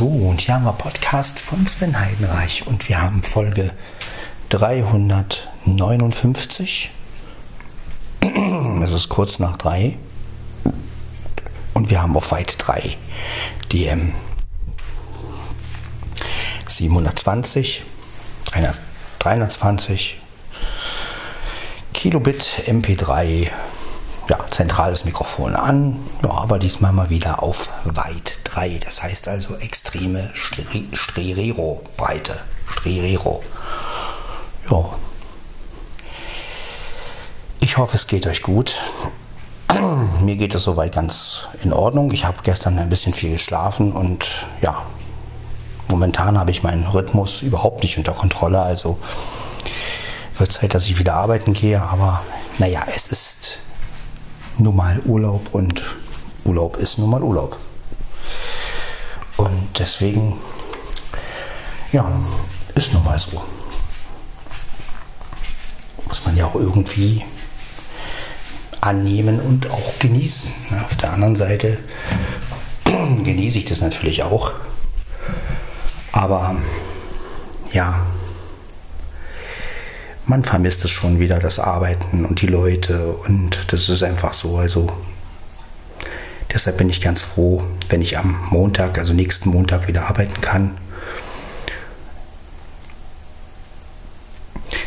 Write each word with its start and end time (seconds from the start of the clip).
So, 0.00 0.06
und 0.06 0.40
hier 0.40 0.54
haben 0.54 0.64
wir 0.64 0.72
Podcast 0.72 1.38
von 1.38 1.66
Sven 1.66 2.00
Heidenreich. 2.00 2.66
Und 2.66 2.88
wir 2.88 3.02
haben 3.02 3.22
Folge 3.22 3.70
359. 4.48 6.90
Es 8.82 8.92
ist 8.94 9.10
kurz 9.10 9.38
nach 9.40 9.58
drei. 9.58 9.98
Und 11.74 11.90
wir 11.90 12.00
haben 12.00 12.16
auf 12.16 12.32
Weite 12.32 12.56
3 12.56 12.96
DM 13.70 14.14
720, 16.66 17.82
320 19.18 20.18
Kilobit 21.92 22.62
MP3 22.64 23.50
ja, 24.30 24.38
zentrales 24.48 25.04
Mikrofon 25.04 25.54
an, 25.54 25.98
ja, 26.24 26.30
aber 26.30 26.58
diesmal 26.58 26.92
mal 26.92 27.10
wieder 27.10 27.42
auf 27.42 27.68
weit 27.84 28.39
3. 28.52 28.80
Das 28.84 29.02
heißt 29.02 29.28
also 29.28 29.56
extreme 29.56 30.30
Stereo-Breite. 30.34 32.38
Stereo. 32.66 33.42
Ja. 34.70 34.84
Ich 37.60 37.76
hoffe, 37.76 37.96
es 37.96 38.06
geht 38.06 38.26
euch 38.26 38.42
gut. 38.42 38.80
Mir 40.20 40.36
geht 40.36 40.54
es 40.54 40.64
soweit 40.64 40.94
ganz 40.94 41.48
in 41.62 41.72
Ordnung. 41.72 42.12
Ich 42.12 42.24
habe 42.24 42.38
gestern 42.42 42.78
ein 42.78 42.88
bisschen 42.88 43.14
viel 43.14 43.32
geschlafen 43.32 43.92
und 43.92 44.46
ja, 44.60 44.82
momentan 45.88 46.38
habe 46.38 46.50
ich 46.50 46.62
meinen 46.62 46.86
Rhythmus 46.86 47.42
überhaupt 47.42 47.82
nicht 47.82 47.98
unter 47.98 48.12
Kontrolle. 48.12 48.60
Also 48.60 48.98
wird 50.38 50.52
Zeit, 50.52 50.74
dass 50.74 50.86
ich 50.86 50.98
wieder 50.98 51.14
arbeiten 51.14 51.52
gehe. 51.52 51.80
Aber 51.80 52.22
naja, 52.58 52.82
es 52.86 53.08
ist 53.08 53.58
nun 54.58 54.76
mal 54.76 55.00
Urlaub 55.04 55.48
und 55.52 55.82
Urlaub 56.44 56.76
ist 56.76 56.98
nun 56.98 57.10
mal 57.10 57.22
Urlaub. 57.22 57.58
Deswegen, 59.80 60.38
ja, 61.90 62.12
ist 62.74 62.92
nun 62.92 63.02
mal 63.02 63.18
so. 63.18 63.42
Muss 66.06 66.24
man 66.26 66.36
ja 66.36 66.44
auch 66.44 66.54
irgendwie 66.54 67.24
annehmen 68.82 69.40
und 69.40 69.70
auch 69.70 69.98
genießen. 69.98 70.50
Auf 70.84 70.96
der 70.96 71.14
anderen 71.14 71.34
Seite 71.34 71.78
genieße 72.84 73.56
ich 73.56 73.64
das 73.64 73.80
natürlich 73.80 74.22
auch. 74.22 74.52
Aber 76.12 76.56
ja, 77.72 78.04
man 80.26 80.44
vermisst 80.44 80.84
es 80.84 80.90
schon 80.90 81.20
wieder, 81.20 81.38
das 81.38 81.58
Arbeiten 81.58 82.26
und 82.26 82.42
die 82.42 82.48
Leute 82.48 83.12
und 83.26 83.72
das 83.72 83.88
ist 83.88 84.02
einfach 84.02 84.34
so. 84.34 84.58
Also 84.58 84.88
deshalb 86.52 86.76
bin 86.76 86.90
ich 86.90 87.00
ganz 87.00 87.20
froh, 87.20 87.62
wenn 87.88 88.02
ich 88.02 88.18
am 88.18 88.48
Montag, 88.50 88.98
also 88.98 89.12
nächsten 89.12 89.50
Montag 89.50 89.88
wieder 89.88 90.08
arbeiten 90.08 90.40
kann. 90.40 90.76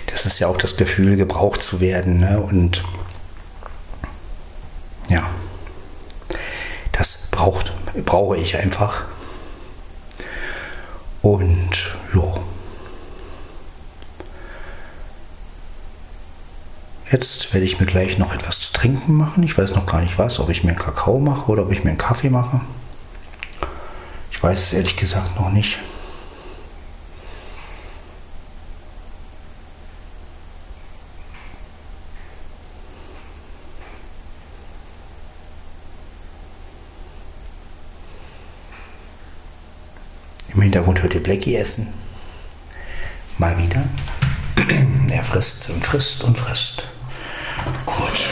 Das 0.07 0.25
ist 0.25 0.39
ja 0.39 0.47
auch 0.47 0.57
das 0.57 0.77
Gefühl, 0.77 1.15
gebraucht 1.15 1.61
zu 1.61 1.81
werden 1.81 2.19
ne? 2.19 2.39
und 2.39 2.83
ja, 5.09 5.29
das 6.91 7.27
braucht, 7.31 7.73
brauche 8.05 8.37
ich 8.37 8.57
einfach. 8.57 9.05
Und 11.21 11.91
ja. 12.13 12.43
Jetzt 17.13 17.53
werde 17.53 17.67
ich 17.67 17.79
mir 17.79 17.85
gleich 17.85 18.17
noch 18.17 18.33
etwas 18.33 18.59
zu 18.59 18.73
trinken 18.73 19.13
machen. 19.13 19.43
Ich 19.43 19.55
weiß 19.55 19.75
noch 19.75 19.85
gar 19.85 20.01
nicht 20.01 20.17
was, 20.17 20.39
ob 20.39 20.49
ich 20.49 20.63
mir 20.63 20.71
einen 20.71 20.79
Kakao 20.79 21.19
mache 21.19 21.51
oder 21.51 21.61
ob 21.61 21.71
ich 21.71 21.83
mir 21.83 21.91
einen 21.91 21.99
Kaffee 21.99 22.31
mache. 22.31 22.59
Ich 24.31 24.41
weiß 24.41 24.59
es 24.59 24.73
ehrlich 24.73 24.95
gesagt 24.95 25.39
noch 25.39 25.51
nicht. 25.51 25.77
Im 40.51 40.63
Hintergrund 40.63 41.03
hört 41.03 41.13
ihr 41.13 41.21
Blackie 41.21 41.55
essen. 41.55 41.93
Mal 43.37 43.55
wieder. 43.59 43.83
Er 45.09 45.23
frisst 45.23 45.69
und 45.69 45.85
frisst 45.85 46.23
und 46.23 46.39
frisst. 46.39 46.87
Gut. 47.85 48.29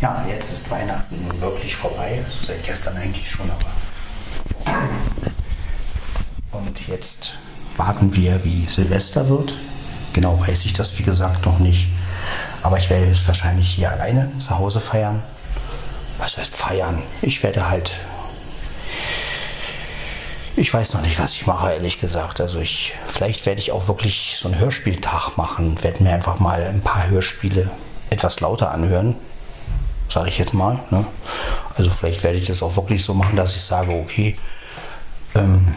Ja, 0.00 0.24
jetzt 0.28 0.52
ist 0.52 0.70
Weihnachten 0.70 1.16
nun 1.26 1.40
wirklich 1.40 1.74
vorbei. 1.74 2.20
Also 2.24 2.46
seit 2.46 2.64
gestern 2.64 2.96
eigentlich 2.96 3.28
schon, 3.28 3.50
aber. 3.50 3.70
Und 6.52 6.86
jetzt 6.86 7.32
warten 7.76 8.14
wir, 8.14 8.44
wie 8.44 8.66
Silvester 8.66 9.28
wird. 9.28 9.54
Genau 10.12 10.38
weiß 10.40 10.64
ich 10.64 10.72
das, 10.72 10.98
wie 10.98 11.02
gesagt, 11.02 11.44
noch 11.46 11.58
nicht. 11.58 11.88
Aber 12.66 12.78
ich 12.78 12.90
werde 12.90 13.08
es 13.08 13.28
wahrscheinlich 13.28 13.68
hier 13.68 13.92
alleine 13.92 14.28
zu 14.40 14.58
Hause 14.58 14.80
feiern. 14.80 15.22
Was 16.18 16.36
heißt 16.36 16.52
feiern? 16.52 17.00
Ich 17.22 17.40
werde 17.44 17.68
halt. 17.68 17.92
Ich 20.56 20.74
weiß 20.74 20.92
noch 20.94 21.02
nicht, 21.02 21.20
was 21.20 21.32
ich 21.34 21.46
mache, 21.46 21.74
ehrlich 21.74 22.00
gesagt. 22.00 22.40
Also 22.40 22.58
ich, 22.58 22.94
vielleicht 23.06 23.46
werde 23.46 23.60
ich 23.60 23.70
auch 23.70 23.86
wirklich 23.86 24.36
so 24.40 24.48
einen 24.48 24.58
Hörspieltag 24.58 25.36
machen. 25.36 25.80
Werde 25.84 26.02
mir 26.02 26.12
einfach 26.12 26.40
mal 26.40 26.60
ein 26.64 26.80
paar 26.80 27.06
Hörspiele 27.06 27.70
etwas 28.10 28.40
lauter 28.40 28.72
anhören. 28.72 29.14
Sage 30.08 30.28
ich 30.28 30.38
jetzt 30.38 30.52
mal. 30.52 30.80
Ne? 30.90 31.06
Also 31.76 31.88
vielleicht 31.88 32.24
werde 32.24 32.38
ich 32.38 32.48
das 32.48 32.64
auch 32.64 32.74
wirklich 32.74 33.04
so 33.04 33.14
machen, 33.14 33.36
dass 33.36 33.54
ich 33.54 33.62
sage, 33.62 33.92
okay, 33.92 34.36
ähm, 35.36 35.72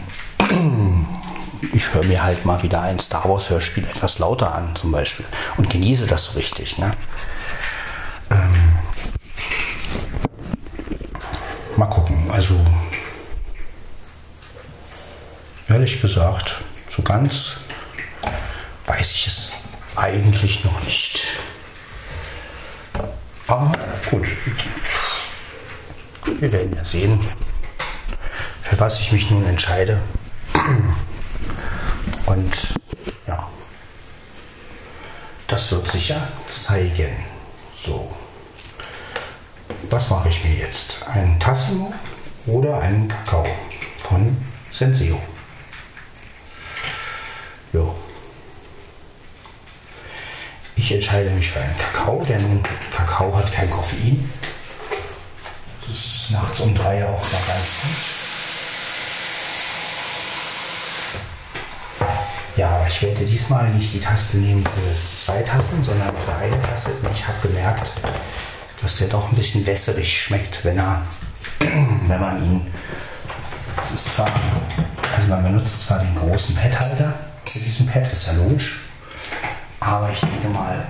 ich 1.72 1.94
höre 1.94 2.04
mir 2.04 2.22
halt 2.22 2.44
mal 2.44 2.62
wieder 2.62 2.82
ein 2.82 2.98
Star 2.98 3.28
Wars 3.28 3.50
Hörspiel 3.50 3.84
etwas 3.84 4.18
lauter 4.18 4.54
an, 4.54 4.74
zum 4.74 4.92
Beispiel, 4.92 5.26
und 5.56 5.70
genieße 5.70 6.06
das 6.06 6.24
so 6.26 6.32
richtig. 6.32 6.78
Ne? 6.78 6.92
Ähm, 8.30 8.52
mal 11.76 11.86
gucken. 11.86 12.30
Also, 12.30 12.54
ehrlich 15.68 16.00
gesagt, 16.00 16.60
so 16.88 17.02
ganz 17.02 17.56
weiß 18.86 19.12
ich 19.12 19.26
es 19.26 19.52
eigentlich 19.96 20.64
noch 20.64 20.82
nicht. 20.82 21.26
Aber 23.46 23.72
gut, 24.10 24.26
wir 26.38 26.52
werden 26.52 26.76
ja 26.76 26.84
sehen, 26.84 27.20
für 28.62 28.78
was 28.78 29.00
ich 29.00 29.12
mich 29.12 29.30
nun 29.30 29.44
entscheide. 29.46 30.00
Und 32.30 32.74
ja, 33.26 33.48
das 35.48 35.72
wird 35.72 35.90
sicher 35.90 36.28
zeigen. 36.48 37.10
So, 37.84 38.08
was 39.90 40.10
mache 40.10 40.28
ich 40.28 40.44
mir 40.44 40.54
jetzt? 40.54 41.04
Einen 41.08 41.40
Tassimo 41.40 41.92
oder 42.46 42.78
einen 42.78 43.08
Kakao 43.08 43.44
von 43.98 44.36
Senseo? 44.70 45.20
Jo. 47.72 47.96
Ich 50.76 50.92
entscheide 50.92 51.30
mich 51.30 51.50
für 51.50 51.60
einen 51.60 51.78
Kakao, 51.78 52.24
denn 52.28 52.62
Kakao 52.94 53.36
hat 53.36 53.52
kein 53.52 53.68
Koffein. 53.68 54.32
Das 55.80 55.96
ist 55.96 56.30
nachts 56.30 56.60
um 56.60 56.76
drei 56.76 57.04
auch 57.04 57.10
noch 57.10 57.46
ganz 57.48 57.82
gut. 57.82 58.20
Ja, 62.60 62.68
aber 62.76 62.89
ich 63.00 63.06
werde 63.06 63.24
diesmal 63.24 63.66
nicht 63.70 63.94
die 63.94 64.00
Taste 64.00 64.36
nehmen 64.36 64.62
für 64.62 65.16
zwei 65.16 65.40
Tassen, 65.40 65.82
sondern 65.82 66.14
für 66.26 66.34
eine 66.34 66.60
Tasse. 66.60 66.90
Und 67.02 67.10
ich 67.14 67.26
habe 67.26 67.48
gemerkt, 67.48 67.90
dass 68.82 68.96
der 68.96 69.08
doch 69.08 69.30
ein 69.30 69.36
bisschen 69.36 69.64
wässerig 69.64 70.20
schmeckt, 70.20 70.62
wenn 70.66 70.76
er, 70.76 71.00
wenn 71.60 72.20
man 72.20 72.44
ihn. 72.44 72.66
Das 73.74 73.92
ist 73.92 74.14
zwar, 74.16 74.28
also 75.16 75.28
man 75.30 75.42
benutzt 75.42 75.86
zwar 75.86 76.00
den 76.00 76.14
großen 76.14 76.54
Padhalter 76.54 77.14
für 77.46 77.58
diesen 77.58 77.86
Pad, 77.86 78.12
ist 78.12 78.26
ja 78.26 78.34
logisch, 78.34 78.80
aber 79.80 80.10
ich 80.10 80.20
denke 80.20 80.48
mal, 80.48 80.86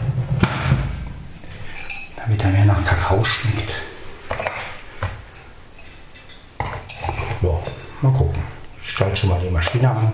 damit 2.17 2.43
er 2.43 2.51
mehr 2.51 2.65
nach 2.65 2.83
Kakao 2.83 3.25
schmeckt. 3.25 3.73
Ja, 7.41 7.61
mal 8.03 8.13
gucken. 8.13 8.43
Ich 8.83 8.91
schalte 8.91 9.17
schon 9.17 9.31
mal 9.31 9.41
die 9.41 9.51
Maschine 9.51 9.89
an. 9.89 10.13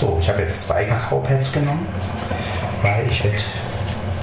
So, 0.00 0.06
ich 0.06 0.18
habe 0.30 0.42
jetzt 0.42 0.66
zwei 0.66 0.84
Kakaopads 0.84 1.52
genommen, 1.52 1.86
weil 2.82 3.06
ich 3.10 3.24
werde 3.24 3.38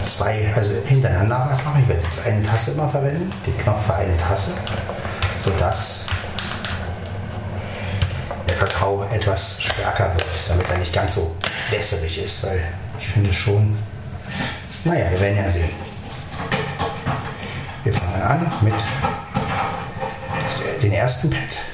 zwei, 0.05 0.51
also 0.55 0.71
hintereinander 0.85 1.59
machen. 1.63 1.81
Ich 1.81 1.87
werde 1.89 2.01
jetzt 2.01 2.25
eine 2.25 2.43
Tasse 2.43 2.71
immer 2.71 2.87
verwenden, 2.87 3.29
den 3.45 3.57
Knopf 3.57 3.85
für 3.85 3.95
eine 3.95 4.15
Tasse, 4.17 4.51
sodass 5.39 6.05
der 8.47 8.55
Kakao 8.55 9.05
etwas 9.11 9.61
stärker 9.61 10.13
wird, 10.13 10.25
damit 10.47 10.69
er 10.69 10.77
nicht 10.77 10.93
ganz 10.93 11.15
so 11.15 11.35
wässrig 11.69 12.23
ist, 12.23 12.45
weil 12.45 12.63
ich 12.99 13.07
finde 13.09 13.33
schon, 13.33 13.77
naja, 14.85 15.11
wir 15.11 15.19
werden 15.19 15.37
ja 15.37 15.49
sehen. 15.49 15.69
Wir 17.83 17.93
fangen 17.93 18.21
an 18.21 18.51
mit 18.61 18.73
den 20.81 20.93
ersten 20.93 21.29
Pad. 21.29 21.66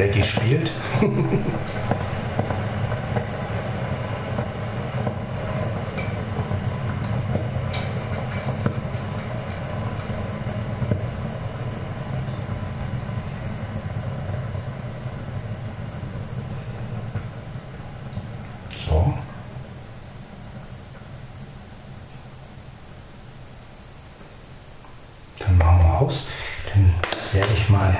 Blackie 0.00 0.24
spielt. 0.24 0.70
so. 18.86 19.12
Dann 25.40 25.58
machen 25.58 25.78
wir 25.80 26.00
aus. 26.00 26.28
Dann 26.72 26.94
werde 27.34 27.52
ich 27.54 27.68
mal 27.68 27.94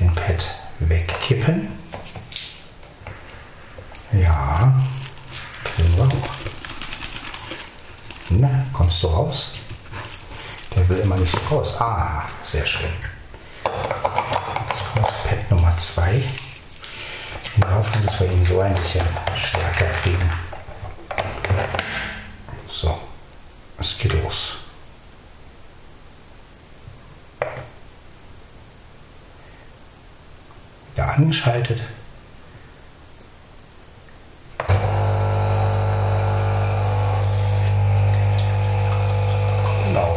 den 0.00 0.14
Pad 0.14 0.50
wegkippen. 0.80 1.68
Ja, 4.12 4.74
kriegen 5.64 5.96
wir 5.96 6.04
hoch. 6.04 6.28
Na, 8.30 8.64
kommst 8.72 9.02
du 9.02 9.08
raus? 9.08 9.52
Der 10.74 10.88
will 10.88 10.98
immer 10.98 11.16
nicht 11.16 11.32
so 11.32 11.56
raus. 11.56 11.74
Ah, 11.80 12.22
sehr 12.44 12.66
schön. 12.66 12.90
Jetzt 13.64 14.92
kommt 14.92 15.08
Pad 15.24 15.50
Nummer 15.50 15.76
2. 15.78 16.22
Ich 17.42 17.54
bin 17.54 17.74
hoffen, 17.74 18.06
dass 18.06 18.20
wir 18.20 18.30
ihn 18.30 18.46
so 18.46 18.60
ein 18.60 18.74
bisschen 18.74 19.06
stärker 19.34 19.88
kriegen. 20.02 20.30
So, 22.68 22.98
es 23.78 23.98
geht 23.98 24.12
los. 24.22 24.66
Wieder 31.26 31.36
angeschaltet. 31.46 31.80
Genau. 39.84 40.16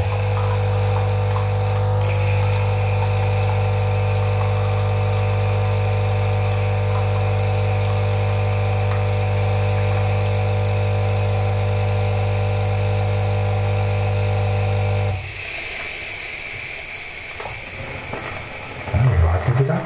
Ja, 18.92 19.00
wir 19.04 19.24
warten 19.24 19.60
wieder. 19.60 19.80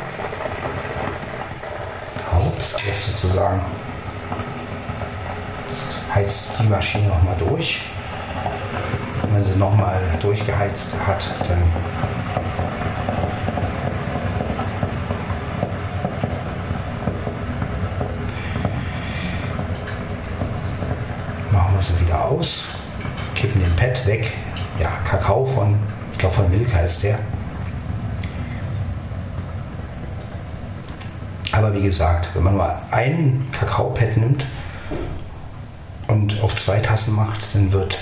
Haupt 2.31 2.59
ist 2.61 2.75
alles 2.75 3.05
sozusagen. 3.21 3.61
Jetzt 5.67 5.87
heizt 6.13 6.59
die 6.59 6.67
Maschine 6.67 7.07
nochmal 7.07 7.35
durch. 7.37 7.81
Und 9.21 9.35
wenn 9.35 9.43
sie 9.43 9.55
nochmal 9.55 10.01
durchgeheizt 10.19 10.95
hat, 11.05 11.23
dann 11.47 11.61
machen 21.51 21.73
wir 21.75 21.81
sie 22.43 22.67
wieder 22.67 22.67
aus, 22.67 22.67
kippen 23.35 23.61
den 23.61 23.75
Pad 23.75 24.05
weg. 24.05 24.31
Ja, 24.79 24.89
Kakao 25.09 25.45
von, 25.45 25.77
ich 26.11 26.17
glaube 26.17 26.35
von 26.35 26.49
Milka 26.49 26.79
ist 26.79 27.03
der. 27.03 27.19
Aber 31.51 31.73
wie 31.73 31.83
gesagt, 31.83 32.29
wenn 32.33 32.43
man 32.43 32.55
nur 32.55 32.91
einen 32.91 33.49
Kakaopad 33.51 34.17
nimmt 34.17 34.45
und 36.07 36.41
auf 36.41 36.55
zwei 36.55 36.79
Tassen 36.79 37.13
macht, 37.13 37.53
dann 37.53 37.71
wird, 37.71 37.99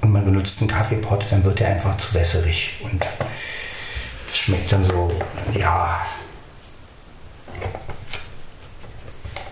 und 0.00 0.10
man 0.10 0.24
benutzt 0.24 0.60
einen 0.60 0.68
Kaffeepot, 0.68 1.24
dann 1.30 1.44
wird 1.44 1.60
der 1.60 1.68
einfach 1.68 1.96
zu 1.96 2.12
wässerig 2.14 2.80
und 2.82 3.04
es 4.32 4.36
schmeckt 4.38 4.72
dann 4.72 4.84
so, 4.84 5.12
ja. 5.54 6.00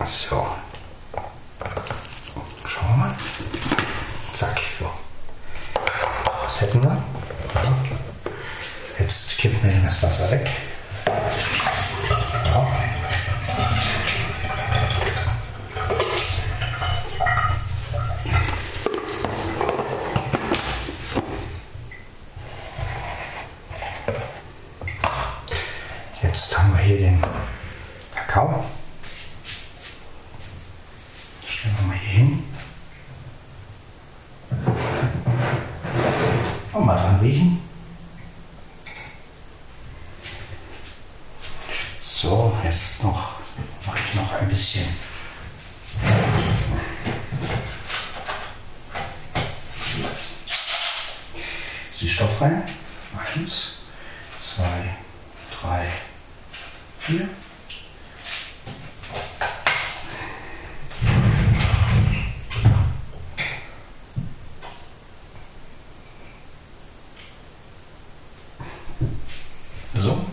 So. 0.03 0.45
Schauen 2.65 2.89
wir 2.89 2.97
mal. 2.97 3.15
Zack, 4.33 4.59
so. 4.77 4.91
Was 6.43 6.61
hätten 6.61 6.81
wir? 6.81 6.89
Ja. 6.89 7.75
Jetzt 8.99 9.37
kippen 9.37 9.63
wir 9.63 9.71
das 9.85 10.03
Wasser 10.03 10.31
weg. 10.31 10.49
Ja. 11.05 12.67
Jetzt 26.23 26.57
haben 26.57 26.73
wir 26.73 26.83
hier 26.83 26.97
den 26.97 27.21
Kakao. 28.15 28.63
Stellen 31.45 31.75
wir 31.79 31.87
mal 31.87 31.97
hier 31.97 32.17
hin. 32.17 32.43
Und 36.73 36.85
mal 36.85 36.95
dran 36.95 37.19
riechen. 37.19 37.61
So, 42.01 42.57
jetzt 42.63 43.03
noch 43.03 43.33
mache 43.85 43.99
ich 44.07 44.15
noch 44.15 44.33
ein 44.33 44.47
bisschen. 44.47 44.87
Süßstoff 51.91 52.41
rein. 52.41 52.63
Eins, 53.35 53.73
zwei, 54.39 54.95
drei, 55.61 55.85
vier. 56.99 57.27
So, 69.93 70.25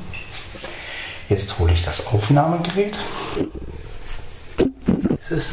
jetzt 1.38 1.58
hole 1.58 1.72
ich 1.72 1.82
das 1.82 2.06
Aufnahmegerät. 2.08 2.98
Ist 5.18 5.30
es. 5.30 5.52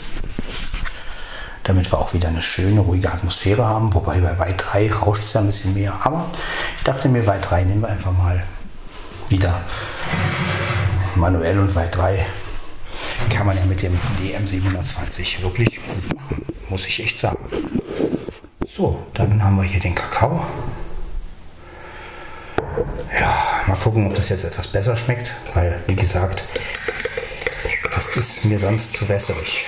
Damit 1.64 1.92
wir 1.92 2.00
auch 2.00 2.14
wieder 2.14 2.28
eine 2.28 2.44
schöne, 2.44 2.82
ruhige 2.82 3.12
Atmosphäre 3.12 3.66
haben. 3.66 3.94
Wobei 3.94 4.20
bei 4.20 4.38
Weit 4.40 4.64
3 4.72 4.94
rauscht 4.94 5.24
es 5.24 5.34
ja 5.34 5.42
ein 5.42 5.48
bisschen 5.48 5.74
mehr. 5.74 5.94
Aber 6.02 6.26
ich 6.78 6.84
dachte 6.84 7.10
mir, 7.10 7.26
Weit 7.28 7.50
3 7.50 7.64
nehmen 7.64 7.82
wir 7.82 7.90
einfach 7.90 8.12
mal 8.12 8.44
wieder 9.30 9.60
manuell 11.16 11.60
und 11.60 11.74
Weit 11.76 11.96
3 11.96 12.26
kann 13.30 13.48
man 13.48 13.58
ja 13.58 13.66
mit 13.66 13.82
dem 13.82 13.98
DM720 14.22 15.42
wirklich 15.42 15.80
gut 15.88 16.16
machen, 16.16 16.46
muss 16.70 16.86
ich 16.86 17.02
echt 17.04 17.20
sagen. 17.20 17.40
So, 18.68 19.04
dann 19.14 19.44
haben 19.44 19.56
wir 19.58 19.64
hier 19.64 19.80
den 19.80 19.96
Kakao. 19.96 20.46
Ja, 23.18 23.62
mal 23.68 23.76
gucken, 23.96 24.10
ob 24.10 24.16
das 24.16 24.28
jetzt 24.28 24.44
etwas 24.44 24.68
besser 24.68 24.98
schmeckt, 24.98 25.34
weil, 25.54 25.82
wie 25.88 25.96
gesagt, 25.96 26.44
das 27.94 28.10
ist 28.18 28.44
mir 28.44 28.60
sonst 28.60 28.94
zu 28.94 29.08
wässrig. 29.08 29.66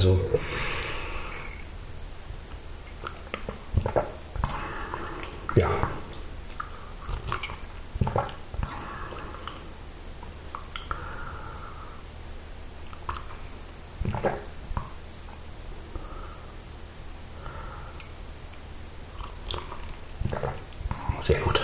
Also 0.00 0.18
ja. 5.54 5.68
Sehr 21.22 21.38
gut. 21.40 21.60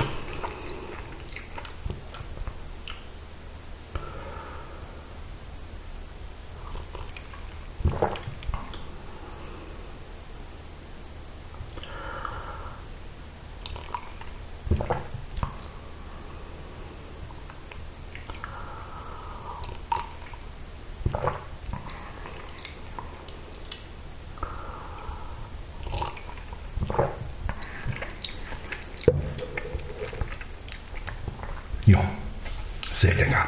Ja, 31.87 32.01
sehr 32.97 33.15
lecker. 33.15 33.47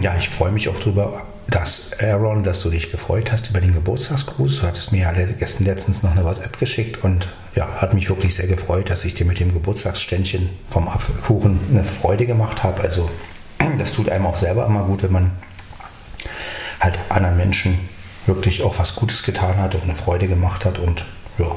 Ja, 0.00 0.16
ich 0.18 0.28
freue 0.28 0.52
mich 0.52 0.68
auch 0.68 0.78
drüber, 0.78 1.26
dass 1.48 1.98
Aaron, 2.00 2.44
dass 2.44 2.60
du 2.60 2.68
dich 2.68 2.90
gefreut 2.90 3.32
hast 3.32 3.48
über 3.48 3.60
den 3.60 3.72
Geburtstagsgruß. 3.72 4.60
Du 4.60 4.66
hattest 4.66 4.92
mir 4.92 5.02
ja 5.02 5.12
gestern 5.12 5.64
letztens 5.64 6.02
noch 6.02 6.12
eine 6.12 6.24
WhatsApp 6.24 6.58
geschickt 6.58 7.02
und 7.04 7.28
ja, 7.54 7.66
hat 7.76 7.94
mich 7.94 8.08
wirklich 8.08 8.34
sehr 8.34 8.46
gefreut, 8.46 8.90
dass 8.90 9.04
ich 9.04 9.14
dir 9.14 9.24
mit 9.24 9.40
dem 9.40 9.52
Geburtstagsständchen 9.52 10.50
vom 10.68 10.88
Apfelkuchen 10.88 11.58
eine 11.70 11.84
Freude 11.84 12.26
gemacht 12.26 12.62
habe. 12.62 12.82
Also 12.82 13.10
das 13.78 13.92
tut 13.92 14.10
einem 14.10 14.26
auch 14.26 14.36
selber 14.36 14.66
immer 14.66 14.84
gut, 14.84 15.02
wenn 15.02 15.12
man 15.12 15.32
halt 16.80 16.98
anderen 17.08 17.36
Menschen 17.36 17.88
wirklich 18.26 18.62
auch 18.62 18.78
was 18.78 18.94
Gutes 18.94 19.22
getan 19.22 19.56
hat 19.56 19.74
und 19.74 19.84
eine 19.84 19.94
Freude 19.94 20.28
gemacht 20.28 20.64
hat 20.64 20.78
und 20.78 21.04
ja. 21.38 21.56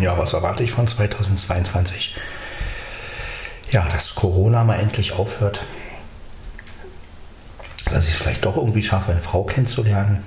Ja, 0.02 0.18
was 0.18 0.34
erwarte 0.34 0.64
ich 0.64 0.72
von 0.72 0.88
2022? 0.88 2.16
Ja, 3.72 3.88
dass 3.90 4.16
Corona 4.16 4.64
mal 4.64 4.80
endlich 4.80 5.14
aufhört. 5.14 5.66
Dass 7.86 8.06
ich 8.06 8.14
es 8.14 8.18
vielleicht 8.18 8.46
doch 8.46 8.56
irgendwie 8.58 8.84
schaffe, 8.84 9.12
eine 9.12 9.22
Frau 9.22 9.44
kennenzulernen. 9.44 10.24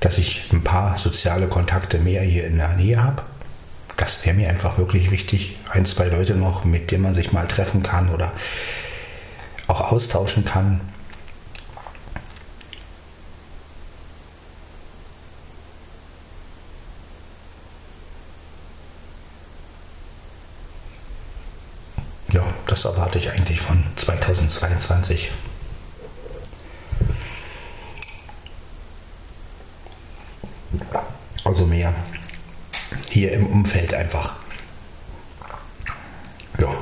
Dass 0.00 0.18
ich 0.18 0.52
ein 0.52 0.62
paar 0.62 0.98
soziale 0.98 1.48
Kontakte 1.48 1.98
mehr 1.98 2.22
hier 2.22 2.46
in 2.46 2.58
der 2.58 2.74
Nähe 2.76 3.02
habe. 3.02 3.22
Das 3.96 4.24
wäre 4.26 4.36
mir 4.36 4.48
einfach 4.48 4.76
wirklich 4.76 5.10
wichtig. 5.10 5.56
Ein, 5.70 5.86
zwei 5.86 6.08
Leute 6.08 6.34
noch, 6.34 6.64
mit 6.64 6.90
denen 6.90 7.04
man 7.04 7.14
sich 7.14 7.32
mal 7.32 7.46
treffen 7.46 7.82
kann 7.82 8.10
oder 8.10 8.32
auch 9.68 9.92
austauschen 9.92 10.44
kann. 10.44 10.80
Ja, 22.32 22.42
das 22.66 22.84
erwarte 22.84 23.18
ich 23.18 23.30
eigentlich 23.30 23.60
von 23.60 23.84
2022. 24.84 25.30
Also 31.44 31.66
mehr 31.66 31.94
hier 33.10 33.32
im 33.32 33.46
Umfeld 33.46 33.94
einfach. 33.94 34.34
Ja. 36.58 36.74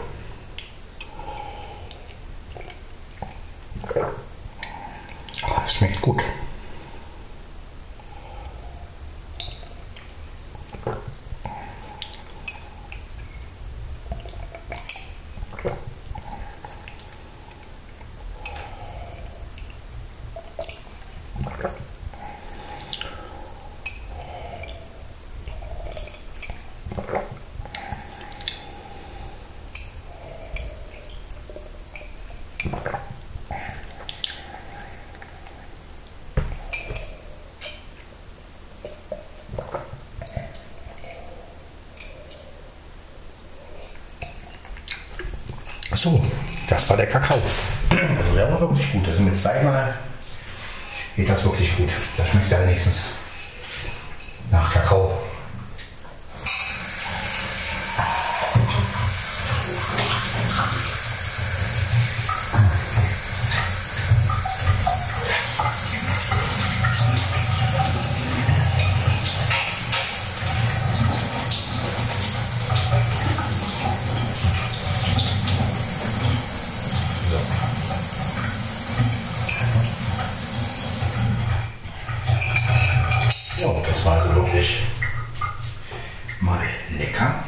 Oh, 5.45 5.61
das 5.63 5.75
schmeckt 5.75 6.01
gut. 6.01 6.23
So, 45.95 46.21
das 46.69 46.91
war 46.91 46.97
Also 47.91 48.35
der 48.35 48.51
war 48.51 48.61
wirklich 48.61 48.93
gut. 48.93 49.07
Also 49.07 49.23
mit 49.23 49.39
zweimal 49.39 49.95
geht 51.17 51.29
das 51.29 51.45
wirklich 51.45 51.77
gut. 51.77 51.91
Das 52.17 52.29
schmeckt 52.29 52.51
ja 52.51 52.61
wenigstens 52.63 53.05
nach 54.51 54.73
Kakao. 54.73 55.19
So, 83.59 83.81
das 83.87 84.05
war 84.05 84.21
also 84.21 84.35
wirklich 84.35 84.79
mal 86.41 86.67
lecker. 86.99 87.45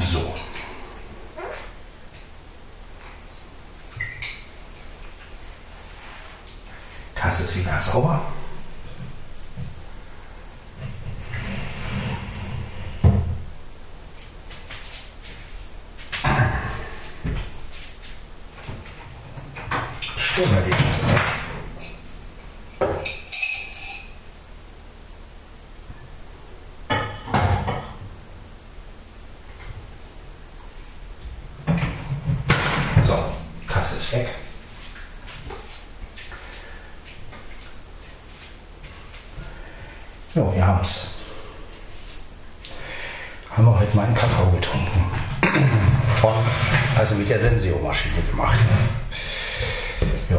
So. 0.00 0.34
Kasse 7.14 7.44
ist 7.44 7.56
wieder 7.56 7.78
sauber. 7.82 8.22
Sturmerlebnis. 20.38 21.00
So, 33.04 33.18
Kasse 33.66 33.96
ist 33.96 34.12
weg. 34.12 34.28
Jo, 40.36 40.54
wir 40.54 40.64
haben's. 40.64 41.08
Haben 43.50 43.64
wir 43.64 43.80
heute 43.80 43.96
mal 43.96 44.06
einen 44.06 44.14
Kakao 44.14 44.52
getrunken. 44.52 45.10
Von, 46.20 46.34
also 46.96 47.16
mit 47.16 47.28
der 47.28 47.40
Senseo-Maschine 47.40 48.22
gemacht. 48.22 48.60
Jo. 50.30 50.38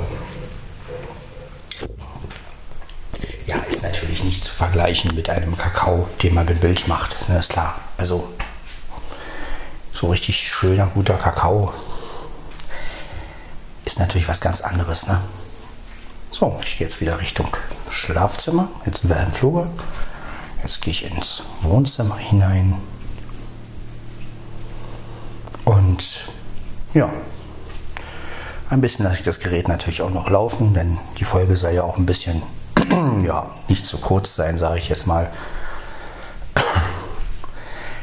Ja, 3.48 3.58
ist 3.58 3.84
natürlich 4.20 4.24
nicht 4.24 4.44
zu 4.44 4.54
vergleichen 4.54 5.16
mit 5.16 5.30
einem 5.30 5.58
Kakao, 5.58 6.08
den 6.22 6.34
man 6.34 6.46
mit 6.46 6.62
Milch 6.62 6.88
macht. 6.88 7.18
Das 7.28 7.40
ist 7.42 7.52
klar. 7.52 7.76
Also 7.98 8.30
so 9.94 10.08
richtig 10.08 10.50
schöner, 10.50 10.88
guter 10.88 11.18
Kakao 11.18 11.74
ist 13.86 14.00
natürlich 14.00 14.28
was 14.28 14.42
ganz 14.42 14.62
anderes. 14.62 15.08
Ne? 15.08 15.22
So, 16.32 16.58
ich 16.64 16.78
gehe 16.78 16.88
jetzt 16.88 17.02
wieder 17.02 17.20
Richtung 17.20 17.48
Schlafzimmer. 17.90 18.70
Jetzt 18.86 19.02
sind 19.02 19.10
wir 19.10 19.22
im 19.22 19.32
Flur. 19.32 19.72
Jetzt 20.62 20.82
gehe 20.82 20.92
ich 20.92 21.06
ins 21.06 21.44
Wohnzimmer 21.62 22.18
hinein. 22.18 22.76
Und 25.64 26.30
ja, 26.94 27.12
ein 28.70 28.82
bisschen 28.82 29.06
lasse 29.06 29.18
ich 29.18 29.24
das 29.24 29.40
Gerät 29.40 29.68
natürlich 29.68 30.02
auch 30.02 30.10
noch 30.10 30.30
laufen, 30.30 30.74
denn 30.74 30.98
die 31.18 31.24
Folge 31.24 31.56
soll 31.56 31.72
ja 31.72 31.84
auch 31.84 31.98
ein 31.98 32.06
bisschen, 32.06 32.44
ja, 33.24 33.48
nicht 33.68 33.86
zu 33.86 33.98
kurz 33.98 34.36
sein, 34.36 34.58
sage 34.58 34.80
ich 34.80 34.90
jetzt 34.90 35.08
mal. 35.08 35.32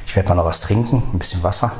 Ich 0.07 0.15
werde 0.17 0.29
mal 0.31 0.35
noch 0.37 0.45
was 0.45 0.61
trinken, 0.61 1.03
ein 1.13 1.19
bisschen 1.19 1.43
Wasser. 1.43 1.73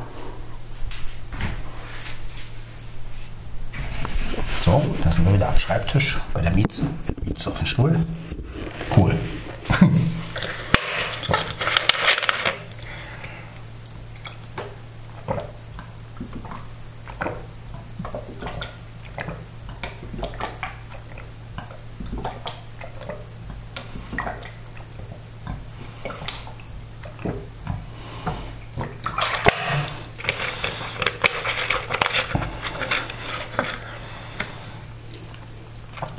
So, 4.63 4.83
da 5.03 5.09
sind 5.09 5.25
wir 5.25 5.33
wieder 5.33 5.49
am 5.49 5.57
Schreibtisch 5.57 6.19
bei 6.33 6.41
der 6.41 6.51
Mieze. 6.51 6.83
Mieze 7.23 7.49
auf 7.49 7.57
dem 7.57 7.65
Stuhl. 7.65 8.05
Cool. 8.95 9.15
so. 11.25 11.33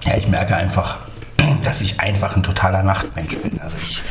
Ja, 0.04 0.16
ich 0.16 0.26
merke 0.26 0.56
einfach, 0.56 1.00
dass 1.62 1.82
ich 1.82 2.00
einfach 2.00 2.34
ein 2.34 2.42
totaler 2.42 2.82
Nachtmensch 2.82 3.36
bin. 3.38 3.60
Also 3.60 3.76
ich 3.82 4.02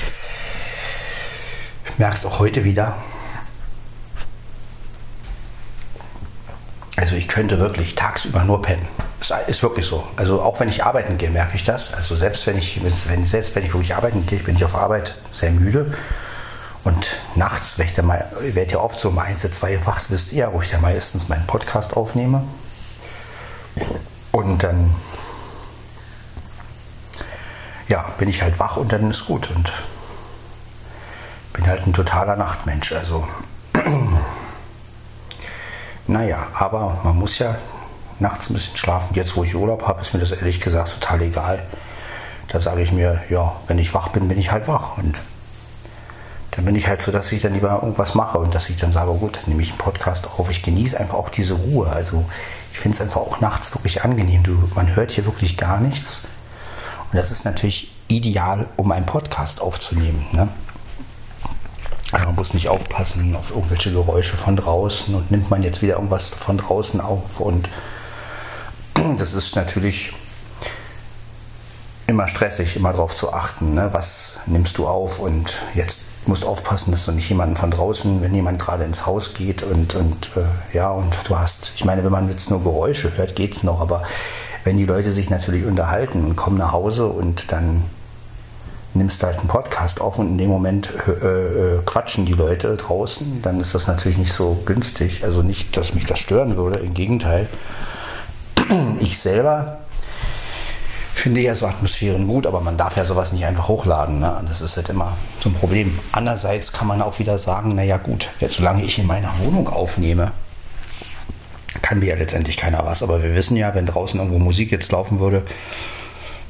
merke 1.97 2.13
es 2.15 2.25
auch 2.25 2.36
heute 2.47 2.63
wieder. 2.63 2.95
Also 6.95 7.15
ich 7.17 7.27
könnte 7.27 7.59
wirklich 7.59 7.95
tagsüber 7.95 8.45
nur 8.45 8.61
pennen. 8.61 8.87
Es 9.19 9.31
ist 9.47 9.63
wirklich 9.63 9.85
so. 9.85 10.07
Also 10.15 10.41
auch 10.41 10.57
wenn 10.61 10.69
ich 10.69 10.85
arbeiten 10.85 11.17
gehe, 11.17 11.29
merke 11.29 11.57
ich 11.57 11.65
das. 11.65 11.93
Also 11.93 12.15
selbst 12.15 12.47
wenn 12.47 12.57
ich, 12.57 12.79
wenn, 13.09 13.25
selbst 13.25 13.53
wenn 13.53 13.65
ich 13.65 13.73
wirklich 13.73 13.93
arbeiten 13.93 14.25
gehe, 14.25 14.39
bin 14.39 14.55
ich 14.55 14.63
auf 14.63 14.75
Arbeit 14.75 15.15
sehr 15.29 15.51
müde. 15.51 15.93
Und 16.85 17.09
nachts, 17.35 17.77
wenn 17.77 17.87
ich 17.87 17.93
dann 17.93 18.05
mal, 18.05 18.31
werde 18.39 18.71
ja 18.71 18.79
oft 18.79 18.97
so 18.97 19.09
um 19.09 19.19
eins, 19.19 19.41
zwei 19.51 19.85
wach, 19.85 19.99
wisst 20.07 20.31
ihr, 20.31 20.49
wo 20.53 20.61
ich 20.61 20.69
dann 20.69 20.79
meistens 20.79 21.27
meinen 21.27 21.45
Podcast 21.47 21.97
aufnehme. 21.97 22.45
Und 24.31 24.63
dann 24.63 24.95
ja, 27.89 28.03
bin 28.17 28.29
ich 28.29 28.41
halt 28.41 28.57
wach 28.57 28.77
und 28.77 28.93
dann 28.93 29.11
ist 29.11 29.25
gut. 29.25 29.49
Und 29.53 29.73
halt 31.67 31.85
ein 31.85 31.93
totaler 31.93 32.35
Nachtmensch. 32.35 32.93
Also, 32.93 33.27
naja, 36.07 36.47
aber 36.53 36.99
man 37.03 37.17
muss 37.17 37.39
ja 37.39 37.55
nachts 38.19 38.49
ein 38.49 38.53
bisschen 38.53 38.77
schlafen. 38.77 39.15
Jetzt, 39.15 39.35
wo 39.35 39.43
ich 39.43 39.55
Urlaub 39.55 39.87
habe, 39.87 40.01
ist 40.01 40.13
mir 40.13 40.19
das 40.19 40.31
ehrlich 40.31 40.59
gesagt 40.59 40.99
total 40.99 41.21
egal. 41.21 41.63
Da 42.47 42.59
sage 42.59 42.81
ich 42.81 42.91
mir, 42.91 43.21
ja, 43.29 43.55
wenn 43.67 43.77
ich 43.77 43.93
wach 43.93 44.09
bin, 44.09 44.27
bin 44.27 44.37
ich 44.37 44.51
halt 44.51 44.67
wach. 44.67 44.97
Und 44.97 45.21
dann 46.51 46.65
bin 46.65 46.75
ich 46.75 46.87
halt 46.87 47.01
so, 47.01 47.11
dass 47.11 47.31
ich 47.31 47.41
dann 47.41 47.53
lieber 47.53 47.79
irgendwas 47.81 48.15
mache 48.15 48.39
und 48.39 48.55
dass 48.55 48.69
ich 48.69 48.77
dann 48.77 48.91
sage, 48.91 49.11
gut, 49.13 49.39
nehme 49.45 49.61
ich 49.61 49.69
einen 49.69 49.77
Podcast 49.77 50.27
auf. 50.27 50.49
Ich 50.49 50.63
genieße 50.63 50.99
einfach 50.99 51.15
auch 51.15 51.29
diese 51.29 51.53
Ruhe. 51.53 51.87
Also 51.87 52.25
ich 52.71 52.79
finde 52.79 52.95
es 52.95 53.01
einfach 53.01 53.21
auch 53.21 53.41
nachts 53.41 53.75
wirklich 53.75 54.03
angenehm. 54.03 54.43
Du, 54.43 54.69
man 54.73 54.95
hört 54.95 55.11
hier 55.11 55.25
wirklich 55.25 55.57
gar 55.57 55.79
nichts. 55.79 56.21
Und 57.11 57.17
das 57.17 57.31
ist 57.31 57.45
natürlich 57.45 57.93
ideal, 58.07 58.67
um 58.75 58.91
einen 58.91 59.05
Podcast 59.05 59.61
aufzunehmen. 59.61 60.25
Ne? 60.31 60.49
Man 62.25 62.35
muss 62.35 62.53
nicht 62.53 62.69
aufpassen 62.69 63.35
auf 63.35 63.51
irgendwelche 63.51 63.91
Geräusche 63.91 64.37
von 64.37 64.55
draußen 64.55 65.13
und 65.13 65.31
nimmt 65.31 65.49
man 65.49 65.63
jetzt 65.63 65.81
wieder 65.81 65.95
irgendwas 65.95 66.29
von 66.29 66.57
draußen 66.57 67.01
auf. 67.01 67.39
Und 67.39 67.69
das 69.17 69.33
ist 69.33 69.55
natürlich 69.55 70.13
immer 72.07 72.27
stressig, 72.27 72.75
immer 72.75 72.93
darauf 72.93 73.13
zu 73.13 73.33
achten, 73.33 73.73
ne? 73.73 73.89
was 73.91 74.37
nimmst 74.45 74.77
du 74.77 74.87
auf 74.87 75.19
und 75.19 75.61
jetzt 75.73 76.01
musst 76.25 76.43
du 76.43 76.47
aufpassen, 76.47 76.91
dass 76.91 77.05
du 77.05 77.11
nicht 77.11 77.29
jemanden 77.29 77.55
von 77.55 77.71
draußen, 77.71 78.21
wenn 78.21 78.33
jemand 78.33 78.59
gerade 78.59 78.83
ins 78.83 79.05
Haus 79.05 79.33
geht 79.33 79.63
und, 79.63 79.95
und 79.95 80.31
äh, 80.35 80.75
ja, 80.75 80.89
und 80.91 81.17
du 81.27 81.37
hast, 81.37 81.73
ich 81.75 81.85
meine, 81.85 82.03
wenn 82.03 82.11
man 82.11 82.29
jetzt 82.29 82.49
nur 82.49 82.63
Geräusche 82.63 83.15
hört, 83.17 83.35
geht's 83.35 83.63
noch, 83.63 83.81
aber 83.81 84.03
wenn 84.63 84.77
die 84.77 84.85
Leute 84.85 85.11
sich 85.11 85.29
natürlich 85.29 85.65
unterhalten 85.65 86.25
und 86.25 86.35
kommen 86.35 86.57
nach 86.57 86.71
Hause 86.71 87.07
und 87.07 87.51
dann 87.51 87.83
nimmst 88.97 89.21
du 89.21 89.27
halt 89.27 89.39
einen 89.39 89.47
Podcast 89.47 90.01
auf 90.01 90.19
und 90.19 90.27
in 90.27 90.37
dem 90.37 90.49
Moment 90.49 90.93
äh, 91.07 91.11
äh, 91.11 91.81
quatschen 91.85 92.25
die 92.25 92.33
Leute 92.33 92.75
draußen, 92.75 93.41
dann 93.41 93.59
ist 93.59 93.75
das 93.75 93.87
natürlich 93.87 94.17
nicht 94.17 94.33
so 94.33 94.61
günstig. 94.65 95.23
Also 95.23 95.43
nicht, 95.43 95.75
dass 95.77 95.93
mich 95.93 96.05
das 96.05 96.19
stören 96.19 96.57
würde, 96.57 96.79
im 96.79 96.93
Gegenteil. 96.93 97.47
Ich 98.99 99.19
selber 99.19 99.77
finde 101.13 101.41
ja 101.41 101.55
so 101.55 101.65
Atmosphären 101.65 102.27
gut, 102.27 102.45
aber 102.45 102.61
man 102.61 102.77
darf 102.77 102.95
ja 102.95 103.03
sowas 103.03 103.31
nicht 103.31 103.45
einfach 103.45 103.67
hochladen. 103.67 104.19
Ne? 104.19 104.43
Das 104.47 104.61
ist 104.61 104.77
halt 104.77 104.89
immer 104.89 105.17
so 105.39 105.49
ein 105.49 105.53
Problem. 105.53 105.97
Andererseits 106.11 106.71
kann 106.71 106.87
man 106.87 107.01
auch 107.01 107.19
wieder 107.19 107.37
sagen, 107.37 107.75
naja 107.75 107.97
gut, 107.97 108.29
jetzt 108.39 108.57
solange 108.57 108.83
ich 108.83 108.99
in 108.99 109.07
meiner 109.07 109.37
Wohnung 109.39 109.67
aufnehme, 109.67 110.31
kann 111.81 111.99
mir 111.99 112.09
ja 112.09 112.15
letztendlich 112.15 112.57
keiner 112.57 112.85
was. 112.85 113.03
Aber 113.03 113.23
wir 113.23 113.35
wissen 113.35 113.57
ja, 113.57 113.73
wenn 113.75 113.85
draußen 113.85 114.19
irgendwo 114.19 114.39
Musik 114.39 114.71
jetzt 114.71 114.91
laufen 114.91 115.19
würde, 115.19 115.43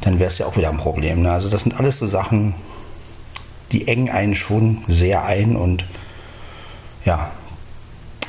dann 0.08 0.20
wäre 0.20 0.30
es 0.30 0.38
ja 0.38 0.46
auch 0.46 0.56
wieder 0.56 0.70
ein 0.70 0.78
Problem. 0.78 1.24
Ne? 1.24 1.32
Also 1.32 1.50
das 1.50 1.64
sind 1.64 1.78
alles 1.78 1.98
so 1.98 2.08
Sachen, 2.08 2.56
die 3.74 3.90
engen 3.90 4.10
einen 4.10 4.36
schon 4.36 4.86
sehr 4.88 5.26
ein 5.26 5.58
und 5.58 5.86
ja, 7.04 7.32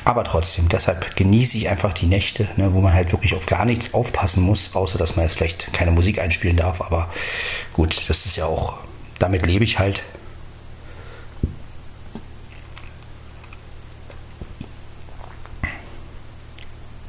aber 0.03 0.25
trotzdem, 0.25 0.67
deshalb 0.67 1.15
genieße 1.15 1.55
ich 1.57 1.69
einfach 1.69 1.93
die 1.93 2.07
Nächte, 2.07 2.49
ne, 2.57 2.73
wo 2.73 2.81
man 2.81 2.93
halt 2.93 3.13
wirklich 3.13 3.33
auf 3.33 3.45
gar 3.45 3.63
nichts 3.63 3.93
aufpassen 3.93 4.43
muss, 4.43 4.75
außer 4.75 4.97
dass 4.97 5.15
man 5.15 5.23
jetzt 5.23 5.37
vielleicht 5.37 5.71
keine 5.71 5.91
Musik 5.91 6.19
einspielen 6.19 6.57
darf. 6.57 6.81
Aber 6.81 7.09
gut, 7.71 8.09
das 8.09 8.25
ist 8.25 8.35
ja 8.35 8.45
auch, 8.45 8.73
damit 9.17 9.45
lebe 9.45 9.63
ich 9.63 9.79
halt. 9.79 10.01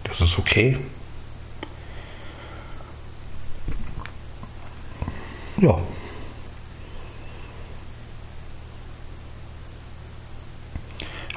Das 0.05 0.21
ist 0.21 0.39
okay. 0.39 0.79
Ja. 5.61 5.79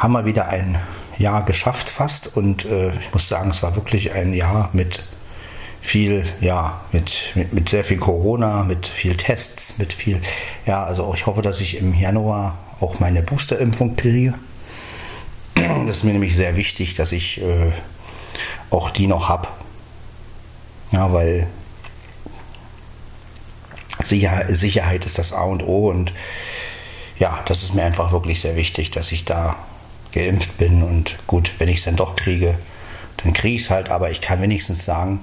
haben 0.03 0.11
wir 0.11 0.25
wieder 0.25 0.49
ein 0.49 0.77
Jahr 1.17 1.45
geschafft 1.45 1.89
fast 1.89 2.35
und 2.35 2.65
äh, 2.65 2.93
ich 2.99 3.13
muss 3.13 3.29
sagen, 3.29 3.49
es 3.49 3.63
war 3.63 3.77
wirklich 3.77 4.11
ein 4.11 4.33
Jahr 4.33 4.69
mit 4.73 5.01
viel, 5.81 6.25
ja, 6.41 6.81
mit, 6.91 7.31
mit, 7.35 7.53
mit, 7.53 7.69
sehr 7.69 7.85
viel 7.85 7.97
Corona, 7.97 8.63
mit 8.65 8.85
viel 8.85 9.15
Tests, 9.15 9.77
mit 9.77 9.93
viel, 9.93 10.21
ja, 10.65 10.83
also 10.83 11.13
ich 11.13 11.25
hoffe, 11.25 11.41
dass 11.41 11.61
ich 11.61 11.77
im 11.77 11.93
Januar 11.93 12.57
auch 12.81 12.99
meine 12.99 13.23
Boosterimpfung 13.23 13.95
kriege. 13.95 14.33
Das 15.55 15.97
ist 15.97 16.03
mir 16.03 16.11
nämlich 16.11 16.35
sehr 16.35 16.57
wichtig, 16.57 16.95
dass 16.95 17.13
ich 17.13 17.41
äh, 17.41 17.71
auch 18.71 18.89
die 18.89 19.07
noch 19.07 19.29
habe. 19.29 19.47
Ja, 20.91 21.13
weil 21.13 21.47
Sicherheit 24.05 25.05
ist 25.05 25.17
das 25.17 25.33
A 25.33 25.43
und 25.43 25.63
O 25.63 25.89
und 25.89 26.13
ja, 27.19 27.39
das 27.45 27.63
ist 27.63 27.73
mir 27.73 27.83
einfach 27.83 28.11
wirklich 28.11 28.41
sehr 28.41 28.55
wichtig, 28.55 28.91
dass 28.91 29.11
ich 29.11 29.25
da 29.25 29.55
geimpft 30.11 30.57
bin 30.57 30.83
und 30.83 31.17
gut, 31.27 31.51
wenn 31.59 31.69
ich 31.69 31.77
es 31.77 31.85
dann 31.85 31.95
doch 31.95 32.15
kriege, 32.15 32.57
dann 33.17 33.33
kriege 33.33 33.55
ich 33.55 33.63
es 33.63 33.69
halt, 33.69 33.89
aber 33.89 34.11
ich 34.11 34.21
kann 34.21 34.41
wenigstens 34.41 34.85
sagen, 34.85 35.21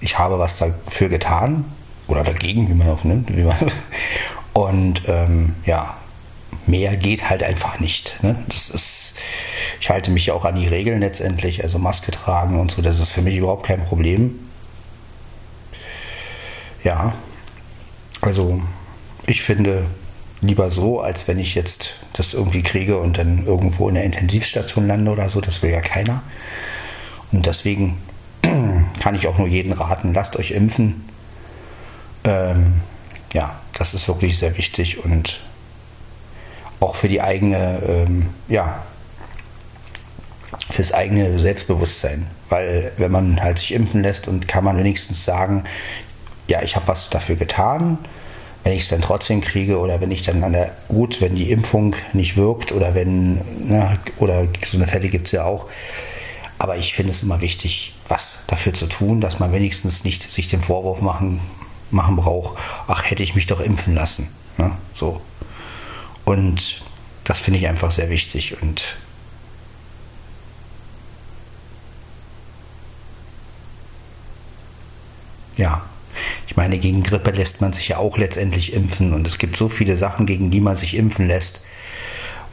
ich 0.00 0.18
habe 0.18 0.38
was 0.38 0.58
dafür 0.58 1.08
getan 1.08 1.64
oder 2.06 2.24
dagegen, 2.24 2.68
wie 2.68 2.74
man 2.74 2.88
auch 2.88 3.04
nimmt. 3.04 3.34
Man 3.36 3.56
und 4.52 5.02
ähm, 5.08 5.54
ja, 5.64 5.96
mehr 6.66 6.96
geht 6.96 7.28
halt 7.28 7.42
einfach 7.42 7.80
nicht. 7.80 8.22
Ne? 8.22 8.36
Das 8.48 8.70
ist, 8.70 9.14
ich 9.80 9.90
halte 9.90 10.10
mich 10.10 10.26
ja 10.26 10.34
auch 10.34 10.44
an 10.44 10.56
die 10.56 10.66
Regeln 10.66 11.00
letztendlich, 11.00 11.62
also 11.64 11.78
Maske 11.78 12.10
tragen 12.10 12.60
und 12.60 12.70
so, 12.70 12.82
das 12.82 12.98
ist 12.98 13.10
für 13.10 13.22
mich 13.22 13.36
überhaupt 13.36 13.66
kein 13.66 13.84
Problem. 13.84 14.38
Ja, 16.84 17.14
also 18.20 18.60
ich 19.26 19.42
finde 19.42 19.86
lieber 20.40 20.70
so, 20.70 21.00
als 21.00 21.26
wenn 21.28 21.38
ich 21.38 21.54
jetzt 21.54 21.94
das 22.12 22.34
irgendwie 22.34 22.62
kriege 22.62 22.98
und 22.98 23.18
dann 23.18 23.44
irgendwo 23.44 23.88
in 23.88 23.94
der 23.94 24.04
Intensivstation 24.04 24.86
lande 24.86 25.10
oder 25.10 25.28
so, 25.28 25.40
das 25.40 25.62
will 25.62 25.70
ja 25.70 25.80
keiner. 25.80 26.22
Und 27.32 27.46
deswegen 27.46 27.98
kann 29.00 29.14
ich 29.14 29.26
auch 29.26 29.38
nur 29.38 29.48
jeden 29.48 29.72
raten, 29.72 30.14
lasst 30.14 30.36
euch 30.36 30.52
impfen. 30.52 31.04
Ähm, 32.24 32.80
ja, 33.32 33.60
das 33.72 33.94
ist 33.94 34.08
wirklich 34.08 34.38
sehr 34.38 34.56
wichtig 34.56 35.04
und 35.04 35.40
auch 36.80 36.94
für 36.94 37.08
die 37.08 37.20
eigene, 37.20 37.82
ähm, 37.86 38.28
ja, 38.48 38.82
fürs 40.70 40.92
eigene 40.92 41.38
Selbstbewusstsein. 41.38 42.28
Weil 42.48 42.92
wenn 42.96 43.12
man 43.12 43.40
halt 43.40 43.58
sich 43.58 43.72
impfen 43.72 44.02
lässt 44.02 44.28
und 44.28 44.48
kann 44.48 44.64
man 44.64 44.78
wenigstens 44.78 45.24
sagen, 45.24 45.64
ja, 46.48 46.62
ich 46.62 46.76
habe 46.76 46.88
was 46.88 47.10
dafür 47.10 47.36
getan, 47.36 47.98
wenn 48.64 48.72
ich 48.72 48.82
es 48.82 48.88
dann 48.88 49.00
trotzdem 49.00 49.40
kriege 49.40 49.78
oder 49.78 50.00
wenn 50.00 50.10
ich 50.10 50.22
dann 50.22 50.42
an 50.42 50.52
der, 50.52 50.72
gut, 50.88 51.20
wenn 51.20 51.34
die 51.34 51.50
Impfung 51.50 51.94
nicht 52.12 52.36
wirkt 52.36 52.72
oder 52.72 52.94
wenn, 52.94 53.34
ne, 53.68 53.98
oder 54.18 54.46
so 54.64 54.78
eine 54.78 54.86
Fälle 54.86 55.08
gibt 55.08 55.26
es 55.26 55.32
ja 55.32 55.44
auch, 55.44 55.66
aber 56.58 56.76
ich 56.76 56.94
finde 56.94 57.12
es 57.12 57.22
immer 57.22 57.40
wichtig, 57.40 57.94
was 58.08 58.42
dafür 58.48 58.74
zu 58.74 58.86
tun, 58.86 59.20
dass 59.20 59.38
man 59.38 59.52
wenigstens 59.52 60.04
nicht 60.04 60.30
sich 60.30 60.48
den 60.48 60.60
Vorwurf 60.60 61.00
machen, 61.00 61.40
machen 61.90 62.16
braucht, 62.16 62.58
ach, 62.88 63.08
hätte 63.08 63.22
ich 63.22 63.34
mich 63.34 63.46
doch 63.46 63.60
impfen 63.60 63.94
lassen. 63.94 64.28
Ne? 64.56 64.72
So. 64.92 65.20
Und 66.24 66.82
das 67.24 67.38
finde 67.38 67.60
ich 67.60 67.68
einfach 67.68 67.90
sehr 67.90 68.10
wichtig. 68.10 68.60
Und 68.60 68.96
ja, 75.56 75.84
ich 76.48 76.56
meine, 76.56 76.78
gegen 76.78 77.04
Grippe 77.04 77.30
lässt 77.30 77.60
man 77.60 77.72
sich 77.72 77.88
ja 77.88 77.98
auch 77.98 78.18
letztendlich 78.18 78.72
impfen. 78.72 79.12
Und 79.12 79.26
es 79.26 79.38
gibt 79.38 79.56
so 79.56 79.68
viele 79.68 79.96
Sachen, 79.96 80.26
gegen 80.26 80.50
die 80.50 80.60
man 80.60 80.76
sich 80.76 80.96
impfen 80.96 81.28
lässt 81.28 81.60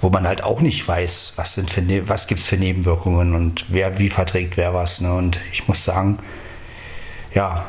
wo 0.01 0.09
man 0.09 0.27
halt 0.27 0.43
auch 0.43 0.61
nicht 0.61 0.87
weiß, 0.87 1.33
was 1.35 1.57
ne 1.57 2.03
was 2.07 2.27
gibt's 2.27 2.45
für 2.45 2.57
Nebenwirkungen 2.57 3.33
und 3.33 3.65
wer 3.69 3.97
wie 3.97 4.09
verträgt 4.09 4.57
wer 4.57 4.73
was. 4.73 5.01
Ne? 5.01 5.13
Und 5.13 5.39
ich 5.51 5.67
muss 5.67 5.83
sagen, 5.83 6.19
ja, 7.33 7.65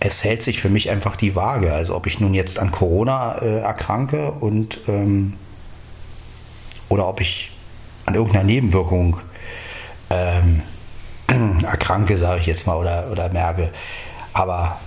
es 0.00 0.22
hält 0.22 0.42
sich 0.42 0.60
für 0.60 0.68
mich 0.68 0.90
einfach 0.90 1.16
die 1.16 1.34
Waage. 1.34 1.72
Also 1.72 1.96
ob 1.96 2.06
ich 2.06 2.20
nun 2.20 2.34
jetzt 2.34 2.58
an 2.58 2.70
Corona 2.70 3.38
äh, 3.38 3.60
erkranke 3.60 4.32
und 4.32 4.80
ähm, 4.86 5.34
oder 6.88 7.08
ob 7.08 7.20
ich 7.20 7.50
an 8.06 8.14
irgendeiner 8.14 8.44
Nebenwirkung 8.44 9.18
ähm, 10.10 10.62
erkranke, 11.64 12.18
sage 12.18 12.40
ich 12.40 12.46
jetzt 12.46 12.66
mal, 12.66 12.76
oder, 12.76 13.08
oder 13.10 13.30
merke. 13.30 13.72
Aber 14.34 14.78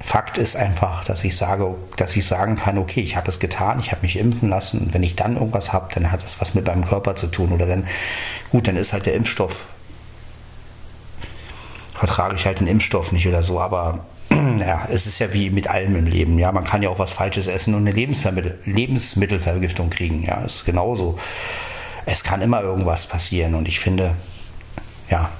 Fakt 0.00 0.36
ist 0.36 0.54
einfach, 0.54 1.02
dass 1.04 1.24
ich 1.24 1.34
sage, 1.34 1.74
dass 1.96 2.14
ich 2.14 2.26
sagen 2.26 2.56
kann, 2.56 2.76
okay, 2.76 3.00
ich 3.00 3.16
habe 3.16 3.30
es 3.30 3.40
getan, 3.40 3.80
ich 3.80 3.90
habe 3.90 4.02
mich 4.02 4.18
impfen 4.18 4.50
lassen. 4.50 4.78
Und 4.80 4.94
wenn 4.94 5.02
ich 5.02 5.16
dann 5.16 5.36
irgendwas 5.36 5.72
habe, 5.72 5.92
dann 5.94 6.12
hat 6.12 6.22
es 6.22 6.40
was 6.40 6.54
mit 6.54 6.66
meinem 6.66 6.86
Körper 6.86 7.16
zu 7.16 7.26
tun. 7.26 7.52
Oder 7.52 7.66
dann, 7.66 7.88
gut, 8.50 8.68
dann 8.68 8.76
ist 8.76 8.92
halt 8.92 9.06
der 9.06 9.14
Impfstoff, 9.14 9.64
vertrage 11.94 12.34
ich 12.36 12.44
halt 12.44 12.60
den 12.60 12.66
Impfstoff 12.66 13.12
nicht 13.12 13.26
oder 13.26 13.42
so, 13.42 13.58
aber 13.60 14.04
ja, 14.30 14.86
es 14.90 15.06
ist 15.06 15.18
ja 15.20 15.32
wie 15.32 15.48
mit 15.48 15.68
allem 15.68 15.96
im 15.96 16.06
Leben, 16.06 16.38
ja, 16.38 16.52
man 16.52 16.64
kann 16.64 16.82
ja 16.82 16.90
auch 16.90 16.98
was 16.98 17.14
Falsches 17.14 17.46
essen 17.46 17.74
und 17.74 17.80
eine 17.80 17.92
Lebensvermittel 17.92 18.58
Lebensmittelvergiftung 18.66 19.88
kriegen, 19.88 20.22
ja, 20.22 20.42
ist 20.42 20.66
genauso. 20.66 21.16
Es 22.04 22.22
kann 22.22 22.42
immer 22.42 22.60
irgendwas 22.60 23.06
passieren. 23.06 23.54
Und 23.54 23.68
ich 23.68 23.80
finde, 23.80 24.14
ja, 25.08 25.30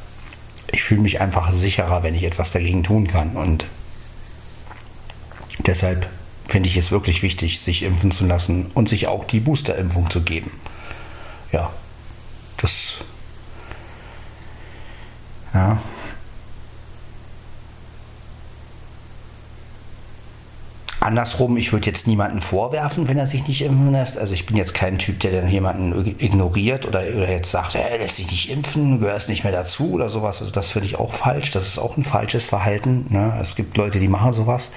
ich 0.75 0.83
fühle 0.83 1.01
mich 1.01 1.21
einfach 1.21 1.53
sicherer, 1.53 2.03
wenn 2.03 2.15
ich 2.15 2.25
etwas 2.25 2.51
dagegen 2.51 2.83
tun 2.83 3.07
kann 3.07 3.37
und 3.37 3.67
Deshalb 5.67 6.09
finde 6.49 6.69
ich 6.69 6.77
es 6.77 6.91
wirklich 6.91 7.23
wichtig, 7.23 7.61
sich 7.61 7.85
impfen 7.85 8.11
zu 8.11 8.27
lassen 8.27 8.71
und 8.75 8.89
sich 8.89 9.07
auch 9.07 9.25
die 9.25 9.41
Boosterimpfung 9.41 10.11
zu 10.11 10.23
geben. 10.23 10.51
Ja, 11.53 11.71
das. 12.59 12.99
Ja. 15.55 15.81
Andersrum, 21.05 21.57
ich 21.57 21.73
würde 21.73 21.87
jetzt 21.87 22.07
niemanden 22.07 22.40
vorwerfen, 22.40 23.09
wenn 23.09 23.19
er 23.19 23.27
sich 23.27 23.47
nicht 23.47 23.62
impfen 23.62 23.93
lässt. 23.93 24.17
Also 24.17 24.35
ich 24.35 24.47
bin 24.47 24.57
jetzt 24.57 24.75
kein 24.75 24.99
Typ, 24.99 25.21
der 25.21 25.33
dann 25.33 25.49
jemanden 25.51 26.17
ignoriert 26.19 26.87
oder, 26.87 27.05
jetzt 27.31 27.51
sagt, 27.51 27.75
er 27.75 27.99
lässt 27.99 28.17
sich 28.17 28.31
nicht 28.31 28.51
impfen, 28.51 29.01
gehörst 29.01 29.29
nicht 29.29 29.45
mehr 29.45 29.53
dazu 29.53 29.93
oder 29.93 30.09
sowas. 30.09 30.40
Also 30.40 30.53
das 30.53 30.71
finde 30.71 30.87
ich 30.87 30.97
auch 30.99 31.12
falsch. 31.12 31.51
Das 31.51 31.67
ist 31.67 31.79
auch 31.79 31.97
ein 31.97 32.05
falsches 32.05 32.47
Verhalten. 32.47 33.07
Ne? 33.11 33.37
Es 33.40 33.55
gibt 33.55 33.77
Leute, 33.77 34.01
die 34.01 34.09
machen 34.09 34.33
sowas. 34.33 34.71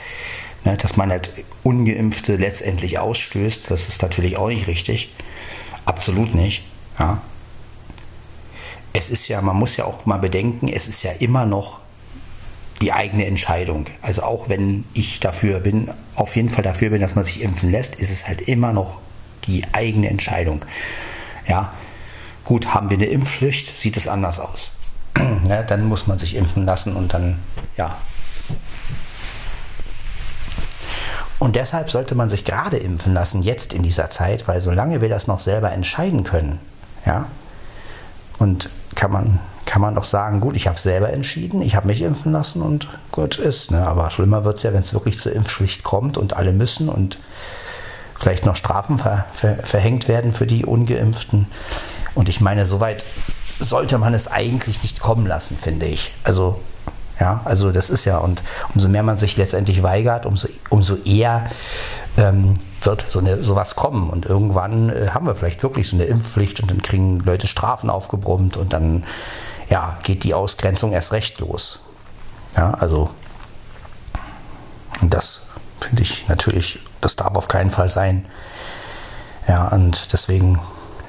Ne, 0.65 0.75
dass 0.75 0.97
man 0.97 1.11
halt 1.11 1.31
Ungeimpfte 1.63 2.35
letztendlich 2.35 2.99
ausstößt, 2.99 3.69
das 3.69 3.87
ist 3.87 4.01
natürlich 4.01 4.37
auch 4.37 4.47
nicht 4.47 4.67
richtig. 4.67 5.13
Absolut 5.85 6.33
nicht. 6.35 6.63
Ja. 6.99 7.21
Es 8.91 9.09
ist 9.09 9.27
ja, 9.27 9.41
man 9.41 9.55
muss 9.55 9.77
ja 9.77 9.85
auch 9.85 10.05
mal 10.05 10.17
bedenken, 10.17 10.67
es 10.67 10.87
ist 10.87 11.03
ja 11.03 11.11
immer 11.11 11.45
noch 11.45 11.79
die 12.81 12.91
eigene 12.91 13.25
Entscheidung. 13.25 13.85
Also 14.01 14.23
auch 14.23 14.49
wenn 14.49 14.83
ich 14.93 15.19
dafür 15.19 15.59
bin, 15.59 15.89
auf 16.17 16.35
jeden 16.35 16.49
Fall 16.49 16.63
dafür 16.63 16.89
bin, 16.89 16.99
dass 16.99 17.15
man 17.15 17.23
sich 17.23 17.41
impfen 17.41 17.71
lässt, 17.71 17.95
ist 17.95 18.11
es 18.11 18.27
halt 18.27 18.41
immer 18.41 18.73
noch 18.73 18.99
die 19.45 19.63
eigene 19.71 20.09
Entscheidung. 20.09 20.65
Ja, 21.47 21.73
gut, 22.43 22.73
haben 22.73 22.89
wir 22.89 22.97
eine 22.97 23.05
Impfpflicht, 23.05 23.77
sieht 23.79 23.95
es 23.95 24.07
anders 24.07 24.39
aus. 24.39 24.71
Ja, 25.47 25.63
dann 25.67 25.85
muss 25.85 26.07
man 26.07 26.19
sich 26.19 26.35
impfen 26.35 26.65
lassen 26.65 26.95
und 26.95 27.13
dann, 27.13 27.39
ja, 27.77 27.97
Und 31.39 31.55
deshalb 31.55 31.91
sollte 31.91 32.15
man 32.15 32.29
sich 32.29 32.45
gerade 32.45 32.77
impfen 32.77 33.13
lassen, 33.13 33.43
jetzt 33.43 33.71
in 33.71 33.83
dieser 33.83 34.09
Zeit, 34.09 34.47
weil 34.47 34.59
solange 34.59 35.01
wir 35.01 35.09
das 35.09 35.27
noch 35.27 35.39
selber 35.39 35.71
entscheiden 35.71 36.23
können, 36.23 36.59
ja, 37.05 37.27
und 38.39 38.71
kann 38.95 39.11
man, 39.11 39.39
kann 39.67 39.81
man 39.81 39.93
doch 39.93 40.05
sagen, 40.05 40.39
gut, 40.39 40.55
ich 40.55 40.65
habe 40.65 40.75
es 40.75 40.83
selber 40.83 41.13
entschieden, 41.13 41.61
ich 41.61 41.75
habe 41.75 41.87
mich 41.87 42.01
impfen 42.01 42.31
lassen 42.31 42.63
und 42.63 42.87
gut 43.11 43.37
ist. 43.37 43.69
Ne? 43.69 43.85
Aber 43.85 44.09
schlimmer 44.09 44.43
wird 44.43 44.57
es 44.57 44.63
ja, 44.63 44.73
wenn 44.73 44.81
es 44.81 44.93
wirklich 44.93 45.19
zur 45.19 45.33
Impfpflicht 45.33 45.83
kommt 45.83 46.17
und 46.17 46.35
alle 46.35 46.53
müssen 46.53 46.89
und 46.89 47.19
vielleicht 48.15 48.45
noch 48.45 48.55
Strafen 48.55 48.97
ver, 48.97 49.25
ver, 49.33 49.57
verhängt 49.57 50.07
werden 50.07 50.33
für 50.33 50.47
die 50.47 50.65
Ungeimpften. 50.65 51.47
Und 52.15 52.29
ich 52.29 52.41
meine, 52.41 52.65
soweit 52.65 53.05
sollte 53.59 53.97
man 53.97 54.13
es 54.13 54.27
eigentlich 54.27 54.81
nicht 54.81 55.01
kommen 55.01 55.27
lassen, 55.27 55.57
finde 55.57 55.85
ich. 55.85 56.13
Also 56.23 56.59
ja, 57.19 57.41
also 57.45 57.71
das 57.71 57.89
ist 57.89 58.05
ja, 58.05 58.19
und 58.19 58.43
umso 58.73 58.87
mehr 58.89 59.03
man 59.03 59.17
sich 59.17 59.37
letztendlich 59.37 59.83
weigert, 59.83 60.25
umso, 60.25 60.47
umso 60.69 60.95
eher 61.03 61.49
ähm, 62.15 62.53
wird 62.81 63.05
so 63.09 63.19
eine, 63.19 63.43
sowas 63.43 63.75
kommen. 63.75 64.09
Und 64.09 64.25
irgendwann 64.25 64.89
äh, 64.89 65.09
haben 65.09 65.25
wir 65.25 65.35
vielleicht 65.35 65.61
wirklich 65.63 65.89
so 65.89 65.95
eine 65.95 66.05
Impfpflicht 66.05 66.61
und 66.61 66.71
dann 66.71 66.81
kriegen 66.81 67.19
Leute 67.19 67.47
Strafen 67.47 67.89
aufgebrummt 67.89 68.55
und 68.55 68.71
dann 68.71 69.03
ja, 69.69 69.97
geht 70.03 70.23
die 70.23 70.33
Ausgrenzung 70.33 70.91
erst 70.91 71.11
recht 71.11 71.39
los. 71.39 71.81
Ja, 72.55 72.73
also 72.73 73.09
und 75.01 75.13
das 75.13 75.47
finde 75.79 76.01
ich 76.01 76.27
natürlich, 76.27 76.79
das 77.01 77.15
darf 77.15 77.35
auf 77.35 77.47
keinen 77.47 77.69
Fall 77.69 77.89
sein. 77.89 78.25
Ja, 79.47 79.67
und 79.67 80.11
deswegen 80.11 80.59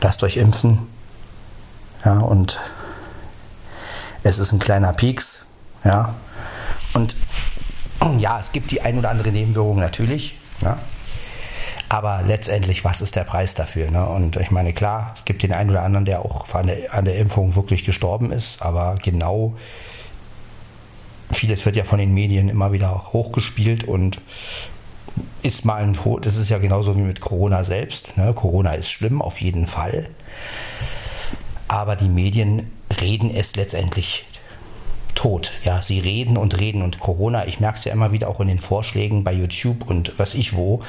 lasst 0.01 0.23
euch 0.23 0.37
impfen. 0.37 0.89
Ja, 2.05 2.19
und 2.19 2.61
es 4.23 4.39
ist 4.39 4.53
ein 4.53 4.59
kleiner 4.59 4.93
Pieks, 4.93 5.47
ja. 5.85 6.15
Und 6.93 7.17
ja, 8.19 8.39
es 8.39 8.53
gibt 8.53 8.71
die 8.71 8.83
ein 8.83 8.99
oder 8.99 9.11
andere 9.11 9.33
Nebenwirkung 9.33 9.79
natürlich. 9.79 10.37
Ja. 10.61 10.79
Aber 11.89 12.23
letztendlich, 12.27 12.85
was 12.85 13.01
ist 13.01 13.17
der 13.17 13.25
Preis 13.25 13.55
dafür? 13.55 13.91
Ne? 13.91 14.07
Und 14.07 14.37
ich 14.37 14.51
meine, 14.51 14.75
klar, 14.75 15.13
es 15.15 15.25
gibt 15.25 15.43
den 15.43 15.53
einen 15.53 15.71
oder 15.71 15.83
anderen, 15.83 16.05
der 16.05 16.21
auch 16.23 16.53
an 16.55 16.67
der, 16.67 16.93
an 16.93 17.07
der 17.07 17.17
Impfung 17.17 17.57
wirklich 17.57 17.85
gestorben 17.85 18.31
ist, 18.31 18.61
aber 18.61 18.97
genau 19.03 19.55
vieles 21.33 21.65
wird 21.65 21.77
ja 21.77 21.85
von 21.85 21.99
den 21.99 22.13
Medien 22.13 22.49
immer 22.49 22.73
wieder 22.73 23.13
hochgespielt 23.13 23.85
und 23.85 24.21
ist 25.43 25.65
mal 25.65 25.83
ein 25.83 25.95
Tod. 25.95 26.27
Das 26.27 26.37
ist 26.37 26.49
ja 26.49 26.59
genauso 26.59 26.97
wie 26.97 27.01
mit 27.01 27.21
Corona 27.21 27.65
selbst. 27.65 28.17
Ne? 28.17 28.33
Corona 28.35 28.73
ist 28.73 28.91
schlimm, 28.91 29.23
auf 29.23 29.41
jeden 29.41 29.67
Fall. 29.67 30.11
Aber 31.69 31.97
die 31.97 32.09
Medien 32.09 32.71
reden 33.01 33.31
es 33.31 33.57
letztendlich 33.57 34.27
tot. 35.19 35.51
Ja, 35.65 35.83
sie 35.83 35.99
reden 35.99 36.37
und 36.37 36.61
reden 36.61 36.81
und 36.81 37.01
Corona, 37.01 37.45
ich 37.49 37.59
merke 37.59 37.77
es 37.77 37.85
ja 37.85 37.93
immer 37.93 38.13
wieder 38.13 38.29
auch 38.29 38.39
in 38.39 38.47
den 38.47 38.61
Vorschlägen 38.61 39.25
bei 39.25 39.33
YouTube 39.33 39.91
und 39.91 40.17
was 40.17 40.35
ich 40.35 40.55
wo, 40.55 40.81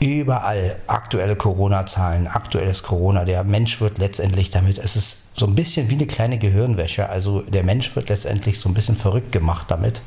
überall 0.00 0.74
aktuelle 0.88 1.36
Corona-Zahlen, 1.36 2.26
aktuelles 2.26 2.82
Corona. 2.82 3.24
Der 3.24 3.44
Mensch 3.44 3.80
wird 3.80 3.98
letztendlich 3.98 4.50
damit, 4.50 4.78
es 4.78 4.96
ist 4.96 5.28
so 5.34 5.46
ein 5.46 5.54
bisschen 5.54 5.88
wie 5.88 5.94
eine 5.94 6.08
kleine 6.08 6.36
Gehirnwäsche. 6.38 7.08
Also 7.08 7.42
der 7.42 7.62
Mensch 7.62 7.94
wird 7.94 8.08
letztendlich 8.08 8.58
so 8.58 8.68
ein 8.68 8.74
bisschen 8.74 8.96
verrückt 8.96 9.30
gemacht 9.30 9.70
damit. 9.70 10.02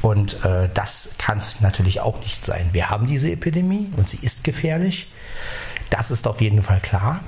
Und 0.00 0.44
äh, 0.44 0.68
das 0.72 1.14
kann 1.18 1.38
es 1.38 1.60
natürlich 1.60 2.00
auch 2.00 2.20
nicht 2.20 2.44
sein. 2.44 2.68
Wir 2.70 2.90
haben 2.90 3.08
diese 3.08 3.32
Epidemie 3.32 3.90
und 3.96 4.08
sie 4.08 4.20
ist 4.22 4.44
gefährlich. 4.44 5.12
Das 5.90 6.12
ist 6.12 6.28
auf 6.28 6.40
jeden 6.40 6.62
Fall 6.62 6.78
klar. 6.78 7.24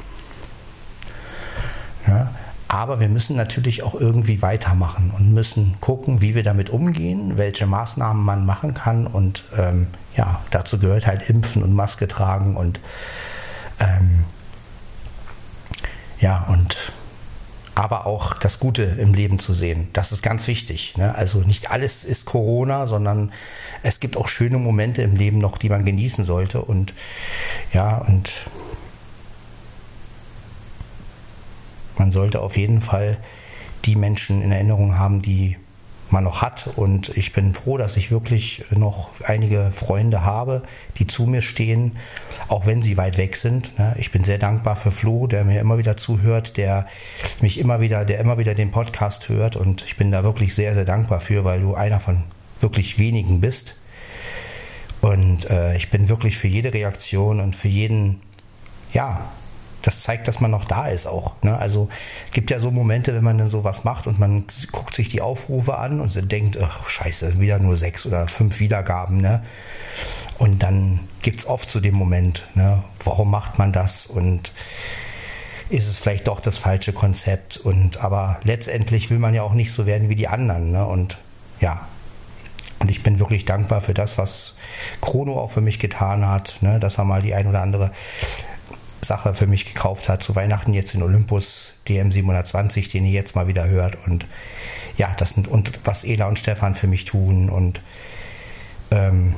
Ja, 2.06 2.30
aber 2.70 3.00
wir 3.00 3.08
müssen 3.08 3.34
natürlich 3.34 3.82
auch 3.82 3.94
irgendwie 3.94 4.42
weitermachen 4.42 5.10
und 5.10 5.34
müssen 5.34 5.74
gucken, 5.80 6.20
wie 6.20 6.36
wir 6.36 6.44
damit 6.44 6.70
umgehen, 6.70 7.36
welche 7.36 7.66
Maßnahmen 7.66 8.24
man 8.24 8.46
machen 8.46 8.74
kann. 8.74 9.08
Und 9.08 9.42
ähm, 9.58 9.88
ja, 10.16 10.40
dazu 10.52 10.78
gehört 10.78 11.04
halt 11.04 11.28
Impfen 11.28 11.64
und 11.64 11.74
Maske 11.74 12.06
tragen 12.06 12.56
und 12.56 12.78
ähm, 13.80 14.24
ja, 16.20 16.44
und 16.44 16.76
aber 17.74 18.06
auch 18.06 18.34
das 18.34 18.60
Gute 18.60 18.84
im 18.84 19.14
Leben 19.14 19.40
zu 19.40 19.52
sehen. 19.52 19.88
Das 19.92 20.12
ist 20.12 20.22
ganz 20.22 20.46
wichtig. 20.46 20.96
Ne? 20.96 21.12
Also 21.12 21.40
nicht 21.40 21.72
alles 21.72 22.04
ist 22.04 22.24
Corona, 22.24 22.86
sondern 22.86 23.32
es 23.82 23.98
gibt 23.98 24.16
auch 24.16 24.28
schöne 24.28 24.58
Momente 24.58 25.02
im 25.02 25.16
Leben 25.16 25.38
noch, 25.38 25.58
die 25.58 25.70
man 25.70 25.84
genießen 25.84 26.24
sollte. 26.24 26.62
Und 26.62 26.94
ja, 27.72 27.98
und 27.98 28.32
man 32.00 32.12
sollte 32.12 32.40
auf 32.40 32.56
jeden 32.56 32.80
Fall 32.80 33.18
die 33.84 33.94
Menschen 33.94 34.40
in 34.40 34.52
Erinnerung 34.52 34.98
haben, 34.98 35.20
die 35.20 35.58
man 36.08 36.24
noch 36.24 36.40
hat. 36.40 36.70
Und 36.76 37.10
ich 37.10 37.34
bin 37.34 37.52
froh, 37.52 37.76
dass 37.76 37.98
ich 37.98 38.10
wirklich 38.10 38.64
noch 38.70 39.10
einige 39.22 39.70
Freunde 39.70 40.24
habe, 40.24 40.62
die 40.96 41.06
zu 41.06 41.26
mir 41.26 41.42
stehen, 41.42 41.98
auch 42.48 42.64
wenn 42.64 42.80
sie 42.80 42.96
weit 42.96 43.18
weg 43.18 43.36
sind. 43.36 43.78
Ne? 43.78 43.94
Ich 43.98 44.12
bin 44.12 44.24
sehr 44.24 44.38
dankbar 44.38 44.76
für 44.76 44.90
Flo, 44.90 45.26
der 45.26 45.44
mir 45.44 45.60
immer 45.60 45.76
wieder 45.76 45.98
zuhört, 45.98 46.56
der 46.56 46.86
mich 47.42 47.60
immer 47.60 47.82
wieder, 47.82 48.06
der 48.06 48.18
immer 48.18 48.38
wieder 48.38 48.54
den 48.54 48.70
Podcast 48.70 49.28
hört. 49.28 49.56
Und 49.56 49.84
ich 49.84 49.98
bin 49.98 50.10
da 50.10 50.24
wirklich 50.24 50.54
sehr, 50.54 50.72
sehr 50.72 50.86
dankbar 50.86 51.20
für, 51.20 51.44
weil 51.44 51.60
du 51.60 51.74
einer 51.74 52.00
von 52.00 52.22
wirklich 52.60 52.98
wenigen 52.98 53.42
bist. 53.42 53.78
Und 55.02 55.50
äh, 55.50 55.76
ich 55.76 55.90
bin 55.90 56.08
wirklich 56.08 56.38
für 56.38 56.48
jede 56.48 56.72
Reaktion 56.72 57.40
und 57.40 57.54
für 57.54 57.68
jeden, 57.68 58.22
ja, 58.90 59.30
das 59.82 60.02
zeigt, 60.02 60.28
dass 60.28 60.40
man 60.40 60.50
noch 60.50 60.64
da 60.64 60.88
ist 60.88 61.06
auch. 61.06 61.34
Ne? 61.42 61.56
Also 61.56 61.88
gibt 62.32 62.50
ja 62.50 62.60
so 62.60 62.70
Momente, 62.70 63.14
wenn 63.14 63.24
man 63.24 63.38
dann 63.38 63.48
sowas 63.48 63.84
macht 63.84 64.06
und 64.06 64.18
man 64.18 64.44
guckt 64.72 64.94
sich 64.94 65.08
die 65.08 65.20
Aufrufe 65.20 65.78
an 65.78 66.00
und 66.00 66.30
denkt, 66.30 66.58
ach 66.60 66.88
scheiße, 66.88 67.40
wieder 67.40 67.58
nur 67.58 67.76
sechs 67.76 68.06
oder 68.06 68.28
fünf 68.28 68.60
Wiedergaben. 68.60 69.18
Ne? 69.18 69.42
Und 70.38 70.62
dann 70.62 71.00
gibt 71.22 71.40
es 71.40 71.46
oft 71.46 71.70
so 71.70 71.80
den 71.80 71.94
Moment, 71.94 72.46
ne? 72.54 72.82
warum 73.04 73.30
macht 73.30 73.58
man 73.58 73.72
das 73.72 74.06
und 74.06 74.52
ist 75.68 75.86
es 75.86 75.98
vielleicht 75.98 76.26
doch 76.26 76.40
das 76.40 76.58
falsche 76.58 76.92
Konzept 76.92 77.56
und 77.56 78.02
aber 78.02 78.40
letztendlich 78.42 79.08
will 79.10 79.20
man 79.20 79.34
ja 79.34 79.42
auch 79.42 79.52
nicht 79.52 79.72
so 79.72 79.86
werden 79.86 80.08
wie 80.08 80.16
die 80.16 80.28
anderen. 80.28 80.72
Ne? 80.72 80.84
Und 80.84 81.18
ja, 81.60 81.86
und 82.80 82.90
ich 82.90 83.02
bin 83.02 83.18
wirklich 83.18 83.44
dankbar 83.44 83.82
für 83.82 83.94
das, 83.94 84.18
was 84.18 84.54
Chrono 85.00 85.38
auch 85.38 85.50
für 85.50 85.60
mich 85.60 85.78
getan 85.78 86.26
hat, 86.26 86.56
ne? 86.60 86.80
dass 86.80 86.98
er 86.98 87.04
mal 87.04 87.22
die 87.22 87.34
ein 87.34 87.46
oder 87.46 87.60
andere 87.60 87.92
Sache 89.02 89.34
für 89.34 89.46
mich 89.46 89.66
gekauft 89.66 90.08
hat 90.08 90.22
zu 90.22 90.36
Weihnachten 90.36 90.72
jetzt 90.72 90.94
in 90.94 91.02
Olympus 91.02 91.72
DM 91.88 92.12
720, 92.12 92.88
den 92.88 93.04
ihr 93.04 93.12
jetzt 93.12 93.34
mal 93.34 93.48
wieder 93.48 93.68
hört 93.68 94.06
und 94.06 94.26
ja, 94.96 95.14
das 95.16 95.30
sind 95.30 95.48
und 95.48 95.80
was 95.84 96.04
Ela 96.04 96.26
und 96.26 96.38
Stefan 96.38 96.74
für 96.74 96.86
mich 96.86 97.04
tun 97.04 97.48
und 97.48 97.80
ähm, 98.90 99.34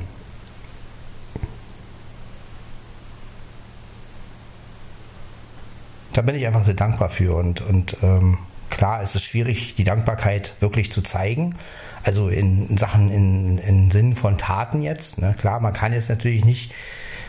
da 6.13 6.21
bin 6.21 6.35
ich 6.35 6.45
einfach 6.45 6.65
sehr 6.65 6.73
dankbar 6.73 7.09
für 7.09 7.35
und, 7.35 7.61
und 7.61 7.97
ähm, 8.03 8.37
klar 8.69 9.01
ist 9.01 9.15
es 9.15 9.23
schwierig, 9.23 9.75
die 9.75 9.83
Dankbarkeit 9.83 10.55
wirklich 10.59 10.91
zu 10.91 11.01
zeigen. 11.01 11.55
Also 12.03 12.29
in 12.29 12.75
Sachen, 12.75 13.11
in, 13.11 13.57
in 13.59 13.91
Sinn 13.91 14.15
von 14.15 14.37
Taten 14.37 14.81
jetzt. 14.81 15.19
Ne? 15.19 15.35
Klar, 15.39 15.59
man 15.59 15.73
kann 15.73 15.93
jetzt 15.93 16.09
natürlich 16.09 16.43
nicht 16.43 16.73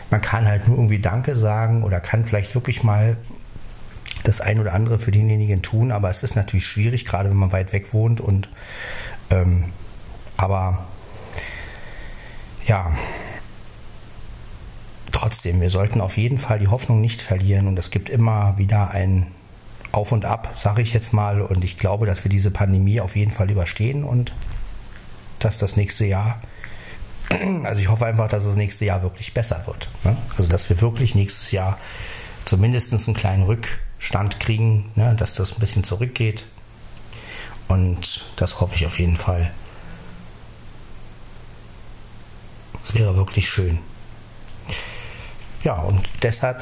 man 0.09 0.21
kann 0.21 0.45
halt 0.45 0.67
nur 0.67 0.77
irgendwie 0.77 0.99
Danke 0.99 1.35
sagen 1.35 1.83
oder 1.83 1.99
kann 1.99 2.25
vielleicht 2.25 2.55
wirklich 2.55 2.83
mal 2.83 3.17
das 4.23 4.41
ein 4.41 4.59
oder 4.59 4.73
andere 4.73 4.99
für 4.99 5.11
denjenigen 5.11 5.61
tun, 5.61 5.91
aber 5.91 6.09
es 6.09 6.23
ist 6.23 6.35
natürlich 6.35 6.65
schwierig, 6.65 7.05
gerade 7.05 7.29
wenn 7.29 7.37
man 7.37 7.51
weit 7.51 7.73
weg 7.73 7.93
wohnt 7.93 8.21
und 8.21 8.49
ähm, 9.29 9.65
aber 10.37 10.85
ja, 12.67 12.91
trotzdem, 15.11 15.61
wir 15.61 15.69
sollten 15.69 16.01
auf 16.01 16.17
jeden 16.17 16.37
Fall 16.37 16.59
die 16.59 16.67
Hoffnung 16.67 17.01
nicht 17.01 17.21
verlieren 17.21 17.67
und 17.67 17.77
es 17.79 17.91
gibt 17.91 18.09
immer 18.09 18.57
wieder 18.57 18.91
ein 18.91 19.27
Auf 19.91 20.11
und 20.11 20.25
Ab, 20.25 20.51
sage 20.55 20.81
ich 20.81 20.93
jetzt 20.93 21.13
mal, 21.13 21.41
und 21.41 21.63
ich 21.63 21.77
glaube, 21.77 22.05
dass 22.05 22.23
wir 22.23 22.29
diese 22.29 22.51
Pandemie 22.51 22.99
auf 22.99 23.15
jeden 23.15 23.31
Fall 23.31 23.49
überstehen 23.49 24.03
und 24.03 24.33
dass 25.39 25.57
das 25.57 25.77
nächste 25.77 26.05
Jahr 26.05 26.41
also 27.63 27.81
ich 27.81 27.89
hoffe 27.89 28.05
einfach, 28.05 28.27
dass 28.27 28.45
das 28.45 28.55
nächste 28.55 28.85
Jahr 28.85 29.03
wirklich 29.03 29.33
besser 29.33 29.63
wird. 29.65 29.89
Ne? 30.03 30.15
Also 30.37 30.49
dass 30.49 30.69
wir 30.69 30.81
wirklich 30.81 31.15
nächstes 31.15 31.51
Jahr 31.51 31.77
zumindest 32.45 32.93
einen 32.93 33.15
kleinen 33.15 33.43
Rückstand 33.43 34.39
kriegen, 34.39 34.91
ne? 34.95 35.15
dass 35.15 35.33
das 35.33 35.53
ein 35.53 35.59
bisschen 35.59 35.83
zurückgeht. 35.83 36.45
Und 37.67 38.25
das 38.35 38.61
hoffe 38.61 38.75
ich 38.75 38.85
auf 38.85 38.99
jeden 38.99 39.17
Fall. 39.17 39.51
Das 42.85 42.93
wäre 42.93 43.15
wirklich 43.15 43.49
schön. 43.49 43.79
Ja, 45.63 45.73
und 45.73 46.07
deshalb 46.21 46.61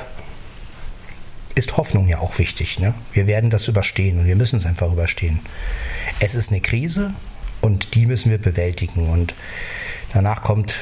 ist 1.55 1.77
Hoffnung 1.77 2.07
ja 2.07 2.19
auch 2.19 2.37
wichtig. 2.39 2.79
Ne? 2.79 2.93
Wir 3.11 3.27
werden 3.27 3.49
das 3.49 3.67
überstehen 3.67 4.19
und 4.19 4.25
wir 4.25 4.35
müssen 4.35 4.57
es 4.57 4.65
einfach 4.65 4.91
überstehen. 4.91 5.39
Es 6.19 6.35
ist 6.35 6.51
eine 6.51 6.61
Krise 6.61 7.13
und 7.61 7.95
die 7.95 8.05
müssen 8.05 8.31
wir 8.31 8.37
bewältigen. 8.37 9.09
Und 9.09 9.33
danach 10.13 10.41
kommt, 10.41 10.75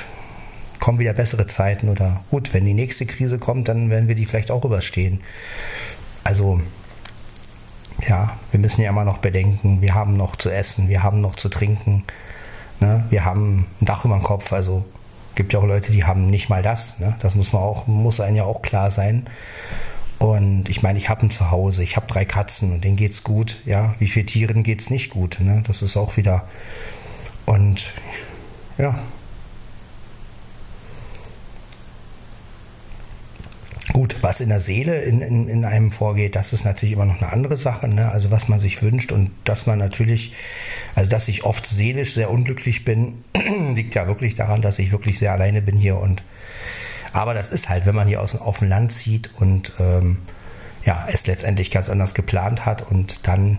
kommen 0.79 0.99
wieder 0.99 1.13
bessere 1.13 1.47
Zeiten 1.47 1.89
oder 1.89 2.23
gut, 2.29 2.53
wenn 2.53 2.65
die 2.65 2.73
nächste 2.73 3.05
Krise 3.05 3.39
kommt, 3.39 3.67
dann 3.67 3.89
werden 3.89 4.07
wir 4.07 4.15
die 4.15 4.25
vielleicht 4.25 4.51
auch 4.51 4.65
überstehen. 4.65 5.21
Also 6.23 6.61
ja, 8.07 8.37
wir 8.51 8.59
müssen 8.59 8.81
ja 8.81 8.89
immer 8.89 9.05
noch 9.05 9.19
bedenken, 9.19 9.81
wir 9.81 9.93
haben 9.93 10.15
noch 10.15 10.35
zu 10.35 10.49
essen, 10.49 10.89
wir 10.89 11.03
haben 11.03 11.21
noch 11.21 11.35
zu 11.35 11.49
trinken, 11.49 12.03
ne? 12.79 13.05
wir 13.09 13.25
haben 13.25 13.67
ein 13.79 13.85
Dach 13.85 14.05
über 14.05 14.15
dem 14.15 14.23
Kopf, 14.23 14.51
also 14.53 14.85
gibt 15.35 15.53
ja 15.53 15.59
auch 15.59 15.65
Leute, 15.65 15.91
die 15.91 16.03
haben 16.03 16.29
nicht 16.29 16.49
mal 16.49 16.61
das. 16.61 16.99
Ne? 16.99 17.15
Das 17.19 17.35
muss 17.35 17.53
man 17.53 17.61
auch, 17.61 17.87
muss 17.87 18.19
einem 18.19 18.35
ja 18.35 18.43
auch 18.43 18.61
klar 18.61 18.91
sein. 18.91 19.27
Und 20.19 20.69
ich 20.69 20.83
meine, 20.83 20.99
ich 20.99 21.09
habe 21.09 21.25
ein 21.25 21.31
Zuhause, 21.31 21.81
ich 21.83 21.95
habe 21.95 22.05
drei 22.07 22.25
Katzen 22.25 22.73
und 22.73 22.83
denen 22.83 22.95
geht's 22.95 23.23
gut. 23.23 23.59
Ja, 23.65 23.95
wie 23.97 24.07
vielen 24.07 24.27
Tieren 24.27 24.63
geht's 24.63 24.89
nicht 24.89 25.09
gut? 25.09 25.39
Ne? 25.39 25.63
Das 25.65 25.81
ist 25.81 25.97
auch 25.97 26.17
wieder. 26.17 26.47
Und 27.45 27.93
ja, 28.77 28.99
Gut, 33.93 34.17
was 34.21 34.41
in 34.41 34.49
der 34.49 34.59
Seele 34.59 35.01
in, 35.01 35.21
in, 35.21 35.47
in 35.47 35.65
einem 35.65 35.91
vorgeht, 35.91 36.35
das 36.35 36.53
ist 36.53 36.65
natürlich 36.65 36.93
immer 36.93 37.05
noch 37.05 37.19
eine 37.19 37.33
andere 37.33 37.57
Sache. 37.57 37.87
Ne? 37.87 38.11
Also 38.11 38.29
was 38.29 38.47
man 38.47 38.59
sich 38.59 38.81
wünscht 38.83 39.11
und 39.11 39.31
dass 39.43 39.65
man 39.65 39.79
natürlich, 39.79 40.33
also 40.93 41.09
dass 41.09 41.27
ich 41.27 41.43
oft 41.43 41.65
seelisch 41.65 42.13
sehr 42.13 42.29
unglücklich 42.29 42.85
bin, 42.85 43.23
liegt 43.75 43.95
ja 43.95 44.07
wirklich 44.07 44.35
daran, 44.35 44.61
dass 44.61 44.77
ich 44.77 44.91
wirklich 44.91 45.17
sehr 45.17 45.31
alleine 45.31 45.61
bin 45.63 45.77
hier. 45.77 45.97
Und 45.97 46.23
aber 47.11 47.33
das 47.33 47.51
ist 47.51 47.69
halt, 47.69 47.85
wenn 47.85 47.95
man 47.95 48.07
hier 48.07 48.21
aus, 48.21 48.35
auf 48.35 48.59
dem 48.59 48.69
Land 48.69 48.91
zieht 48.91 49.31
und 49.39 49.73
ähm, 49.79 50.19
ja, 50.85 51.07
es 51.11 51.27
letztendlich 51.27 51.71
ganz 51.71 51.89
anders 51.89 52.13
geplant 52.13 52.65
hat 52.65 52.83
und 52.83 53.27
dann 53.27 53.57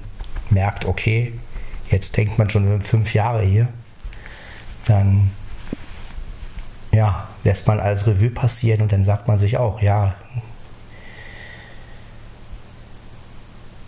merkt, 0.50 0.84
okay, 0.84 1.32
jetzt 1.90 2.16
denkt 2.16 2.38
man 2.38 2.48
schon 2.48 2.80
fünf 2.80 3.12
Jahre 3.12 3.42
hier, 3.42 3.68
dann 4.86 5.30
ja, 6.92 7.28
lässt 7.44 7.66
man 7.66 7.80
als 7.80 8.06
Revue 8.06 8.30
passieren 8.30 8.82
und 8.82 8.92
dann 8.92 9.04
sagt 9.04 9.28
man 9.28 9.38
sich 9.38 9.56
auch, 9.56 9.80
ja, 9.82 10.14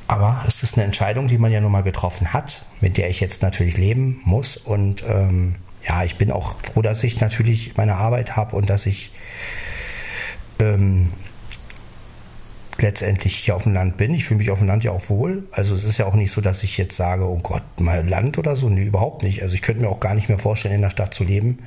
aber 0.07 0.45
es 0.47 0.63
ist 0.63 0.77
eine 0.77 0.85
Entscheidung, 0.85 1.29
die 1.29 1.39
man 1.39 1.51
ja 1.51 1.61
nun 1.61 1.73
mal 1.73 1.83
getroffen 1.83 2.33
hat, 2.33 2.65
mit 2.81 2.97
der 2.97 3.09
ich 3.09 3.21
jetzt 3.21 3.43
natürlich 3.43 3.77
leben 3.77 4.21
muss 4.25 4.57
und 4.57 5.03
ähm, 5.07 5.57
ja, 5.87 6.05
ich 6.05 6.17
bin 6.17 6.31
auch 6.31 6.55
froh, 6.63 6.83
dass 6.83 7.03
ich 7.03 7.21
natürlich 7.21 7.77
meine 7.77 7.97
Arbeit 7.97 8.37
habe 8.37 8.57
und 8.57 8.71
dass 8.71 8.87
ich 8.87 9.13
äh, 9.13 9.35
ähm, 10.59 11.13
letztendlich 12.79 13.37
hier 13.37 13.57
auf 13.57 13.65
dem 13.65 13.73
Land 13.73 13.97
bin. 13.97 14.15
Ich 14.15 14.25
fühle 14.25 14.39
mich 14.39 14.51
auf 14.51 14.59
dem 14.59 14.69
Land 14.69 14.85
ja 14.85 14.91
auch 14.91 15.09
wohl. 15.09 15.45
Also 15.53 15.75
es 15.75 15.85
ist 15.85 15.99
ja 15.99 16.07
auch 16.07 16.15
nicht 16.15 16.33
so, 16.33 16.41
dass 16.41 16.63
ich 16.63 16.77
jetzt 16.77 16.97
sage, 16.97 17.25
oh 17.25 17.39
Gott, 17.39 17.63
mal 17.81 18.07
Land 18.07 18.37
oder 18.39 18.57
so. 18.57 18.69
Nee, 18.69 18.85
überhaupt 18.85 19.23
nicht. 19.23 19.43
Also 19.43 19.55
ich 19.55 19.63
könnte 19.63 19.83
mir 19.83 19.89
auch 19.89 20.01
gar 20.01 20.15
nicht 20.15 20.29
mehr 20.29 20.39
vorstellen, 20.39 20.75
in 20.75 20.83
der 20.83 20.91
Stadt 20.91 21.15
zu 21.15 21.25
leben. 21.25 21.61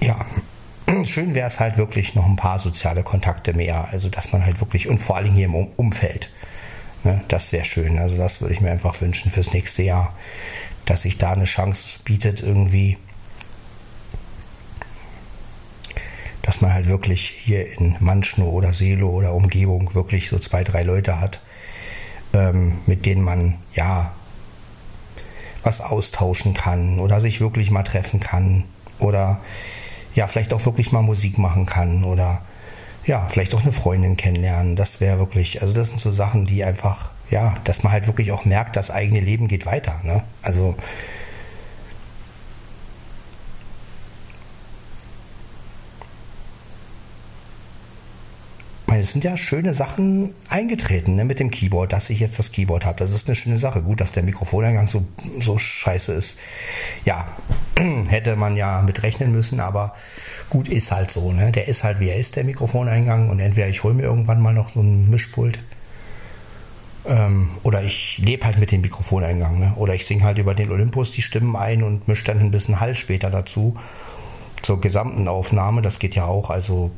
Ja, 0.00 0.24
schön 1.18 1.34
wäre 1.34 1.48
es 1.48 1.58
halt 1.58 1.78
wirklich 1.78 2.14
noch 2.14 2.26
ein 2.26 2.36
paar 2.36 2.60
soziale 2.60 3.02
Kontakte 3.02 3.52
mehr. 3.52 3.88
Also 3.90 4.08
dass 4.08 4.32
man 4.32 4.44
halt 4.44 4.60
wirklich, 4.60 4.88
und 4.88 4.98
vor 4.98 5.16
allem 5.16 5.34
hier 5.34 5.46
im 5.46 5.54
Umfeld, 5.54 6.30
ne, 7.02 7.24
das 7.26 7.50
wäre 7.50 7.64
schön. 7.64 7.98
Also 7.98 8.16
das 8.16 8.40
würde 8.40 8.54
ich 8.54 8.60
mir 8.60 8.70
einfach 8.70 9.00
wünschen 9.00 9.32
fürs 9.32 9.52
nächste 9.52 9.82
Jahr, 9.82 10.14
dass 10.84 11.02
sich 11.02 11.18
da 11.18 11.32
eine 11.32 11.44
Chance 11.44 11.98
bietet, 12.04 12.40
irgendwie 12.40 12.98
dass 16.42 16.60
man 16.60 16.72
halt 16.72 16.86
wirklich 16.86 17.34
hier 17.42 17.78
in 17.78 17.96
Manschno 17.98 18.48
oder 18.48 18.72
Selo 18.72 19.10
oder 19.10 19.34
Umgebung 19.34 19.94
wirklich 19.94 20.28
so 20.28 20.38
zwei, 20.38 20.64
drei 20.64 20.82
Leute 20.82 21.20
hat, 21.20 21.40
ähm, 22.32 22.78
mit 22.86 23.04
denen 23.04 23.22
man 23.22 23.56
ja 23.74 24.14
was 25.64 25.80
austauschen 25.80 26.54
kann 26.54 27.00
oder 27.00 27.20
sich 27.20 27.40
wirklich 27.40 27.70
mal 27.70 27.82
treffen 27.82 28.20
kann 28.20 28.64
oder 28.98 29.42
ja, 30.14 30.26
vielleicht 30.26 30.52
auch 30.52 30.64
wirklich 30.66 30.92
mal 30.92 31.02
Musik 31.02 31.38
machen 31.38 31.66
kann 31.66 32.04
oder 32.04 32.42
ja, 33.04 33.26
vielleicht 33.28 33.54
auch 33.54 33.62
eine 33.62 33.72
Freundin 33.72 34.16
kennenlernen. 34.16 34.76
Das 34.76 35.00
wäre 35.00 35.18
wirklich, 35.18 35.62
also 35.62 35.74
das 35.74 35.88
sind 35.88 36.00
so 36.00 36.10
Sachen, 36.10 36.44
die 36.44 36.62
einfach, 36.62 37.10
ja, 37.30 37.56
dass 37.64 37.82
man 37.82 37.92
halt 37.92 38.06
wirklich 38.06 38.32
auch 38.32 38.44
merkt, 38.44 38.76
das 38.76 38.90
eigene 38.90 39.20
Leben 39.20 39.48
geht 39.48 39.64
weiter. 39.66 40.00
Ne? 40.04 40.22
Also 40.42 40.74
meine, 48.88 49.02
es 49.02 49.12
sind 49.12 49.22
ja 49.22 49.36
schöne 49.36 49.74
Sachen 49.74 50.34
eingetreten 50.48 51.14
ne, 51.14 51.24
mit 51.24 51.38
dem 51.38 51.50
Keyboard, 51.50 51.92
dass 51.92 52.10
ich 52.10 52.20
jetzt 52.20 52.38
das 52.38 52.52
Keyboard 52.52 52.84
habe. 52.84 52.98
Das 52.98 53.12
ist 53.12 53.28
eine 53.28 53.36
schöne 53.36 53.58
Sache. 53.58 53.82
Gut, 53.82 54.00
dass 54.00 54.12
der 54.12 54.22
Mikrofoneingang 54.22 54.88
so, 54.88 55.04
so 55.38 55.58
scheiße 55.58 56.12
ist. 56.12 56.38
Ja, 57.04 57.28
hätte 58.08 58.36
man 58.36 58.56
ja 58.56 58.82
mit 58.82 59.02
rechnen 59.02 59.30
müssen, 59.30 59.60
aber 59.60 59.94
gut, 60.48 60.68
ist 60.68 60.90
halt 60.90 61.10
so. 61.10 61.32
Ne? 61.32 61.52
Der 61.52 61.68
ist 61.68 61.84
halt, 61.84 62.00
wie 62.00 62.08
er 62.08 62.16
ist, 62.16 62.36
der 62.36 62.44
Mikrofoneingang. 62.44 63.28
Und 63.28 63.40
entweder 63.40 63.68
ich 63.68 63.84
hole 63.84 63.94
mir 63.94 64.04
irgendwann 64.04 64.40
mal 64.40 64.54
noch 64.54 64.70
so 64.70 64.80
ein 64.80 65.10
Mischpult. 65.10 65.58
Ähm, 67.06 67.50
oder 67.62 67.82
ich 67.82 68.18
lebe 68.18 68.46
halt 68.46 68.58
mit 68.58 68.72
dem 68.72 68.80
Mikrofoneingang. 68.80 69.58
Ne? 69.58 69.74
Oder 69.76 69.94
ich 69.94 70.06
singe 70.06 70.24
halt 70.24 70.38
über 70.38 70.54
den 70.54 70.70
Olympus 70.70 71.12
die 71.12 71.22
Stimmen 71.22 71.56
ein 71.56 71.82
und 71.82 72.08
mische 72.08 72.24
dann 72.24 72.40
ein 72.40 72.50
bisschen 72.50 72.80
Hall 72.80 72.96
später 72.96 73.28
dazu. 73.28 73.76
Zur 74.62 74.80
gesamten 74.80 75.28
Aufnahme, 75.28 75.82
das 75.82 75.98
geht 75.98 76.14
ja 76.14 76.24
auch. 76.24 76.48
Also 76.50 76.90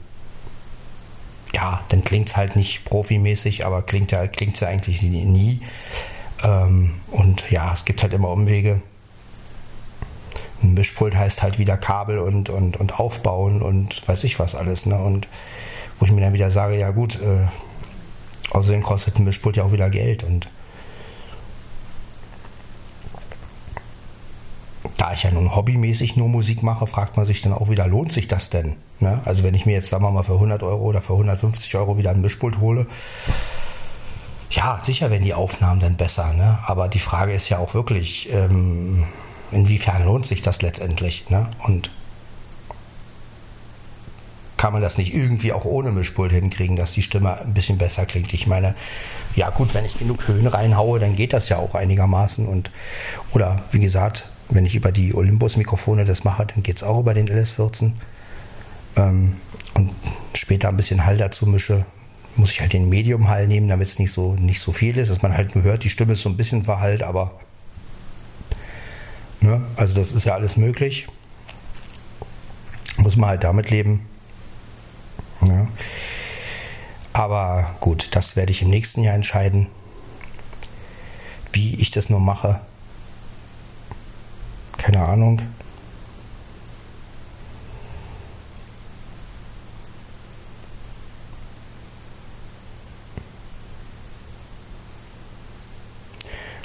ja, 1.54 1.84
dann 1.88 2.04
klingt 2.04 2.28
es 2.28 2.36
halt 2.36 2.56
nicht 2.56 2.84
profimäßig, 2.84 3.64
aber 3.66 3.82
klingt 3.82 4.12
ja, 4.12 4.26
klingt's 4.26 4.60
ja 4.60 4.68
eigentlich 4.68 5.02
nie. 5.02 5.60
Ähm, 6.44 6.94
und 7.10 7.50
ja, 7.50 7.72
es 7.72 7.84
gibt 7.84 8.02
halt 8.02 8.12
immer 8.12 8.30
Umwege. 8.30 8.80
Ein 10.62 10.74
Mischpult 10.74 11.16
heißt 11.16 11.42
halt 11.42 11.58
wieder 11.58 11.76
Kabel 11.76 12.18
und, 12.18 12.50
und, 12.50 12.76
und 12.76 13.00
aufbauen 13.00 13.62
und 13.62 14.06
weiß 14.06 14.24
ich 14.24 14.38
was 14.38 14.54
alles. 14.54 14.86
Ne? 14.86 14.98
Und 14.98 15.28
wo 15.98 16.04
ich 16.04 16.12
mir 16.12 16.20
dann 16.20 16.32
wieder 16.32 16.50
sage, 16.50 16.78
ja 16.78 16.90
gut, 16.90 17.20
äh, 17.20 17.46
außerdem 18.50 18.82
kostet 18.82 19.18
ein 19.18 19.24
Mischpult 19.24 19.56
ja 19.56 19.64
auch 19.64 19.72
wieder 19.72 19.90
Geld 19.90 20.22
und 20.22 20.48
da 25.00 25.14
ich 25.14 25.22
ja 25.22 25.30
nun 25.30 25.56
hobbymäßig 25.56 26.16
nur 26.16 26.28
Musik 26.28 26.62
mache, 26.62 26.86
fragt 26.86 27.16
man 27.16 27.24
sich 27.24 27.40
dann 27.40 27.54
auch 27.54 27.70
wieder, 27.70 27.86
lohnt 27.86 28.12
sich 28.12 28.28
das 28.28 28.50
denn? 28.50 28.76
Ne? 28.98 29.22
Also 29.24 29.44
wenn 29.44 29.54
ich 29.54 29.64
mir 29.64 29.72
jetzt, 29.72 29.88
sagen 29.88 30.04
wir 30.04 30.10
mal, 30.10 30.24
für 30.24 30.34
100 30.34 30.62
Euro 30.62 30.84
oder 30.84 31.00
für 31.00 31.14
150 31.14 31.74
Euro 31.76 31.96
wieder 31.96 32.10
ein 32.10 32.20
Mischpult 32.20 32.60
hole, 32.60 32.86
ja, 34.50 34.78
sicher 34.84 35.10
werden 35.10 35.24
die 35.24 35.32
Aufnahmen 35.32 35.80
dann 35.80 35.96
besser. 35.96 36.34
Ne? 36.34 36.58
Aber 36.66 36.88
die 36.88 36.98
Frage 36.98 37.32
ist 37.32 37.48
ja 37.48 37.56
auch 37.56 37.72
wirklich, 37.72 38.30
ähm, 38.30 39.04
inwiefern 39.50 40.04
lohnt 40.04 40.26
sich 40.26 40.42
das 40.42 40.60
letztendlich? 40.60 41.30
Ne? 41.30 41.48
Und 41.60 41.90
kann 44.58 44.74
man 44.74 44.82
das 44.82 44.98
nicht 44.98 45.14
irgendwie 45.14 45.54
auch 45.54 45.64
ohne 45.64 45.92
Mischpult 45.92 46.32
hinkriegen, 46.32 46.76
dass 46.76 46.92
die 46.92 47.02
Stimme 47.02 47.40
ein 47.40 47.54
bisschen 47.54 47.78
besser 47.78 48.04
klingt? 48.04 48.34
Ich 48.34 48.46
meine, 48.46 48.74
ja 49.34 49.48
gut, 49.48 49.72
wenn 49.72 49.86
ich 49.86 49.98
genug 49.98 50.28
Höhen 50.28 50.46
reinhaue, 50.46 50.98
dann 50.98 51.16
geht 51.16 51.32
das 51.32 51.48
ja 51.48 51.56
auch 51.56 51.74
einigermaßen. 51.74 52.46
Und 52.46 52.70
oder 53.32 53.62
wie 53.70 53.80
gesagt, 53.80 54.28
wenn 54.50 54.66
ich 54.66 54.74
über 54.74 54.92
die 54.92 55.14
Olympus-Mikrofone 55.14 56.04
das 56.04 56.24
mache, 56.24 56.46
dann 56.46 56.62
geht 56.62 56.76
es 56.76 56.82
auch 56.82 57.00
über 57.00 57.14
den 57.14 57.28
LS14. 57.28 57.92
Ähm, 58.96 59.36
und 59.74 59.92
später 60.34 60.68
ein 60.68 60.76
bisschen 60.76 61.04
Hall 61.04 61.16
dazu 61.16 61.46
mische, 61.46 61.86
muss 62.36 62.50
ich 62.50 62.60
halt 62.60 62.72
den 62.72 62.88
Medium-Hall 62.88 63.46
nehmen, 63.46 63.68
damit 63.68 63.88
es 63.88 63.98
nicht 63.98 64.12
so, 64.12 64.34
nicht 64.34 64.60
so 64.60 64.72
viel 64.72 64.96
ist, 64.96 65.10
dass 65.10 65.22
man 65.22 65.36
halt 65.36 65.54
nur 65.54 65.64
hört, 65.64 65.84
die 65.84 65.90
Stimme 65.90 66.12
ist 66.12 66.22
so 66.22 66.28
ein 66.28 66.36
bisschen 66.36 66.64
verhallt, 66.64 67.02
aber 67.02 67.38
ne, 69.40 69.64
also 69.76 69.94
das 69.94 70.12
ist 70.12 70.24
ja 70.24 70.34
alles 70.34 70.56
möglich. 70.56 71.06
Muss 72.96 73.16
man 73.16 73.30
halt 73.30 73.44
damit 73.44 73.70
leben. 73.70 74.06
Ja. 75.46 75.68
Aber 77.12 77.76
gut, 77.80 78.08
das 78.12 78.36
werde 78.36 78.52
ich 78.52 78.62
im 78.62 78.70
nächsten 78.70 79.02
Jahr 79.02 79.14
entscheiden, 79.14 79.68
wie 81.52 81.76
ich 81.76 81.90
das 81.90 82.10
nur 82.10 82.20
mache 82.20 82.60
keine 84.80 85.04
Ahnung. 85.04 85.42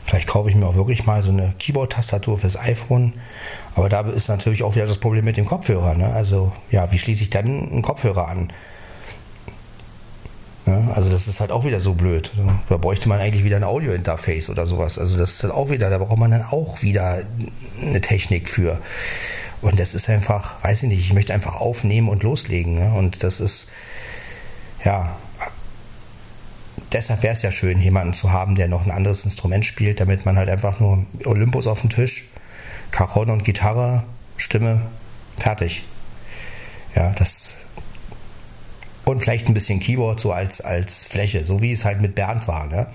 Vielleicht 0.06 0.28
kaufe 0.28 0.50
ich 0.50 0.56
mir 0.56 0.66
auch 0.66 0.76
wirklich 0.76 1.06
mal 1.06 1.22
so 1.24 1.32
eine 1.32 1.56
Keyboard-Tastatur 1.60 2.38
fürs 2.38 2.58
iPhone. 2.58 3.14
Aber 3.76 3.90
da 3.90 4.02
ist 4.02 4.30
natürlich 4.30 4.64
auch 4.64 4.76
wieder 4.76 4.88
das 4.88 5.00
Problem 5.00 5.26
mit 5.26 5.36
dem 5.36 5.46
Kopfhörer. 5.46 5.96
Ne? 5.96 6.08
Also, 6.08 6.54
ja, 6.72 6.92
wie 6.94 6.98
schließe 6.98 7.24
ich 7.24 7.32
dann 7.32 7.46
einen 7.46 7.82
Kopfhörer 7.82 8.30
an? 8.30 8.54
Ja, 10.66 10.92
also 10.96 11.12
das 11.12 11.28
ist 11.28 11.40
halt 11.40 11.52
auch 11.52 11.64
wieder 11.64 11.80
so 11.80 11.94
blöd. 11.94 12.32
Da 12.70 12.78
bräuchte 12.78 13.08
man 13.08 13.20
eigentlich 13.20 13.44
wieder 13.44 13.58
ein 13.58 13.64
Audio-Interface 13.64 14.50
oder 14.50 14.66
sowas. 14.66 14.98
Also 14.98 15.18
das 15.18 15.34
ist 15.34 15.44
dann 15.44 15.52
auch 15.52 15.70
wieder, 15.70 15.90
da 15.92 16.00
braucht 16.00 16.18
man 16.18 16.32
dann 16.32 16.44
auch 16.44 16.82
wieder 16.82 17.20
eine 17.82 18.02
Technik 18.02 18.50
für. 18.50 18.80
Und 19.62 19.80
das 19.80 19.94
ist 19.94 20.10
einfach, 20.10 20.64
weiß 20.64 20.84
ich 20.84 20.90
nicht, 20.90 21.00
ich 21.00 21.14
möchte 21.14 21.34
einfach 21.34 21.56
aufnehmen 21.56 22.10
und 22.10 22.24
loslegen. 22.24 22.74
Ne? 22.74 22.94
Und 22.94 23.22
das 23.24 23.40
ist, 23.40 23.70
ja, 24.84 25.16
deshalb 26.92 27.22
wäre 27.22 27.34
es 27.34 27.44
ja 27.44 27.52
schön, 27.52 27.80
jemanden 27.80 28.14
zu 28.14 28.32
haben, 28.32 28.56
der 28.56 28.68
noch 28.68 28.86
ein 28.86 28.92
anderes 28.92 29.24
Instrument 29.24 29.66
spielt, 29.66 30.00
damit 30.00 30.26
man 30.26 30.38
halt 30.38 30.50
einfach 30.50 30.80
nur 30.80 31.06
Olympus 31.26 31.68
auf 31.68 31.82
dem 31.82 31.90
Tisch, 31.90 32.24
Cajon 32.92 33.30
und 33.30 33.44
Gitarre, 33.44 34.04
Stimme, 34.38 34.82
fertig. 35.38 35.84
Ja, 36.96 37.12
das 37.12 37.56
und 39.06 39.22
vielleicht 39.22 39.48
ein 39.48 39.54
bisschen 39.54 39.80
Keyboard 39.80 40.20
so 40.20 40.32
als, 40.32 40.62
als 40.62 41.06
Fläche, 41.06 41.46
so 41.46 41.62
wie 41.62 41.72
es 41.74 41.86
halt 41.86 42.02
mit 42.02 42.16
Bernd 42.16 42.48
war. 42.48 42.66
Ne? 42.68 42.88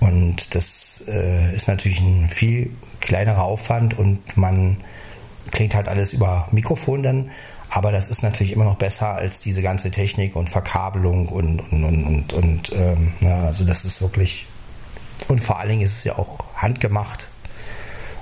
Und 0.00 0.54
das 0.54 1.04
äh, 1.06 1.54
ist 1.54 1.68
natürlich 1.68 2.00
ein 2.00 2.28
viel 2.28 2.74
kleinerer 3.00 3.42
Aufwand 3.42 3.96
und 3.96 4.36
man 4.36 4.78
klingt 5.52 5.74
halt 5.74 5.88
alles 5.88 6.12
über 6.12 6.48
Mikrofon 6.50 7.02
dann. 7.02 7.30
Aber 7.68 7.90
das 7.90 8.10
ist 8.10 8.22
natürlich 8.22 8.52
immer 8.52 8.64
noch 8.64 8.76
besser 8.76 9.14
als 9.14 9.40
diese 9.40 9.62
ganze 9.62 9.90
Technik 9.90 10.36
und 10.36 10.50
Verkabelung 10.50 11.28
und, 11.28 11.60
und, 11.60 11.84
und, 11.84 12.04
und, 12.04 12.32
und 12.32 12.72
ähm, 12.74 13.14
na, 13.20 13.46
also 13.46 13.64
das 13.64 13.84
ist 13.84 14.02
wirklich. 14.02 14.46
Und 15.28 15.42
vor 15.42 15.58
allen 15.58 15.70
Dingen 15.70 15.82
ist 15.82 15.96
es 15.98 16.04
ja 16.04 16.18
auch 16.18 16.44
handgemacht. 16.54 17.28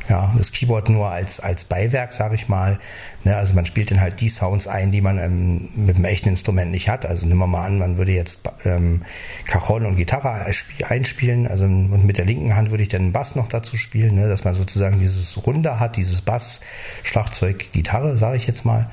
Ja, 0.08 0.32
das 0.36 0.52
Keyboard 0.52 0.88
nur 0.88 1.08
als, 1.08 1.40
als 1.40 1.64
Beiwerk, 1.64 2.12
sage 2.12 2.34
ich 2.34 2.48
mal. 2.48 2.78
Ne, 3.22 3.36
also 3.36 3.54
man 3.54 3.66
spielt 3.66 3.90
dann 3.90 4.00
halt 4.00 4.22
die 4.22 4.30
Sounds 4.30 4.66
ein, 4.66 4.92
die 4.92 5.02
man 5.02 5.18
ähm, 5.18 5.68
mit 5.74 5.96
einem 5.96 6.06
echten 6.06 6.30
Instrument 6.30 6.70
nicht 6.70 6.88
hat. 6.88 7.04
Also 7.04 7.26
nehmen 7.26 7.40
wir 7.40 7.46
mal 7.46 7.66
an, 7.66 7.78
man 7.78 7.98
würde 7.98 8.12
jetzt 8.12 8.48
ähm, 8.64 9.02
Cajon 9.44 9.84
und 9.84 9.96
Gitarre 9.96 10.46
einspielen, 10.88 11.46
also 11.46 11.64
und 11.64 12.06
mit 12.06 12.16
der 12.16 12.24
linken 12.24 12.56
Hand 12.56 12.70
würde 12.70 12.82
ich 12.82 12.88
dann 12.88 13.12
Bass 13.12 13.36
noch 13.36 13.46
dazu 13.46 13.76
spielen, 13.76 14.14
ne, 14.14 14.26
dass 14.26 14.44
man 14.44 14.54
sozusagen 14.54 14.98
dieses 14.98 15.46
Runde 15.46 15.78
hat, 15.78 15.96
dieses 15.96 16.22
Bass, 16.22 16.60
Schlagzeug, 17.02 17.72
Gitarre, 17.72 18.16
sage 18.16 18.38
ich 18.38 18.46
jetzt 18.46 18.64
mal. 18.64 18.90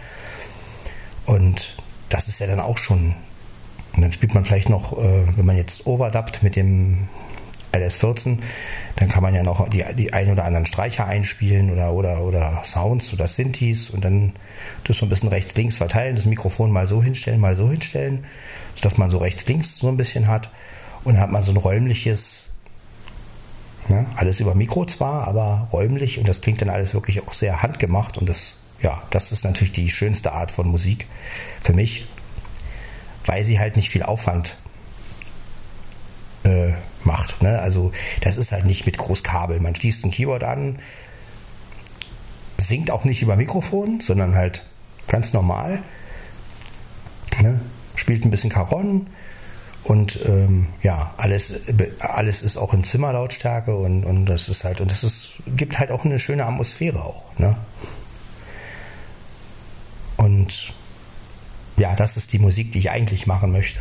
Und 1.26 1.78
das 2.10 2.28
ist 2.28 2.40
ja 2.40 2.48
dann 2.48 2.60
auch 2.60 2.78
schon. 2.78 3.16
Und 3.96 4.02
dann 4.02 4.12
spielt 4.12 4.34
man 4.34 4.44
vielleicht 4.44 4.70
noch, 4.70 4.98
äh, 4.98 5.38
wenn 5.38 5.46
man 5.46 5.56
jetzt 5.56 5.88
overdubbt 5.88 6.44
mit 6.44 6.58
dem 6.58 7.08
LS14, 7.74 8.40
dann 8.96 9.10
kann 9.10 9.24
man 9.24 9.36
ja 9.36 9.44
noch 9.44 9.68
die, 9.70 9.84
die 9.96 10.14
ein 10.14 10.32
oder 10.32 10.46
anderen 10.46 10.66
Streicher 10.66 11.06
einspielen 11.06 11.72
oder, 11.72 11.94
oder, 11.94 12.24
oder 12.24 12.62
Sounds 12.64 13.14
oder 13.14 13.28
Synthes 13.28 13.90
und 13.90 14.04
dann 14.04 14.34
das 14.86 14.98
so 14.98 15.06
ein 15.06 15.10
bisschen 15.10 15.30
rechts-links 15.30 15.78
verteilen, 15.78 16.16
das 16.16 16.26
Mikrofon 16.26 16.72
mal 16.72 16.88
so 16.88 17.04
hinstellen, 17.04 17.40
mal 17.40 17.56
so 17.56 17.70
hinstellen, 17.70 18.26
sodass 18.76 18.98
man 18.98 19.10
so 19.10 19.18
rechts-links 19.18 19.78
so 19.78 19.88
ein 19.88 19.98
bisschen 19.98 20.28
hat 20.28 20.50
und 21.04 21.14
dann 21.14 21.22
hat 21.22 21.32
man 21.32 21.44
so 21.44 21.52
ein 21.52 21.58
räumliches, 21.58 22.50
Ja, 23.90 24.06
alles 24.16 24.40
über 24.40 24.56
Mikro 24.56 24.86
zwar, 24.86 25.28
aber 25.28 25.68
räumlich 25.72 26.20
und 26.20 26.28
das 26.28 26.42
klingt 26.42 26.62
dann 26.62 26.70
alles 26.70 26.94
wirklich 26.94 27.26
auch 27.26 27.34
sehr 27.34 27.62
handgemacht 27.62 28.18
und 28.18 28.28
das, 28.28 28.56
ja, 28.82 29.02
das 29.10 29.32
ist 29.32 29.44
natürlich 29.44 29.72
die 29.72 29.90
schönste 29.90 30.32
Art 30.32 30.52
von 30.52 30.68
Musik 30.68 31.08
für 31.62 31.74
mich, 31.74 32.08
weil 33.26 33.44
sie 33.44 33.60
halt 33.60 33.76
nicht 33.76 33.90
viel 33.90 34.04
Aufwand 34.04 34.58
macht. 37.08 37.42
Ne? 37.42 37.60
Also 37.60 37.92
das 38.22 38.38
ist 38.38 38.52
halt 38.52 38.66
nicht 38.66 38.86
mit 38.86 39.00
Großkabel. 39.00 39.60
Man 39.60 39.76
schließt 39.76 40.06
ein 40.06 40.12
Keyboard 40.12 40.44
an, 40.44 40.78
singt 42.58 42.92
auch 42.92 43.04
nicht 43.04 43.24
über 43.24 43.36
Mikrofon, 43.36 44.02
sondern 44.02 44.36
halt 44.36 44.64
ganz 45.08 45.34
normal. 45.34 45.82
Ne? 47.42 47.60
Spielt 47.96 48.24
ein 48.24 48.30
bisschen 48.30 48.52
Caron, 48.52 49.08
und 49.88 50.20
ähm, 50.26 50.68
ja, 50.84 51.14
alles, 51.16 51.62
alles 52.00 52.42
ist 52.42 52.58
auch 52.58 52.74
in 52.74 52.84
Zimmerlautstärke 52.84 53.74
und, 53.74 54.04
und 54.04 54.26
das 54.26 54.50
ist 54.50 54.66
halt, 54.66 54.82
und 54.82 54.92
das 54.92 55.06
ist, 55.06 55.36
gibt 55.56 55.80
halt 55.80 55.92
auch 55.92 56.04
eine 56.04 56.20
schöne 56.20 56.46
Atmosphäre 56.46 57.02
auch. 57.02 57.24
Ne? 57.38 57.56
Und 60.18 60.74
ja, 61.78 61.96
das 61.96 62.18
ist 62.18 62.34
die 62.34 62.40
Musik, 62.40 62.74
die 62.74 62.80
ich 62.80 62.90
eigentlich 62.90 63.28
machen 63.28 63.54
möchte. 63.54 63.80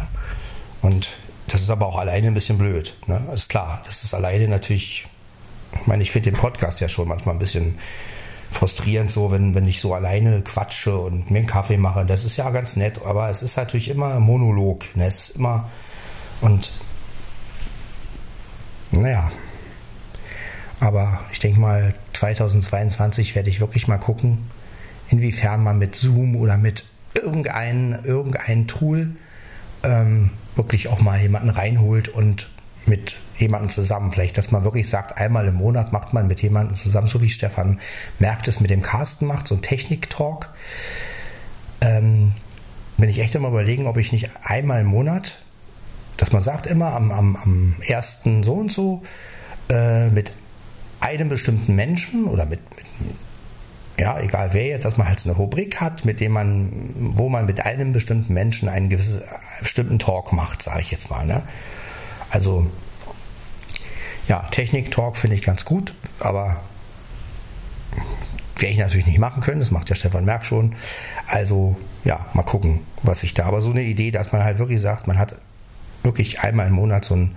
Und 0.80 1.08
das 1.48 1.62
ist 1.62 1.70
aber 1.70 1.86
auch 1.86 1.96
alleine 1.96 2.28
ein 2.28 2.34
bisschen 2.34 2.58
blöd. 2.58 2.96
Ne? 3.06 3.22
Ist 3.34 3.48
klar, 3.48 3.82
das 3.86 4.04
ist 4.04 4.14
alleine 4.14 4.48
natürlich, 4.48 5.06
ich 5.72 5.86
meine, 5.86 6.02
ich 6.02 6.10
finde 6.10 6.30
den 6.30 6.38
Podcast 6.38 6.80
ja 6.80 6.88
schon 6.88 7.08
manchmal 7.08 7.34
ein 7.34 7.38
bisschen 7.38 7.78
frustrierend 8.50 9.10
so, 9.10 9.30
wenn, 9.30 9.54
wenn 9.54 9.66
ich 9.66 9.80
so 9.80 9.94
alleine 9.94 10.42
quatsche 10.42 10.96
und 10.96 11.30
mir 11.30 11.38
einen 11.38 11.46
Kaffee 11.46 11.76
mache. 11.76 12.06
Das 12.06 12.24
ist 12.24 12.36
ja 12.36 12.48
ganz 12.50 12.76
nett, 12.76 13.00
aber 13.04 13.28
es 13.30 13.42
ist 13.42 13.56
natürlich 13.56 13.88
immer 13.88 14.18
Monolog. 14.20 14.84
Ne? 14.96 15.06
Es 15.06 15.28
ist 15.28 15.36
immer 15.36 15.68
und 16.40 16.70
naja, 18.92 19.30
aber 20.80 21.20
ich 21.32 21.38
denke 21.38 21.60
mal, 21.60 21.94
2022 22.12 23.34
werde 23.34 23.50
ich 23.50 23.60
wirklich 23.60 23.88
mal 23.88 23.98
gucken, 23.98 24.50
inwiefern 25.08 25.62
man 25.62 25.78
mit 25.78 25.94
Zoom 25.94 26.36
oder 26.36 26.56
mit 26.56 26.84
irgendein, 27.14 27.98
irgendein 28.04 28.66
Tool 28.66 29.16
ähm, 29.82 30.30
wirklich 30.56 30.88
auch 30.88 31.00
mal 31.00 31.20
jemanden 31.20 31.50
reinholt 31.50 32.08
und 32.08 32.48
mit 32.86 33.16
jemandem 33.38 33.70
zusammen. 33.70 34.12
Vielleicht, 34.12 34.38
dass 34.38 34.50
man 34.50 34.64
wirklich 34.64 34.88
sagt, 34.88 35.18
einmal 35.18 35.46
im 35.46 35.54
Monat 35.54 35.92
macht 35.92 36.12
man 36.12 36.26
mit 36.26 36.40
jemandem 36.40 36.76
zusammen, 36.76 37.08
so 37.08 37.20
wie 37.20 37.28
Stefan 37.28 37.80
merkt 38.18 38.48
es 38.48 38.60
mit 38.60 38.70
dem 38.70 38.82
Carsten 38.82 39.26
macht, 39.26 39.48
so 39.48 39.56
ein 39.56 39.62
Technik-Talk. 39.62 40.48
Ähm, 41.80 42.32
bin 42.96 43.10
ich 43.10 43.18
echt 43.18 43.34
immer 43.34 43.48
überlegen, 43.48 43.86
ob 43.86 43.96
ich 43.98 44.12
nicht 44.12 44.30
einmal 44.42 44.80
im 44.80 44.86
Monat 44.86 45.38
dass 46.16 46.32
man 46.32 46.42
sagt 46.42 46.66
immer 46.66 46.94
am, 46.94 47.10
am, 47.10 47.36
am 47.36 47.74
ersten 47.86 48.42
so 48.42 48.54
und 48.54 48.72
so 48.72 49.02
äh, 49.68 50.08
mit 50.08 50.32
einem 51.00 51.28
bestimmten 51.28 51.74
Menschen 51.74 52.24
oder 52.24 52.46
mit, 52.46 52.60
mit, 52.76 52.86
ja, 53.98 54.20
egal 54.20 54.52
wer 54.52 54.66
jetzt, 54.66 54.84
dass 54.84 54.96
man 54.96 55.08
halt 55.08 55.20
so 55.20 55.28
eine 55.28 55.38
Rubrik 55.38 55.80
hat, 55.80 56.04
mit 56.04 56.20
dem 56.20 56.32
man, 56.32 56.90
wo 56.96 57.28
man 57.28 57.46
mit 57.46 57.64
einem 57.64 57.92
bestimmten 57.92 58.34
Menschen 58.34 58.68
einen 58.68 58.88
gewissen, 58.88 59.22
bestimmten 59.60 59.98
Talk 59.98 60.32
macht, 60.32 60.62
sage 60.62 60.80
ich 60.80 60.90
jetzt 60.90 61.10
mal. 61.10 61.24
Ne? 61.24 61.42
Also, 62.30 62.66
ja, 64.28 64.40
Technik-Talk 64.50 65.16
finde 65.16 65.36
ich 65.36 65.42
ganz 65.42 65.64
gut, 65.64 65.94
aber 66.20 66.60
werde 68.58 68.72
ich 68.72 68.78
natürlich 68.78 69.06
nicht 69.06 69.18
machen 69.18 69.42
können, 69.42 69.60
das 69.60 69.70
macht 69.70 69.88
ja 69.88 69.96
Stefan 69.96 70.24
Merck 70.24 70.44
schon. 70.44 70.74
Also, 71.26 71.76
ja, 72.04 72.26
mal 72.32 72.42
gucken, 72.42 72.80
was 73.02 73.22
ich 73.22 73.34
da. 73.34 73.46
Aber 73.46 73.60
so 73.60 73.70
eine 73.70 73.82
Idee, 73.82 74.10
dass 74.10 74.32
man 74.32 74.44
halt 74.44 74.58
wirklich 74.58 74.80
sagt, 74.80 75.06
man 75.06 75.18
hat 75.18 75.36
wirklich 76.06 76.40
einmal 76.40 76.68
im 76.68 76.72
Monat 76.72 77.04
so 77.04 77.14
ein 77.14 77.36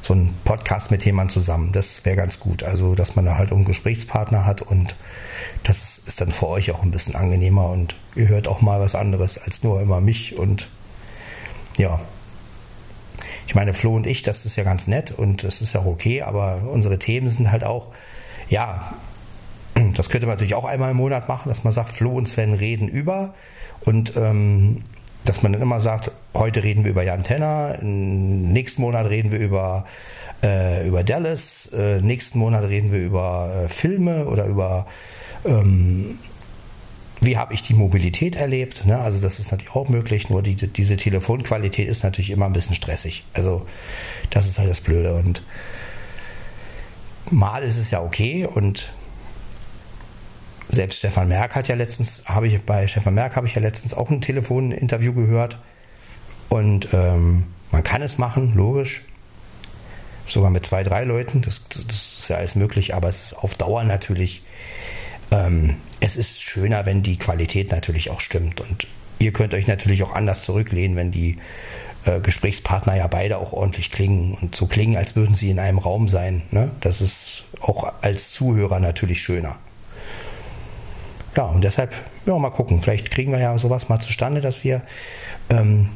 so 0.00 0.14
ein 0.14 0.34
Podcast 0.44 0.90
mit 0.90 1.04
jemandem 1.04 1.34
zusammen. 1.34 1.72
Das 1.72 2.04
wäre 2.04 2.16
ganz 2.16 2.38
gut. 2.38 2.62
Also, 2.62 2.94
dass 2.94 3.16
man 3.16 3.24
da 3.24 3.36
halt 3.36 3.52
einen 3.52 3.64
Gesprächspartner 3.64 4.44
hat 4.44 4.62
und 4.62 4.96
das 5.64 5.98
ist 5.98 6.20
dann 6.20 6.30
für 6.30 6.48
euch 6.48 6.70
auch 6.70 6.82
ein 6.82 6.90
bisschen 6.90 7.14
angenehmer 7.14 7.70
und 7.70 7.96
ihr 8.14 8.28
hört 8.28 8.48
auch 8.48 8.60
mal 8.60 8.80
was 8.80 8.94
anderes 8.94 9.38
als 9.38 9.62
nur 9.62 9.80
immer 9.80 10.00
mich 10.00 10.36
und 10.36 10.68
ja. 11.76 12.00
Ich 13.46 13.54
meine, 13.54 13.72
Flo 13.72 13.96
und 13.96 14.06
ich, 14.06 14.22
das 14.22 14.44
ist 14.44 14.56
ja 14.56 14.64
ganz 14.64 14.86
nett 14.86 15.10
und 15.10 15.42
das 15.42 15.62
ist 15.62 15.72
ja 15.72 15.80
auch 15.80 15.86
okay, 15.86 16.22
aber 16.22 16.62
unsere 16.70 16.98
Themen 16.98 17.28
sind 17.28 17.50
halt 17.50 17.64
auch, 17.64 17.88
ja, 18.48 18.94
das 19.94 20.10
könnte 20.10 20.26
man 20.26 20.34
natürlich 20.34 20.54
auch 20.54 20.66
einmal 20.66 20.90
im 20.90 20.98
Monat 20.98 21.28
machen, 21.28 21.48
dass 21.48 21.64
man 21.64 21.72
sagt, 21.72 21.90
Flo 21.90 22.10
und 22.10 22.28
Sven 22.28 22.52
reden 22.52 22.88
über 22.88 23.34
und 23.80 24.16
ähm, 24.16 24.84
dass 25.24 25.42
man 25.42 25.52
dann 25.52 25.62
immer 25.62 25.80
sagt, 25.80 26.10
heute 26.34 26.64
reden 26.64 26.84
wir 26.84 26.92
über 26.92 27.02
Jan 27.02 27.22
Tenner, 27.22 27.78
nächsten 27.82 28.82
Monat 28.82 29.08
reden 29.10 29.30
wir 29.30 29.38
über, 29.38 29.86
äh, 30.42 30.86
über 30.86 31.04
Dallas, 31.04 31.66
äh, 31.72 32.00
nächsten 32.00 32.38
Monat 32.38 32.64
reden 32.64 32.92
wir 32.92 33.00
über 33.00 33.64
äh, 33.64 33.68
Filme 33.68 34.26
oder 34.26 34.46
über 34.46 34.86
ähm, 35.44 36.18
wie 37.20 37.36
habe 37.36 37.54
ich 37.54 37.62
die 37.62 37.74
Mobilität 37.74 38.36
erlebt. 38.36 38.86
Ne? 38.86 38.98
Also 38.98 39.20
das 39.20 39.40
ist 39.40 39.50
natürlich 39.50 39.74
auch 39.74 39.88
möglich, 39.88 40.30
nur 40.30 40.42
die, 40.42 40.54
diese 40.54 40.96
Telefonqualität 40.96 41.88
ist 41.88 42.04
natürlich 42.04 42.30
immer 42.30 42.46
ein 42.46 42.52
bisschen 42.52 42.74
stressig. 42.74 43.24
Also 43.32 43.66
das 44.30 44.46
ist 44.46 44.58
halt 44.58 44.70
das 44.70 44.80
Blöde. 44.80 45.14
Und 45.14 45.42
mal 47.30 47.62
ist 47.62 47.76
es 47.76 47.90
ja 47.90 48.02
okay 48.02 48.46
und 48.46 48.92
selbst 50.70 50.98
Stefan 50.98 51.28
Merck 51.28 51.54
hat 51.54 51.68
ja 51.68 51.74
letztens, 51.74 52.24
habe 52.26 52.46
ich 52.46 52.60
bei 52.60 52.86
Stefan 52.86 53.14
Merck 53.14 53.36
habe 53.36 53.46
ich 53.46 53.54
ja 53.54 53.62
letztens 53.62 53.94
auch 53.94 54.10
ein 54.10 54.20
Telefoninterview 54.20 55.14
gehört. 55.14 55.58
Und 56.48 56.92
ähm, 56.92 57.44
man 57.70 57.82
kann 57.82 58.02
es 58.02 58.18
machen, 58.18 58.54
logisch. 58.54 59.02
Sogar 60.26 60.50
mit 60.50 60.66
zwei, 60.66 60.82
drei 60.82 61.04
Leuten, 61.04 61.40
das, 61.40 61.64
das 61.68 62.18
ist 62.18 62.28
ja 62.28 62.36
alles 62.36 62.54
möglich, 62.54 62.94
aber 62.94 63.08
es 63.08 63.22
ist 63.22 63.32
auf 63.34 63.54
Dauer 63.54 63.82
natürlich, 63.84 64.42
ähm, 65.30 65.76
es 66.00 66.16
ist 66.18 66.42
schöner, 66.42 66.84
wenn 66.84 67.02
die 67.02 67.16
Qualität 67.16 67.70
natürlich 67.70 68.10
auch 68.10 68.20
stimmt. 68.20 68.60
Und 68.60 68.86
ihr 69.18 69.32
könnt 69.32 69.54
euch 69.54 69.66
natürlich 69.66 70.02
auch 70.02 70.12
anders 70.12 70.44
zurücklehnen, 70.44 70.98
wenn 70.98 71.10
die 71.10 71.36
äh, 72.04 72.20
Gesprächspartner 72.20 72.94
ja 72.94 73.06
beide 73.06 73.38
auch 73.38 73.54
ordentlich 73.54 73.90
klingen 73.90 74.34
und 74.34 74.54
so 74.54 74.66
klingen, 74.66 74.98
als 74.98 75.16
würden 75.16 75.34
sie 75.34 75.48
in 75.48 75.58
einem 75.58 75.78
Raum 75.78 76.08
sein. 76.08 76.42
Ne? 76.50 76.72
Das 76.80 77.00
ist 77.00 77.44
auch 77.60 77.94
als 78.02 78.32
Zuhörer 78.32 78.80
natürlich 78.80 79.22
schöner 79.22 79.58
ja, 81.36 81.44
und 81.44 81.62
deshalb, 81.62 81.94
ja, 82.26 82.38
mal 82.38 82.50
gucken. 82.50 82.80
Vielleicht 82.80 83.10
kriegen 83.10 83.32
wir 83.32 83.38
ja 83.38 83.56
sowas 83.58 83.88
mal 83.88 83.98
zustande, 84.00 84.40
dass 84.40 84.64
wir 84.64 84.82
ähm, 85.50 85.88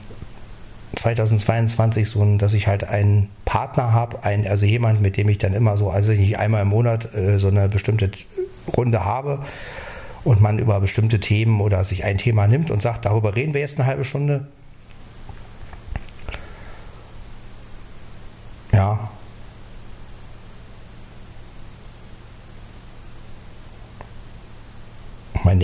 2022 0.97 2.09
so, 2.09 2.37
dass 2.37 2.53
ich 2.53 2.67
halt 2.67 2.85
einen 2.85 3.31
Partner 3.45 3.93
habe, 3.93 4.25
ein, 4.25 4.47
also 4.47 4.67
jemand, 4.67 5.01
mit 5.01 5.17
dem 5.17 5.29
ich 5.29 5.39
dann 5.39 5.55
immer 5.55 5.77
so, 5.77 5.91
also 5.91 6.13
nicht 6.13 6.39
einmal 6.39 6.63
im 6.63 6.69
Monat 6.69 7.15
äh, 7.15 7.39
so 7.39 7.49
eine 7.49 7.69
bestimmte 7.69 8.11
Runde 8.77 9.05
habe 9.05 9.41
und 10.25 10.41
man 10.41 10.59
über 10.59 10.81
bestimmte 10.81 11.19
Themen 11.19 11.61
oder 11.61 11.85
sich 11.85 12.05
ein 12.05 12.19
Thema 12.19 12.47
nimmt 12.47 12.71
und 12.71 12.83
sagt, 12.83 13.05
darüber 13.05 13.35
reden 13.35 13.55
wir 13.55 13.61
jetzt 13.61 13.79
eine 13.79 13.87
halbe 13.87 14.05
Stunde. 14.05 14.47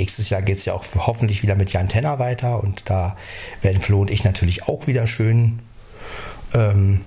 Nächstes 0.08 0.30
Jahr 0.30 0.40
geht 0.40 0.56
es 0.56 0.64
ja 0.64 0.72
auch 0.72 0.86
hoffentlich 0.96 1.42
wieder 1.42 1.54
mit 1.54 1.70
Jan 1.70 1.90
Tenner 1.90 2.18
weiter 2.18 2.62
und 2.62 2.88
da 2.88 3.14
werden 3.60 3.82
Flo 3.82 4.00
und 4.00 4.10
ich 4.10 4.24
natürlich 4.24 4.66
auch 4.66 4.86
wieder 4.86 5.06
schön 5.06 5.58
ähm, 6.54 7.02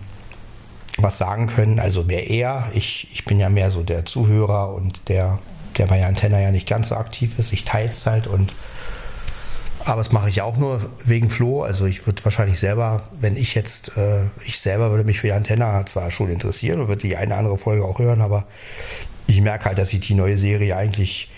was 0.97 1.17
sagen 1.17 1.47
können. 1.47 1.79
Also 1.79 2.03
mehr 2.03 2.29
er. 2.29 2.69
Ich, 2.75 3.07
ich 3.11 3.25
bin 3.25 3.39
ja 3.39 3.49
mehr 3.49 3.71
so 3.71 3.81
der 3.81 4.05
Zuhörer 4.05 4.71
und 4.75 5.09
der, 5.09 5.39
der 5.79 5.87
bei 5.87 5.97
Jan 5.97 6.13
Tenner 6.13 6.39
ja 6.39 6.51
nicht 6.51 6.69
ganz 6.69 6.89
so 6.89 6.95
aktiv 6.95 7.39
ist. 7.39 7.51
Ich 7.53 7.65
teile 7.65 7.89
es 7.89 8.05
halt 8.05 8.27
und 8.27 8.53
aber 9.83 9.97
das 9.97 10.11
mache 10.11 10.29
ich 10.29 10.43
auch 10.43 10.57
nur 10.57 10.79
wegen 11.03 11.31
Flo. 11.31 11.63
Also 11.63 11.87
ich 11.87 12.05
würde 12.05 12.23
wahrscheinlich 12.23 12.59
selber, 12.59 13.01
wenn 13.19 13.35
ich 13.35 13.55
jetzt, 13.55 13.97
äh, 13.97 14.25
ich 14.45 14.59
selber 14.59 14.91
würde 14.91 15.05
mich 15.05 15.21
für 15.21 15.29
Jan 15.29 15.43
Tenner 15.43 15.83
zwar 15.87 16.11
schon 16.11 16.29
interessieren 16.29 16.81
und 16.81 16.87
würde 16.87 17.01
die 17.01 17.17
eine 17.17 17.35
andere 17.35 17.57
Folge 17.57 17.83
auch 17.83 17.97
hören, 17.97 18.21
aber 18.21 18.45
ich 19.25 19.41
merke 19.41 19.65
halt, 19.65 19.79
dass 19.79 19.91
ich 19.91 20.01
die 20.01 20.13
neue 20.13 20.37
Serie 20.37 20.77
eigentlich 20.77 21.30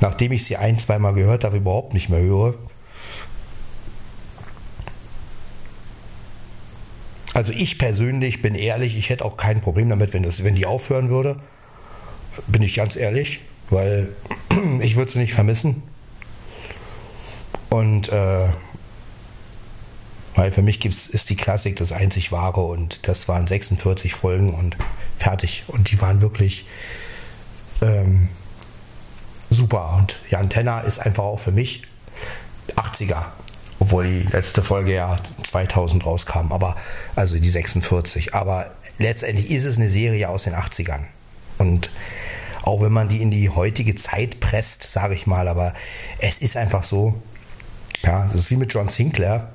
nachdem 0.00 0.32
ich 0.32 0.44
sie 0.44 0.56
ein, 0.56 0.78
zweimal 0.78 1.14
gehört 1.14 1.44
habe, 1.44 1.56
überhaupt 1.56 1.94
nicht 1.94 2.08
mehr 2.08 2.20
höre. 2.20 2.54
Also 7.34 7.52
ich 7.52 7.78
persönlich 7.78 8.42
bin 8.42 8.54
ehrlich, 8.54 8.96
ich 8.96 9.10
hätte 9.10 9.24
auch 9.24 9.36
kein 9.36 9.60
Problem 9.60 9.88
damit, 9.88 10.12
wenn, 10.12 10.22
das, 10.22 10.42
wenn 10.42 10.54
die 10.54 10.66
aufhören 10.66 11.08
würde. 11.08 11.36
Bin 12.46 12.62
ich 12.62 12.74
ganz 12.74 12.96
ehrlich, 12.96 13.42
weil 13.70 14.12
ich 14.80 14.96
würde 14.96 15.10
sie 15.10 15.18
nicht 15.18 15.34
vermissen. 15.34 15.82
Und 17.70 18.08
äh, 18.08 18.48
weil 20.34 20.52
für 20.52 20.62
mich 20.62 20.80
gibt's, 20.80 21.06
ist 21.06 21.30
die 21.30 21.36
Klassik 21.36 21.76
das 21.76 21.92
einzig 21.92 22.30
wahre 22.30 22.60
und 22.60 23.08
das 23.08 23.28
waren 23.28 23.46
46 23.46 24.14
Folgen 24.14 24.50
und 24.50 24.76
fertig. 25.16 25.64
Und 25.66 25.90
die 25.90 26.00
waren 26.00 26.20
wirklich 26.20 26.64
ähm, 27.82 28.28
super. 29.50 29.96
Und 29.98 30.20
Jan 30.30 30.50
Tenner 30.50 30.84
ist 30.84 30.98
einfach 30.98 31.24
auch 31.24 31.40
für 31.40 31.52
mich 31.52 31.82
80er. 32.76 33.24
Obwohl 33.80 34.04
die 34.04 34.28
letzte 34.32 34.62
Folge 34.62 34.92
ja 34.92 35.20
2000 35.44 36.04
rauskam, 36.04 36.50
aber 36.52 36.76
also 37.14 37.38
die 37.38 37.48
46. 37.48 38.34
Aber 38.34 38.72
letztendlich 38.98 39.50
ist 39.50 39.64
es 39.64 39.76
eine 39.76 39.88
Serie 39.88 40.28
aus 40.28 40.44
den 40.44 40.54
80ern. 40.54 41.04
Und 41.58 41.90
auch 42.62 42.82
wenn 42.82 42.92
man 42.92 43.08
die 43.08 43.22
in 43.22 43.30
die 43.30 43.50
heutige 43.50 43.94
Zeit 43.94 44.40
presst, 44.40 44.90
sage 44.92 45.14
ich 45.14 45.26
mal, 45.26 45.48
aber 45.48 45.74
es 46.18 46.38
ist 46.38 46.56
einfach 46.56 46.82
so, 46.82 47.14
ja, 48.02 48.24
es 48.26 48.34
ist 48.34 48.50
wie 48.50 48.56
mit 48.56 48.74
John 48.74 48.88
Sinclair. 48.88 49.48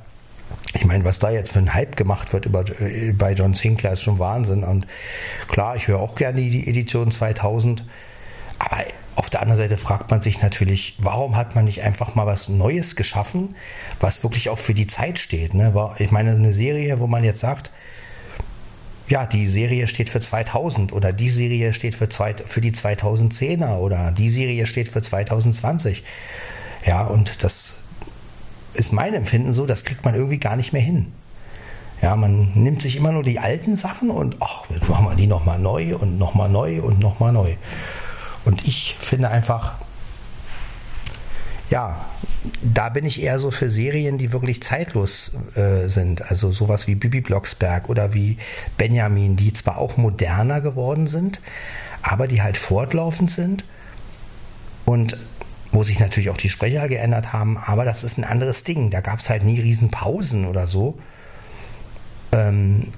Ich 0.73 0.85
meine, 0.85 1.03
was 1.05 1.19
da 1.19 1.29
jetzt 1.29 1.51
für 1.51 1.59
ein 1.59 1.73
Hype 1.73 1.95
gemacht 1.95 2.33
wird 2.33 2.45
über, 2.45 2.63
äh, 2.79 3.13
bei 3.13 3.33
John 3.33 3.53
Sinclair 3.53 3.93
ist 3.93 4.01
schon 4.01 4.19
Wahnsinn. 4.19 4.63
Und 4.63 4.87
klar, 5.47 5.75
ich 5.75 5.87
höre 5.87 5.99
auch 5.99 6.15
gerne 6.15 6.41
die 6.41 6.67
Edition 6.67 7.11
2000. 7.11 7.85
Aber 8.59 8.83
auf 9.15 9.29
der 9.29 9.41
anderen 9.41 9.59
Seite 9.59 9.77
fragt 9.77 10.09
man 10.11 10.21
sich 10.21 10.41
natürlich, 10.41 10.95
warum 10.99 11.35
hat 11.35 11.55
man 11.55 11.65
nicht 11.65 11.83
einfach 11.83 12.15
mal 12.15 12.25
was 12.25 12.49
Neues 12.49 12.95
geschaffen, 12.95 13.55
was 13.99 14.23
wirklich 14.23 14.49
auch 14.49 14.57
für 14.57 14.73
die 14.73 14.87
Zeit 14.87 15.19
steht? 15.19 15.53
Ne? 15.53 15.73
Ich 15.99 16.11
meine, 16.11 16.31
eine 16.31 16.53
Serie, 16.53 16.99
wo 16.99 17.07
man 17.07 17.23
jetzt 17.23 17.39
sagt, 17.39 17.71
ja, 19.07 19.25
die 19.25 19.47
Serie 19.47 19.87
steht 19.87 20.09
für 20.09 20.21
2000 20.21 20.93
oder 20.93 21.13
die 21.13 21.29
Serie 21.29 21.73
steht 21.73 21.95
für, 21.95 22.09
zwei, 22.09 22.33
für 22.33 22.61
die 22.61 22.71
2010er 22.71 23.77
oder 23.77 24.11
die 24.11 24.29
Serie 24.29 24.65
steht 24.65 24.89
für 24.89 25.01
2020. 25.01 26.03
Ja, 26.85 27.03
und 27.05 27.43
das 27.43 27.75
ist 28.73 28.93
mein 28.93 29.13
Empfinden 29.13 29.53
so, 29.53 29.65
das 29.65 29.83
kriegt 29.83 30.03
man 30.05 30.15
irgendwie 30.15 30.39
gar 30.39 30.55
nicht 30.55 30.73
mehr 30.73 30.81
hin. 30.81 31.11
Ja, 32.01 32.15
man 32.15 32.51
nimmt 32.55 32.81
sich 32.81 32.95
immer 32.95 33.11
nur 33.11 33.23
die 33.23 33.39
alten 33.39 33.75
Sachen 33.75 34.09
und 34.09 34.37
ach, 34.41 34.63
jetzt 34.69 34.89
machen 34.89 35.05
wir 35.05 35.15
die 35.15 35.27
nochmal 35.27 35.59
neu 35.59 35.95
und 35.95 36.17
nochmal 36.17 36.49
neu 36.49 36.81
und 36.81 36.99
nochmal 36.99 37.31
neu. 37.31 37.55
Und 38.45 38.67
ich 38.67 38.95
finde 38.99 39.29
einfach, 39.29 39.73
ja, 41.69 42.05
da 42.61 42.89
bin 42.89 43.05
ich 43.05 43.21
eher 43.21 43.39
so 43.39 43.51
für 43.51 43.71
Serien, 43.71 44.17
die 44.17 44.33
wirklich 44.33 44.61
zeitlos 44.61 45.33
äh, 45.55 45.87
sind. 45.87 46.29
Also 46.29 46.51
sowas 46.51 46.87
wie 46.87 46.95
Bibi 46.95 47.21
Blocksberg 47.21 47.89
oder 47.89 48.13
wie 48.13 48.37
Benjamin, 48.77 49.35
die 49.35 49.53
zwar 49.53 49.77
auch 49.77 49.97
moderner 49.97 50.61
geworden 50.61 51.07
sind, 51.07 51.39
aber 52.01 52.27
die 52.27 52.41
halt 52.41 52.57
fortlaufend 52.57 53.31
sind 53.31 53.65
und 54.85 55.17
wo 55.71 55.83
sich 55.83 55.99
natürlich 55.99 56.29
auch 56.29 56.37
die 56.37 56.49
Sprecher 56.49 56.87
geändert 56.87 57.33
haben, 57.33 57.57
aber 57.57 57.85
das 57.85 58.03
ist 58.03 58.19
ein 58.19 58.23
anderes 58.23 58.63
Ding. 58.63 58.91
Da 58.91 59.01
gab 59.01 59.19
es 59.19 59.29
halt 59.29 59.43
nie 59.43 59.59
Riesenpausen 59.59 60.45
oder 60.45 60.67
so. 60.67 60.97
Ähm, 62.31 62.89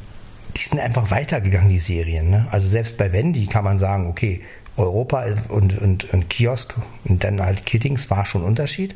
die 0.57 0.63
sind 0.63 0.79
einfach 0.79 1.11
weitergegangen, 1.11 1.69
die 1.69 1.79
Serien. 1.79 2.29
Ne? 2.29 2.47
Also 2.51 2.67
selbst 2.67 2.97
bei 2.97 3.13
Wendy 3.13 3.47
kann 3.47 3.63
man 3.63 3.77
sagen, 3.77 4.07
okay, 4.07 4.41
Europa 4.77 5.25
und, 5.49 5.77
und, 5.77 6.13
und 6.13 6.29
Kiosk 6.29 6.75
und 7.05 7.23
dann 7.23 7.41
halt 7.41 7.65
Kiddings 7.65 8.09
war 8.09 8.25
schon 8.25 8.41
ein 8.41 8.47
Unterschied. 8.47 8.95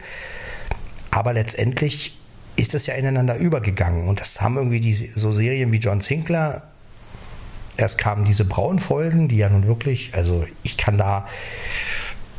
Aber 1.12 1.34
letztendlich 1.34 2.18
ist 2.56 2.74
es 2.74 2.86
ja 2.86 2.96
ineinander 2.96 3.38
übergegangen. 3.38 4.08
Und 4.08 4.20
das 4.20 4.42
haben 4.42 4.58
irgendwie 4.58 4.82
die, 4.82 4.94
so 4.94 5.32
Serien 5.32 5.72
wie 5.72 5.78
John 5.78 6.02
Sinclair. 6.02 6.64
Erst 7.78 7.98
kamen 7.98 8.26
diese 8.26 8.44
Braunfolgen, 8.44 9.30
die 9.30 9.38
ja 9.38 9.50
nun 9.50 9.66
wirklich, 9.66 10.12
also 10.14 10.46
ich 10.64 10.76
kann 10.76 10.98
da, 10.98 11.26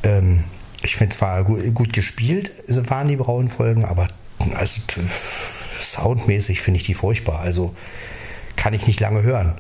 ähm, 0.03 0.45
ich 0.83 0.97
finde 0.97 1.17
zwar 1.17 1.43
gut, 1.45 1.75
gut, 1.75 1.93
gespielt, 1.95 2.53
waren 2.69 3.09
die 3.09 3.17
Braunfolgen, 3.17 3.87
aber 3.87 4.09
also 4.55 4.83
soundmäßig 5.81 6.61
finde 6.61 6.79
ich 6.79 6.85
die 6.85 6.95
furchtbar. 6.95 7.41
Also 7.41 7.75
kann 8.57 8.75
ich 8.75 8.87
nicht 8.87 9.01
lange 9.01 9.23
hören, 9.23 9.55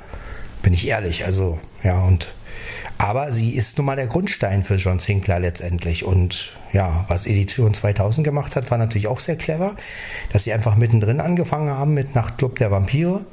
bin 0.60 0.74
ich 0.74 0.86
ehrlich. 0.86 1.24
Also 1.24 1.58
ja, 1.82 1.98
und 2.02 2.34
aber 3.00 3.32
sie 3.32 3.54
ist 3.54 3.78
nun 3.78 3.86
mal 3.86 3.96
der 3.96 4.08
Grundstein 4.08 4.62
für 4.62 4.74
John 4.74 4.98
Sinclair 4.98 5.40
letztendlich. 5.40 6.04
Und 6.04 6.52
ja, 6.70 7.06
was 7.08 7.26
Edition 7.26 7.72
2000 7.72 8.26
gemacht 8.26 8.56
hat, 8.56 8.70
war 8.70 8.76
natürlich 8.76 9.06
auch 9.06 9.20
sehr 9.20 9.36
clever, 9.36 9.74
dass 10.34 10.44
sie 10.44 10.52
einfach 10.52 10.76
mittendrin 10.76 11.18
angefangen 11.18 11.70
haben 11.70 11.94
mit 11.94 12.14
Nachtclub 12.14 12.56
der 12.56 12.70
Vampire. 12.70 13.24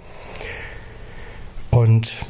Und 1.70 2.26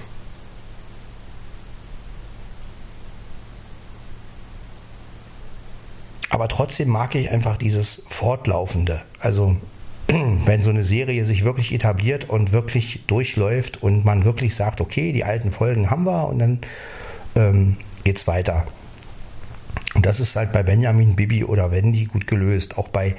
aber 6.30 6.48
trotzdem 6.48 6.90
mag 6.90 7.14
ich 7.14 7.30
einfach 7.30 7.58
dieses 7.58 8.02
Fortlaufende. 8.08 9.04
Also 9.20 9.58
wenn 10.08 10.64
so 10.64 10.72
eine 10.72 10.84
Serie 10.84 11.24
sich 11.24 11.44
wirklich 11.46 11.72
etabliert 11.72 12.28
und 12.28 12.52
wirklich 12.52 13.04
durchläuft 13.06 13.84
und 13.84 14.06
man 14.06 14.26
wirklich 14.26 14.56
sagt, 14.56 14.82
okay, 14.82 15.14
die 15.14 15.24
alten 15.24 15.52
Folgen 15.52 15.92
haben 15.92 16.04
wir 16.04 16.28
und 16.28 16.40
dann 16.40 16.62
ähm, 17.36 17.78
geht 18.04 18.18
es 18.18 18.28
weiter. 18.28 18.66
Und 19.94 20.06
das 20.06 20.20
ist 20.20 20.36
halt 20.36 20.52
bei 20.52 20.64
Benjamin, 20.64 21.16
Bibi 21.16 21.44
oder 21.44 21.72
Wendy 21.72 22.06
gut 22.06 22.28
gelöst. 22.28 22.78
Auch 22.78 22.88
bei 22.88 23.16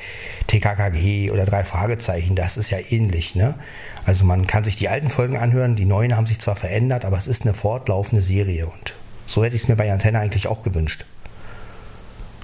TKKG 0.46 1.30
oder 1.30 1.44
drei 1.44 1.64
Fragezeichen, 1.64 2.36
das 2.36 2.56
ist 2.56 2.70
ja 2.70 2.78
ähnlich. 2.90 3.34
Ne? 3.34 3.58
Also 4.06 4.24
man 4.24 4.46
kann 4.46 4.64
sich 4.64 4.76
die 4.76 4.88
alten 4.88 5.10
Folgen 5.10 5.36
anhören, 5.36 5.76
die 5.76 5.86
neuen 5.86 6.16
haben 6.16 6.26
sich 6.26 6.38
zwar 6.38 6.56
verändert, 6.56 7.04
aber 7.04 7.18
es 7.18 7.26
ist 7.26 7.42
eine 7.42 7.54
fortlaufende 7.54 8.22
Serie. 8.22 8.66
Und 8.66 8.94
so 9.26 9.44
hätte 9.44 9.56
ich 9.56 9.62
es 9.62 9.68
mir 9.68 9.76
bei 9.76 9.92
Antenne 9.92 10.20
eigentlich 10.20 10.46
auch 10.46 10.62
gewünscht. 10.62 11.04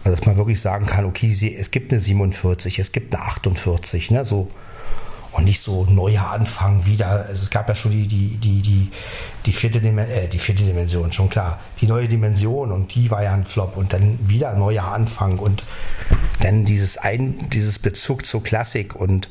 Also 0.03 0.17
dass 0.17 0.27
man 0.27 0.37
wirklich 0.37 0.61
sagen 0.61 0.87
kann, 0.87 1.07
okay, 1.07 1.31
es 1.57 1.71
gibt 1.71 1.93
eine 1.93 2.01
47, 2.01 2.79
es 2.79 2.93
gibt 2.93 3.15
eine 3.15 3.25
48, 3.25 4.11
ne? 4.11 4.25
so 4.25 4.49
und 5.35 5.45
nicht 5.45 5.61
so 5.61 5.85
neuer 5.85 6.31
Anfang 6.31 6.87
wieder. 6.87 7.27
Also 7.27 7.43
es 7.45 7.51
gab 7.51 7.69
ja 7.69 7.75
schon 7.75 7.91
die, 7.91 8.07
die, 8.07 8.37
die, 8.37 8.63
die, 8.63 8.91
die, 9.45 9.53
vierte, 9.53 9.79
äh, 9.79 10.29
die 10.29 10.39
vierte 10.39 10.63
Dimension, 10.63 11.13
schon 11.13 11.29
klar. 11.29 11.61
Die 11.81 11.87
neue 11.87 12.09
Dimension 12.09 12.71
und 12.71 12.95
die 12.95 13.11
war 13.11 13.23
ja 13.23 13.35
ein 13.35 13.45
Flop 13.45 13.77
und 13.77 13.93
dann 13.93 14.19
wieder 14.29 14.55
neuer 14.55 14.85
Anfang 14.85 15.39
und 15.39 15.65
dann 16.41 16.65
dieses, 16.65 16.99
ein, 16.99 17.49
dieses 17.51 17.81
Bezug 17.81 18.25
zur 18.25 18.43
Klassik 18.43 18.95
und 18.95 19.29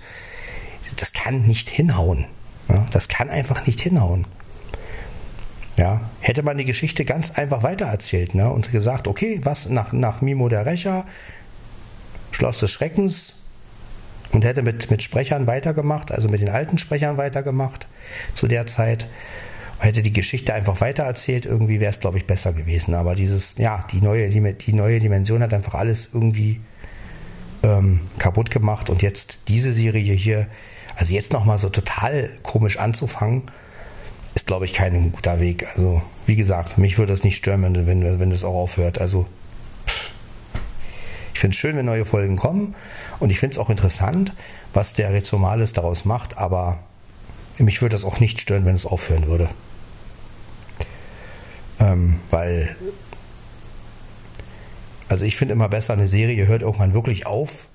das 0.98 1.14
kann 1.14 1.44
nicht 1.48 1.70
hinhauen. 1.70 2.26
Ja, 2.70 2.86
das 2.92 3.08
kann 3.08 3.30
einfach 3.30 3.66
nicht 3.66 3.80
hinhauen. 3.80 4.28
Ja, 5.78 6.02
hätte 6.20 6.44
man 6.44 6.58
die 6.58 6.66
Geschichte 6.66 7.06
ganz 7.06 7.32
einfach 7.32 7.64
weitererzählt 7.64 8.36
ne, 8.36 8.52
und 8.52 8.72
gesagt, 8.72 9.08
okay, 9.08 9.40
was 9.44 9.70
nach, 9.70 9.92
nach 9.92 10.22
Mimo 10.22 10.50
der 10.50 10.66
Rächer, 10.66 11.06
Schloss 12.32 12.60
des 12.60 12.72
Schreckens, 12.72 13.43
und 14.34 14.44
hätte 14.44 14.64
mit, 14.64 14.90
mit 14.90 15.04
Sprechern 15.04 15.48
weitergemacht, 15.48 16.12
also 16.12 16.28
mit 16.28 16.42
den 16.42 16.50
alten 16.50 16.78
Sprechern 16.78 17.18
weitergemacht 17.18 17.88
zu 18.34 18.48
der 18.48 18.66
Zeit. 18.66 19.08
Hätte 19.80 20.02
die 20.02 20.14
Geschichte 20.14 20.54
einfach 20.54 20.80
weitererzählt, 20.82 21.46
irgendwie 21.46 21.80
wäre 21.80 21.92
es, 21.92 22.00
glaube 22.00 22.18
ich, 22.18 22.26
besser 22.26 22.54
gewesen. 22.54 22.96
Aber 22.96 23.16
dieses, 23.16 23.58
ja, 23.58 23.86
die 23.92 24.02
neue, 24.02 24.30
die, 24.30 24.74
neue 24.74 25.00
Dimension 25.00 25.44
hat 25.44 25.54
einfach 25.54 25.74
alles 25.74 26.10
irgendwie 26.14 26.62
ähm, 27.64 28.00
kaputt 28.18 28.50
gemacht. 28.50 28.90
Und 28.90 29.02
jetzt 29.02 29.42
diese 29.50 29.74
Serie 29.74 30.14
hier, 30.14 30.48
also 30.96 31.14
jetzt 31.14 31.34
nochmal 31.34 31.58
so 31.58 31.70
total 31.70 32.30
komisch 32.44 32.80
anzufangen, 32.80 33.44
ist, 34.36 34.48
glaube 34.48 34.66
ich, 34.66 34.74
kein 34.74 35.12
guter 35.12 35.40
Weg. 35.42 35.66
Also, 35.68 36.02
wie 36.26 36.38
gesagt, 36.38 36.78
mich 36.78 36.98
würde 36.98 37.12
das 37.12 37.24
nicht 37.24 37.36
stören, 37.36 37.62
wenn, 37.62 37.86
wenn, 37.86 38.20
wenn 38.20 38.30
das 38.30 38.46
auch 38.46 38.56
aufhört. 38.56 39.02
Also, 39.02 39.28
ich 41.34 41.40
finde 41.40 41.56
es 41.56 41.60
schön, 41.60 41.76
wenn 41.76 41.86
neue 41.86 42.06
Folgen 42.06 42.38
kommen. 42.38 42.74
Und 43.24 43.30
ich 43.30 43.40
finde 43.40 43.54
es 43.54 43.58
auch 43.58 43.70
interessant, 43.70 44.34
was 44.74 44.92
der 44.96 45.14
Rezomales 45.14 45.72
daraus 45.72 46.04
macht, 46.04 46.38
aber 46.38 46.80
mich 47.58 47.82
würde 47.82 47.94
das 47.94 48.04
auch 48.04 48.20
nicht 48.20 48.42
stören, 48.42 48.66
wenn 48.66 48.76
es 48.76 48.86
aufhören 48.86 49.28
würde. 49.28 49.48
Ähm, 51.80 52.20
weil, 52.30 52.76
also 55.08 55.24
ich 55.24 55.38
finde 55.38 55.54
immer 55.54 55.70
besser, 55.70 55.94
eine 55.94 56.06
Serie 56.06 56.48
hört 56.48 56.64
irgendwann 56.64 56.94
wirklich 56.94 57.26
auf, 57.26 57.70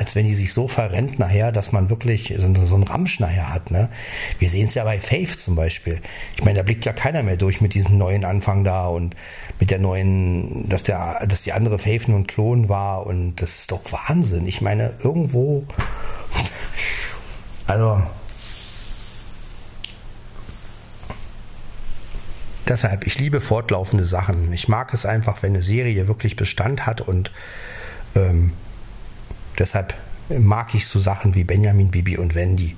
als 0.00 0.16
wenn 0.16 0.24
die 0.24 0.34
sich 0.34 0.54
so 0.54 0.66
verrennt 0.66 1.18
nachher, 1.18 1.52
dass 1.52 1.72
man 1.72 1.90
wirklich 1.90 2.32
so, 2.34 2.46
einen 2.46 2.82
Ramsch 2.84 3.20
nachher 3.20 3.52
hat. 3.52 3.70
Ne? 3.70 3.90
Wir 4.38 4.48
sehen 4.48 4.64
es 4.64 4.72
ja 4.72 4.82
bei 4.82 4.98
Faith 4.98 5.38
zum 5.38 5.56
Beispiel. 5.56 6.00
Ich 6.36 6.42
meine, 6.42 6.60
da 6.60 6.62
blickt 6.62 6.86
ja 6.86 6.94
keiner 6.94 7.22
mehr 7.22 7.36
durch 7.36 7.60
mit 7.60 7.74
diesem 7.74 7.98
neuen 7.98 8.24
Anfang 8.24 8.64
da 8.64 8.86
und 8.86 9.14
mit 9.58 9.70
der 9.70 9.78
neuen, 9.78 10.66
dass 10.70 10.84
der, 10.84 11.26
dass 11.26 11.42
die 11.42 11.52
andere 11.52 11.78
Faith 11.78 12.08
nur 12.08 12.18
ein 12.18 12.26
Klon 12.26 12.70
war 12.70 13.06
und 13.06 13.42
das 13.42 13.58
ist 13.58 13.72
doch 13.72 13.92
Wahnsinn. 13.92 14.46
Ich 14.46 14.62
meine, 14.62 14.94
irgendwo, 15.02 15.66
also 17.66 18.02
deshalb, 22.66 23.06
ich 23.06 23.18
liebe 23.18 23.42
fortlaufende 23.42 24.06
Sachen. 24.06 24.50
Ich 24.54 24.66
mag 24.66 24.94
es 24.94 25.04
einfach, 25.04 25.42
wenn 25.42 25.52
eine 25.52 25.62
Serie 25.62 26.08
wirklich 26.08 26.36
Bestand 26.36 26.86
hat 26.86 27.02
und 27.02 27.32
ähm, 28.16 28.54
Deshalb 29.60 29.94
mag 30.30 30.74
ich 30.74 30.86
so 30.86 30.98
Sachen 30.98 31.34
wie 31.34 31.44
Benjamin, 31.44 31.90
Bibi 31.90 32.16
und 32.16 32.34
Wendy. 32.34 32.76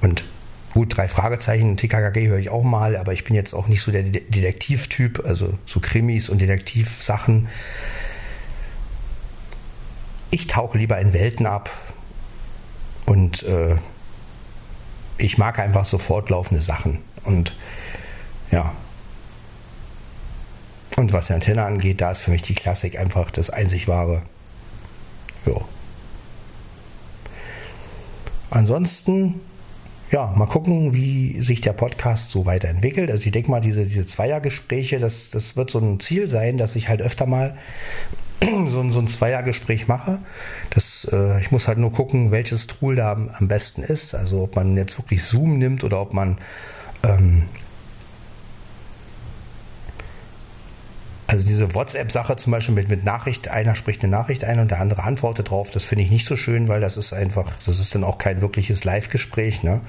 Und 0.00 0.24
gut, 0.72 0.96
drei 0.96 1.08
Fragezeichen, 1.08 1.76
TKKG 1.76 2.28
höre 2.28 2.38
ich 2.38 2.48
auch 2.48 2.62
mal, 2.62 2.96
aber 2.96 3.12
ich 3.12 3.24
bin 3.24 3.36
jetzt 3.36 3.52
auch 3.52 3.68
nicht 3.68 3.82
so 3.82 3.92
der 3.92 4.02
Detektivtyp, 4.02 5.22
also 5.24 5.58
so 5.66 5.80
Krimis 5.80 6.30
und 6.30 6.40
Detektivsachen. 6.40 7.48
Ich 10.30 10.46
tauche 10.46 10.78
lieber 10.78 10.98
in 10.98 11.12
Welten 11.12 11.46
ab 11.46 11.70
und 13.04 13.42
äh, 13.42 13.76
ich 15.18 15.36
mag 15.38 15.58
einfach 15.58 15.84
so 15.84 15.98
fortlaufende 15.98 16.62
Sachen. 16.62 16.98
Und 17.24 17.54
ja. 18.50 18.74
Und 20.96 21.12
was 21.12 21.26
die 21.26 21.34
Antenne 21.34 21.64
angeht, 21.64 22.00
da 22.00 22.10
ist 22.10 22.22
für 22.22 22.30
mich 22.30 22.42
die 22.42 22.54
Klassik 22.54 22.98
einfach 22.98 23.30
das 23.30 23.50
einzig 23.50 23.86
wahre. 23.86 24.22
Ja. 25.46 25.60
Ansonsten, 28.50 29.40
ja, 30.10 30.32
mal 30.36 30.46
gucken, 30.46 30.94
wie 30.94 31.40
sich 31.40 31.60
der 31.60 31.72
Podcast 31.72 32.30
so 32.30 32.46
weiterentwickelt. 32.46 33.10
Also 33.10 33.26
ich 33.26 33.32
denke 33.32 33.50
mal, 33.50 33.60
diese, 33.60 33.84
diese 33.84 34.06
Zweiergespräche, 34.06 35.00
das, 35.00 35.30
das 35.30 35.56
wird 35.56 35.70
so 35.70 35.80
ein 35.80 35.98
Ziel 35.98 36.28
sein, 36.28 36.56
dass 36.56 36.76
ich 36.76 36.88
halt 36.88 37.02
öfter 37.02 37.26
mal 37.26 37.56
so, 38.64 38.88
so 38.90 38.98
ein 39.00 39.08
Zweiergespräch 39.08 39.88
mache. 39.88 40.20
Das, 40.70 41.08
äh, 41.10 41.40
ich 41.40 41.50
muss 41.50 41.66
halt 41.66 41.78
nur 41.78 41.92
gucken, 41.92 42.30
welches 42.30 42.66
Tool 42.66 42.94
da 42.94 43.12
am, 43.12 43.28
am, 43.28 43.48
besten 43.48 43.82
ist. 43.82 44.14
Also 44.14 44.42
ob 44.42 44.56
man 44.56 44.76
jetzt 44.76 44.98
wirklich 44.98 45.22
Zoom 45.24 45.58
nimmt 45.58 45.82
oder 45.82 46.00
ob 46.00 46.12
man 46.12 46.38
ähm, 47.02 47.48
also 51.26 51.46
diese 51.46 51.74
WhatsApp-Sache 51.74 52.36
zum 52.36 52.50
Beispiel 52.50 52.74
mit, 52.74 52.88
mit 52.88 53.04
Nachricht, 53.04 53.48
einer 53.48 53.74
spricht 53.76 54.02
eine 54.02 54.10
Nachricht 54.10 54.44
ein 54.44 54.58
und 54.58 54.70
der 54.70 54.80
andere 54.80 55.04
antwortet 55.04 55.50
drauf, 55.50 55.70
das 55.70 55.84
finde 55.84 56.04
ich 56.04 56.10
nicht 56.10 56.26
so 56.26 56.36
schön, 56.36 56.68
weil 56.68 56.80
das 56.80 56.96
ist 56.96 57.12
einfach, 57.12 57.50
das 57.64 57.78
ist 57.78 57.94
dann 57.94 58.04
auch 58.04 58.18
kein 58.18 58.42
wirkliches 58.42 58.84
Live-Gespräch. 58.84 59.62
Ne? 59.62 59.80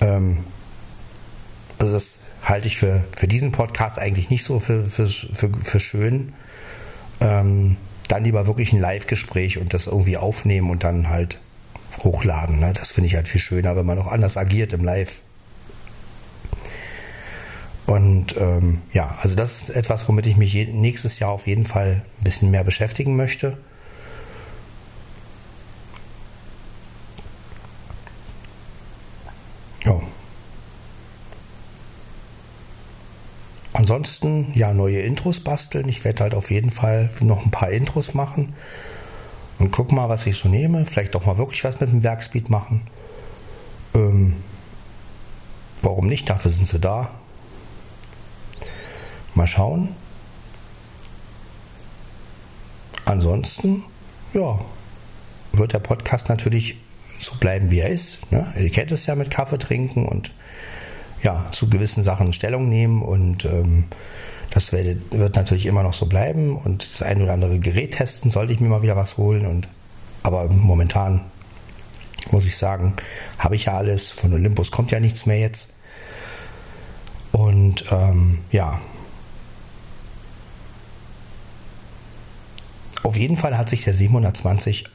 Ähm, 0.00 0.44
also 1.78 1.92
das 1.92 2.18
halte 2.42 2.68
ich 2.68 2.76
für, 2.76 3.04
für 3.16 3.26
diesen 3.26 3.52
Podcast 3.52 3.98
eigentlich 3.98 4.30
nicht 4.30 4.44
so 4.44 4.60
für, 4.60 4.84
für, 4.84 5.08
für, 5.08 5.50
für 5.62 5.80
schön 5.80 6.34
ähm, 7.20 7.76
dann 8.08 8.24
lieber 8.24 8.46
wirklich 8.46 8.72
ein 8.72 8.80
Live-Gespräch 8.80 9.58
und 9.58 9.74
das 9.74 9.86
irgendwie 9.86 10.16
aufnehmen 10.16 10.70
und 10.70 10.84
dann 10.84 11.08
halt 11.08 11.38
hochladen. 12.04 12.60
Ne? 12.60 12.72
Das 12.72 12.90
finde 12.90 13.08
ich 13.08 13.16
halt 13.16 13.28
viel 13.28 13.40
schöner, 13.40 13.76
wenn 13.76 13.86
man 13.86 13.98
auch 13.98 14.06
anders 14.06 14.36
agiert 14.36 14.72
im 14.72 14.84
Live. 14.84 15.20
Und 17.86 18.36
ähm, 18.36 18.82
ja, 18.92 19.16
also 19.20 19.36
das 19.36 19.62
ist 19.62 19.70
etwas, 19.70 20.08
womit 20.08 20.26
ich 20.26 20.36
mich 20.36 20.54
nächstes 20.68 21.20
Jahr 21.20 21.30
auf 21.30 21.46
jeden 21.46 21.66
Fall 21.66 22.04
ein 22.18 22.24
bisschen 22.24 22.50
mehr 22.50 22.64
beschäftigen 22.64 23.16
möchte. 23.16 23.56
ansonsten, 33.86 34.50
ja, 34.54 34.74
neue 34.74 34.98
Intros 34.98 35.38
basteln. 35.38 35.88
Ich 35.88 36.04
werde 36.04 36.24
halt 36.24 36.34
auf 36.34 36.50
jeden 36.50 36.70
Fall 36.70 37.08
noch 37.20 37.44
ein 37.44 37.52
paar 37.52 37.70
Intros 37.70 38.14
machen 38.14 38.52
und 39.60 39.70
guck 39.70 39.92
mal, 39.92 40.08
was 40.08 40.26
ich 40.26 40.36
so 40.36 40.48
nehme. 40.48 40.84
Vielleicht 40.86 41.14
doch 41.14 41.24
mal 41.24 41.38
wirklich 41.38 41.62
was 41.62 41.78
mit 41.78 41.90
dem 41.90 42.02
Werkspeed 42.02 42.50
machen. 42.50 42.82
Ähm, 43.94 44.34
warum 45.82 46.08
nicht? 46.08 46.28
Dafür 46.28 46.50
sind 46.50 46.66
sie 46.66 46.80
da. 46.80 47.12
Mal 49.36 49.46
schauen. 49.46 49.94
Ansonsten, 53.04 53.84
ja, 54.32 54.58
wird 55.52 55.72
der 55.72 55.78
Podcast 55.78 56.28
natürlich 56.28 56.78
so 57.20 57.36
bleiben, 57.36 57.70
wie 57.70 57.78
er 57.78 57.90
ist. 57.90 58.30
Ne? 58.32 58.52
Ihr 58.58 58.70
kennt 58.70 58.90
es 58.90 59.06
ja 59.06 59.14
mit 59.14 59.30
Kaffee 59.30 59.58
trinken 59.58 60.06
und 60.06 60.32
ja, 61.22 61.46
zu 61.50 61.68
gewissen 61.70 62.02
Sachen 62.02 62.32
Stellung 62.32 62.68
nehmen 62.68 63.02
und 63.02 63.44
ähm, 63.44 63.84
das 64.50 64.72
wird, 64.72 64.98
wird 65.12 65.36
natürlich 65.36 65.66
immer 65.66 65.82
noch 65.82 65.94
so 65.94 66.06
bleiben 66.06 66.56
und 66.56 66.90
das 66.92 67.02
ein 67.02 67.22
oder 67.22 67.32
andere 67.32 67.58
Gerät 67.58 67.92
testen, 67.92 68.30
sollte 68.30 68.52
ich 68.52 68.60
mir 68.60 68.68
mal 68.68 68.82
wieder 68.82 68.96
was 68.96 69.16
holen 69.16 69.46
und 69.46 69.68
aber 70.22 70.48
momentan 70.48 71.20
muss 72.32 72.44
ich 72.44 72.56
sagen, 72.56 72.94
habe 73.38 73.54
ich 73.54 73.66
ja 73.66 73.76
alles. 73.76 74.10
Von 74.10 74.32
Olympus 74.32 74.70
kommt 74.72 74.90
ja 74.90 74.98
nichts 74.98 75.26
mehr 75.26 75.38
jetzt. 75.38 75.72
Und 77.32 77.84
ähm, 77.92 78.38
ja. 78.50 78.80
Auf 83.06 83.16
jeden 83.16 83.36
Fall 83.36 83.56
hat 83.56 83.68
sich 83.68 83.84
der 83.84 83.94
720 83.94 84.86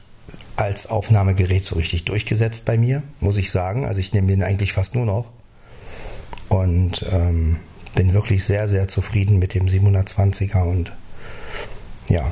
als 0.56 0.86
Aufnahmegerät 0.86 1.64
so 1.64 1.76
richtig 1.76 2.04
durchgesetzt 2.04 2.66
bei 2.66 2.76
mir, 2.76 3.02
muss 3.20 3.38
ich 3.38 3.50
sagen. 3.50 3.86
Also 3.86 4.00
ich 4.00 4.12
nehme 4.12 4.26
den 4.26 4.42
eigentlich 4.42 4.74
fast 4.74 4.94
nur 4.94 5.06
noch 5.06 5.32
und 6.50 7.06
ähm, 7.10 7.60
bin 7.94 8.12
wirklich 8.12 8.44
sehr, 8.44 8.68
sehr 8.68 8.86
zufrieden 8.86 9.38
mit 9.38 9.54
dem 9.54 9.64
720er 9.64 10.62
und 10.62 10.92
ja. 12.10 12.30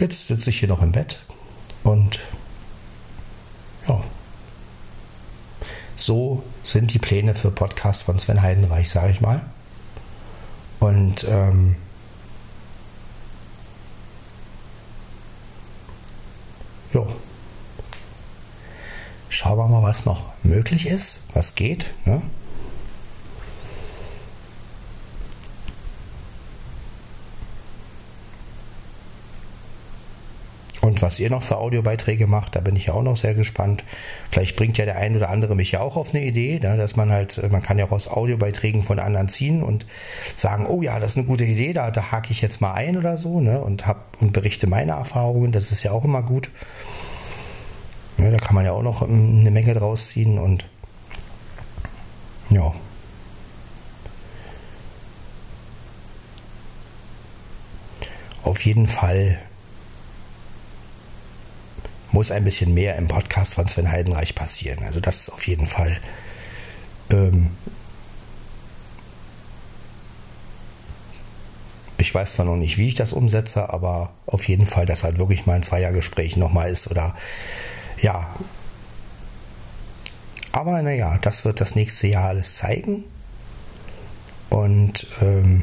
Jetzt 0.00 0.28
sitze 0.28 0.48
ich 0.48 0.58
hier 0.58 0.70
noch 0.70 0.80
im 0.80 0.92
Bett 0.92 1.20
und 1.82 2.20
ja. 3.86 4.02
So 5.96 6.42
sind 6.62 6.92
die 6.94 6.98
Pläne 6.98 7.34
für 7.34 7.50
Podcast 7.50 8.02
von 8.02 8.18
Sven 8.18 8.42
Heidenreich, 8.42 8.90
sage 8.90 9.12
ich 9.12 9.20
mal. 9.20 9.42
Und 10.80 11.24
ähm, 11.28 11.76
ja. 16.92 17.06
Schauen 19.28 19.58
wir 19.58 19.68
mal, 19.68 19.82
was 19.82 20.04
noch 20.04 20.26
möglich 20.42 20.86
ist, 20.86 21.22
was 21.32 21.54
geht. 21.54 21.94
Ne? 22.04 22.22
Was 31.02 31.18
ihr 31.18 31.30
noch 31.30 31.42
für 31.42 31.58
Audiobeiträge 31.58 32.28
macht, 32.28 32.54
da 32.54 32.60
bin 32.60 32.76
ich 32.76 32.86
ja 32.86 32.94
auch 32.94 33.02
noch 33.02 33.16
sehr 33.16 33.34
gespannt. 33.34 33.82
Vielleicht 34.30 34.54
bringt 34.54 34.78
ja 34.78 34.84
der 34.84 34.96
ein 34.98 35.16
oder 35.16 35.30
andere 35.30 35.56
mich 35.56 35.72
ja 35.72 35.80
auch 35.80 35.96
auf 35.96 36.14
eine 36.14 36.24
Idee, 36.24 36.60
ne, 36.62 36.76
dass 36.76 36.94
man 36.94 37.10
halt, 37.10 37.50
man 37.50 37.60
kann 37.60 37.76
ja 37.76 37.86
auch 37.86 37.90
aus 37.90 38.06
Audiobeiträgen 38.06 38.84
von 38.84 39.00
anderen 39.00 39.28
ziehen 39.28 39.64
und 39.64 39.84
sagen, 40.36 40.64
oh 40.66 40.80
ja, 40.80 41.00
das 41.00 41.12
ist 41.12 41.18
eine 41.18 41.26
gute 41.26 41.42
Idee, 41.42 41.72
da, 41.72 41.90
da 41.90 42.12
hake 42.12 42.30
ich 42.30 42.40
jetzt 42.40 42.60
mal 42.60 42.72
ein 42.74 42.96
oder 42.96 43.16
so, 43.16 43.40
ne, 43.40 43.60
und 43.60 43.84
hab 43.84 44.22
und 44.22 44.32
berichte 44.32 44.68
meine 44.68 44.92
Erfahrungen, 44.92 45.50
das 45.50 45.72
ist 45.72 45.82
ja 45.82 45.90
auch 45.90 46.04
immer 46.04 46.22
gut. 46.22 46.50
Ja, 48.18 48.30
da 48.30 48.36
kann 48.36 48.54
man 48.54 48.64
ja 48.64 48.70
auch 48.70 48.82
noch 48.82 49.02
ähm, 49.02 49.40
eine 49.40 49.50
Menge 49.50 49.74
draus 49.74 50.08
ziehen 50.10 50.38
und 50.38 50.66
ja. 52.50 52.72
Auf 58.44 58.64
jeden 58.64 58.86
Fall 58.86 59.40
muss 62.12 62.30
ein 62.30 62.44
bisschen 62.44 62.74
mehr 62.74 62.96
im 62.96 63.08
Podcast 63.08 63.54
von 63.54 63.68
Sven 63.68 63.90
Heidenreich 63.90 64.34
passieren. 64.34 64.84
Also 64.84 65.00
das 65.00 65.22
ist 65.22 65.30
auf 65.30 65.46
jeden 65.46 65.66
Fall 65.66 65.98
ähm, 67.10 67.50
ich 72.02 72.14
weiß 72.14 72.32
zwar 72.32 72.46
noch 72.46 72.56
nicht, 72.56 72.78
wie 72.78 72.88
ich 72.88 72.94
das 72.94 73.12
umsetze, 73.12 73.72
aber 73.72 74.12
auf 74.26 74.46
jeden 74.48 74.66
Fall, 74.66 74.86
dass 74.86 75.04
halt 75.04 75.18
wirklich 75.18 75.46
mal 75.46 75.54
ein 75.54 75.62
Zweiergespräch 75.62 76.36
nochmal 76.36 76.70
ist 76.70 76.90
oder 76.90 77.16
ja. 78.00 78.34
Aber 80.50 80.82
naja, 80.82 81.18
das 81.22 81.44
wird 81.44 81.60
das 81.60 81.74
nächste 81.74 82.08
Jahr 82.08 82.28
alles 82.28 82.56
zeigen. 82.56 83.04
Und 84.50 85.06
ähm, 85.22 85.62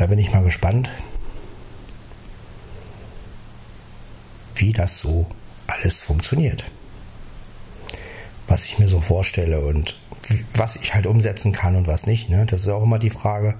Da 0.00 0.06
bin 0.06 0.18
ich 0.18 0.32
mal 0.32 0.42
gespannt, 0.42 0.88
wie 4.54 4.72
das 4.72 4.98
so 4.98 5.26
alles 5.66 6.00
funktioniert. 6.00 6.64
Was 8.46 8.64
ich 8.64 8.78
mir 8.78 8.88
so 8.88 9.02
vorstelle 9.02 9.60
und 9.60 10.00
was 10.54 10.76
ich 10.76 10.94
halt 10.94 11.06
umsetzen 11.06 11.52
kann 11.52 11.76
und 11.76 11.86
was 11.86 12.06
nicht. 12.06 12.30
Ne? 12.30 12.46
Das 12.46 12.62
ist 12.62 12.68
auch 12.68 12.82
immer 12.82 12.98
die 12.98 13.10
Frage. 13.10 13.56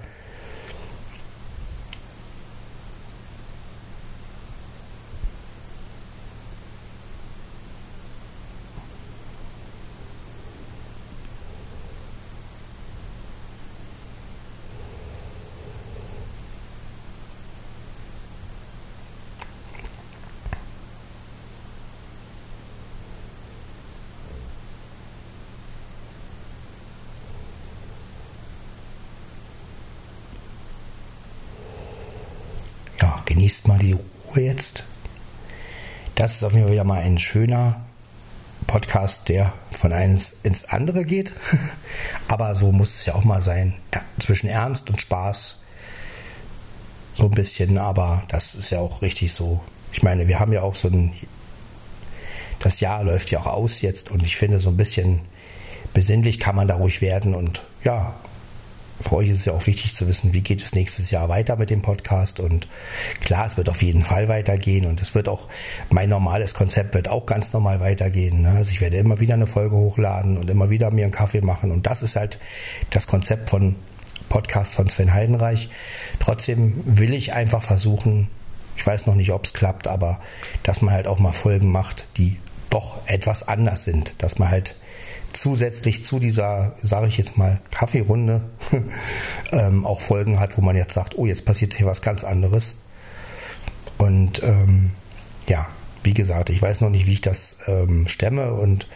Genießt 33.31 33.69
mal 33.69 33.79
die 33.79 33.93
Ruhe 33.93 34.43
jetzt. 34.43 34.83
Das 36.15 36.35
ist 36.35 36.43
auf 36.43 36.51
jeden 36.51 36.65
Fall 36.65 36.73
wieder 36.73 36.83
mal 36.83 37.01
ein 37.01 37.17
schöner 37.17 37.79
Podcast, 38.67 39.29
der 39.29 39.53
von 39.71 39.93
eines 39.93 40.41
ins 40.43 40.65
andere 40.65 41.05
geht. 41.05 41.31
Aber 42.27 42.53
so 42.55 42.73
muss 42.73 42.93
es 42.93 43.05
ja 43.05 43.15
auch 43.15 43.23
mal 43.23 43.41
sein. 43.41 43.73
Ja, 43.95 44.01
zwischen 44.19 44.49
Ernst 44.49 44.89
und 44.89 45.01
Spaß. 45.01 45.59
So 47.15 47.23
ein 47.23 47.31
bisschen, 47.31 47.77
aber 47.77 48.23
das 48.29 48.55
ist 48.55 48.69
ja 48.69 48.79
auch 48.79 49.01
richtig 49.01 49.33
so. 49.33 49.59
Ich 49.91 50.01
meine, 50.01 50.29
wir 50.29 50.39
haben 50.39 50.53
ja 50.53 50.61
auch 50.61 50.75
so 50.75 50.87
ein. 50.87 51.13
Das 52.59 52.79
Jahr 52.79 53.03
läuft 53.03 53.31
ja 53.31 53.39
auch 53.39 53.47
aus 53.47 53.81
jetzt 53.81 54.11
und 54.11 54.23
ich 54.23 54.37
finde 54.37 54.59
so 54.59 54.69
ein 54.69 54.77
bisschen 54.77 55.21
besinnlich 55.93 56.39
kann 56.39 56.55
man 56.55 56.67
da 56.67 56.75
ruhig 56.75 57.01
werden 57.01 57.35
und 57.35 57.63
ja, 57.83 58.13
für 59.01 59.15
euch 59.15 59.29
ist 59.29 59.39
es 59.39 59.45
ja 59.45 59.53
auch 59.53 59.65
wichtig 59.67 59.95
zu 59.95 60.07
wissen, 60.07 60.33
wie 60.33 60.41
geht 60.41 60.61
es 60.61 60.73
nächstes 60.73 61.11
Jahr 61.11 61.29
weiter 61.29 61.55
mit 61.55 61.69
dem 61.69 61.81
Podcast. 61.81 62.39
Und 62.39 62.67
klar, 63.23 63.45
es 63.47 63.57
wird 63.57 63.69
auf 63.69 63.81
jeden 63.81 64.03
Fall 64.03 64.27
weitergehen 64.27 64.85
und 64.85 65.01
es 65.01 65.15
wird 65.15 65.27
auch, 65.27 65.47
mein 65.89 66.09
normales 66.09 66.53
Konzept 66.53 66.93
wird 66.93 67.07
auch 67.07 67.25
ganz 67.25 67.53
normal 67.53 67.79
weitergehen. 67.79 68.41
Ne? 68.41 68.51
Also 68.51 68.71
ich 68.71 68.81
werde 68.81 68.97
immer 68.97 69.19
wieder 69.19 69.33
eine 69.33 69.47
Folge 69.47 69.75
hochladen 69.75 70.37
und 70.37 70.49
immer 70.49 70.69
wieder 70.69 70.91
mir 70.91 71.05
einen 71.05 71.11
Kaffee 71.11 71.41
machen. 71.41 71.71
Und 71.71 71.87
das 71.87 72.03
ist 72.03 72.15
halt 72.15 72.39
das 72.89 73.07
Konzept 73.07 73.49
von 73.49 73.75
Podcast 74.29 74.75
von 74.75 74.87
Sven 74.87 75.13
Heidenreich. 75.13 75.69
Trotzdem 76.19 76.81
will 76.85 77.13
ich 77.13 77.33
einfach 77.33 77.61
versuchen, 77.61 78.29
ich 78.77 78.87
weiß 78.87 79.05
noch 79.05 79.15
nicht, 79.15 79.31
ob 79.31 79.45
es 79.45 79.53
klappt, 79.53 79.87
aber 79.87 80.21
dass 80.63 80.81
man 80.81 80.93
halt 80.93 81.07
auch 81.07 81.19
mal 81.19 81.33
Folgen 81.33 81.71
macht, 81.71 82.05
die 82.17 82.37
doch 82.69 83.01
etwas 83.07 83.47
anders 83.47 83.83
sind. 83.83 84.15
Dass 84.19 84.39
man 84.39 84.49
halt 84.49 84.75
zusätzlich 85.33 86.03
zu 86.03 86.19
dieser, 86.19 86.73
sage 86.77 87.07
ich 87.07 87.17
jetzt 87.17 87.37
mal, 87.37 87.61
Kaffeerunde 87.71 88.43
ähm, 89.51 89.85
auch 89.85 90.01
Folgen 90.01 90.39
hat, 90.39 90.57
wo 90.57 90.61
man 90.61 90.75
jetzt 90.75 90.93
sagt, 90.93 91.17
oh, 91.17 91.25
jetzt 91.25 91.45
passiert 91.45 91.73
hier 91.73 91.85
was 91.85 92.01
ganz 92.01 92.23
anderes. 92.23 92.75
Und 93.97 94.41
ähm, 94.43 94.91
ja, 95.47 95.67
wie 96.03 96.13
gesagt, 96.13 96.49
ich 96.49 96.61
weiß 96.61 96.81
noch 96.81 96.89
nicht, 96.89 97.05
wie 97.07 97.13
ich 97.13 97.21
das 97.21 97.57
ähm, 97.67 98.07
stemme 98.07 98.53
und 98.53 98.87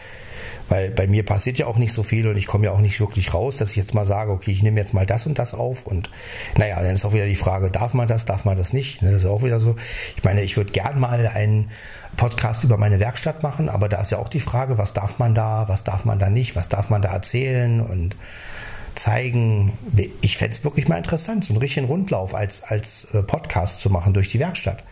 weil 0.68 0.90
bei 0.90 1.06
mir 1.06 1.24
passiert 1.24 1.58
ja 1.58 1.66
auch 1.66 1.78
nicht 1.78 1.92
so 1.92 2.02
viel 2.02 2.26
und 2.26 2.36
ich 2.36 2.46
komme 2.46 2.66
ja 2.66 2.72
auch 2.72 2.80
nicht 2.80 3.00
wirklich 3.00 3.32
raus, 3.32 3.58
dass 3.58 3.70
ich 3.70 3.76
jetzt 3.76 3.94
mal 3.94 4.04
sage, 4.04 4.32
okay, 4.32 4.50
ich 4.50 4.62
nehme 4.62 4.80
jetzt 4.80 4.94
mal 4.94 5.06
das 5.06 5.26
und 5.26 5.38
das 5.38 5.54
auf 5.54 5.86
und 5.86 6.10
naja, 6.56 6.82
dann 6.82 6.94
ist 6.94 7.04
auch 7.04 7.12
wieder 7.12 7.26
die 7.26 7.36
Frage, 7.36 7.70
darf 7.70 7.94
man 7.94 8.08
das, 8.08 8.24
darf 8.24 8.44
man 8.44 8.56
das 8.56 8.72
nicht? 8.72 9.02
Ne, 9.02 9.12
das 9.12 9.24
ist 9.24 9.30
auch 9.30 9.42
wieder 9.42 9.60
so. 9.60 9.76
Ich 10.16 10.24
meine, 10.24 10.42
ich 10.42 10.56
würde 10.56 10.72
gern 10.72 10.98
mal 10.98 11.26
einen 11.26 11.70
Podcast 12.16 12.64
über 12.64 12.76
meine 12.76 12.98
Werkstatt 12.98 13.42
machen, 13.42 13.68
aber 13.68 13.88
da 13.88 14.00
ist 14.00 14.10
ja 14.10 14.18
auch 14.18 14.28
die 14.28 14.40
Frage, 14.40 14.78
was 14.78 14.92
darf 14.92 15.18
man 15.18 15.34
da, 15.34 15.68
was 15.68 15.84
darf 15.84 16.04
man 16.04 16.18
da 16.18 16.30
nicht, 16.30 16.56
was 16.56 16.68
darf 16.68 16.90
man 16.90 17.02
da 17.02 17.12
erzählen 17.12 17.80
und 17.80 18.16
zeigen. 18.94 19.78
Ich 20.22 20.38
fände 20.38 20.54
es 20.54 20.64
wirklich 20.64 20.88
mal 20.88 20.96
interessant, 20.96 21.44
so 21.44 21.52
einen 21.52 21.60
richtigen 21.60 21.86
Rundlauf 21.86 22.34
als, 22.34 22.62
als 22.62 23.14
äh, 23.14 23.22
Podcast 23.22 23.80
zu 23.80 23.90
machen 23.90 24.14
durch 24.14 24.28
die 24.28 24.38
Werkstatt. 24.38 24.84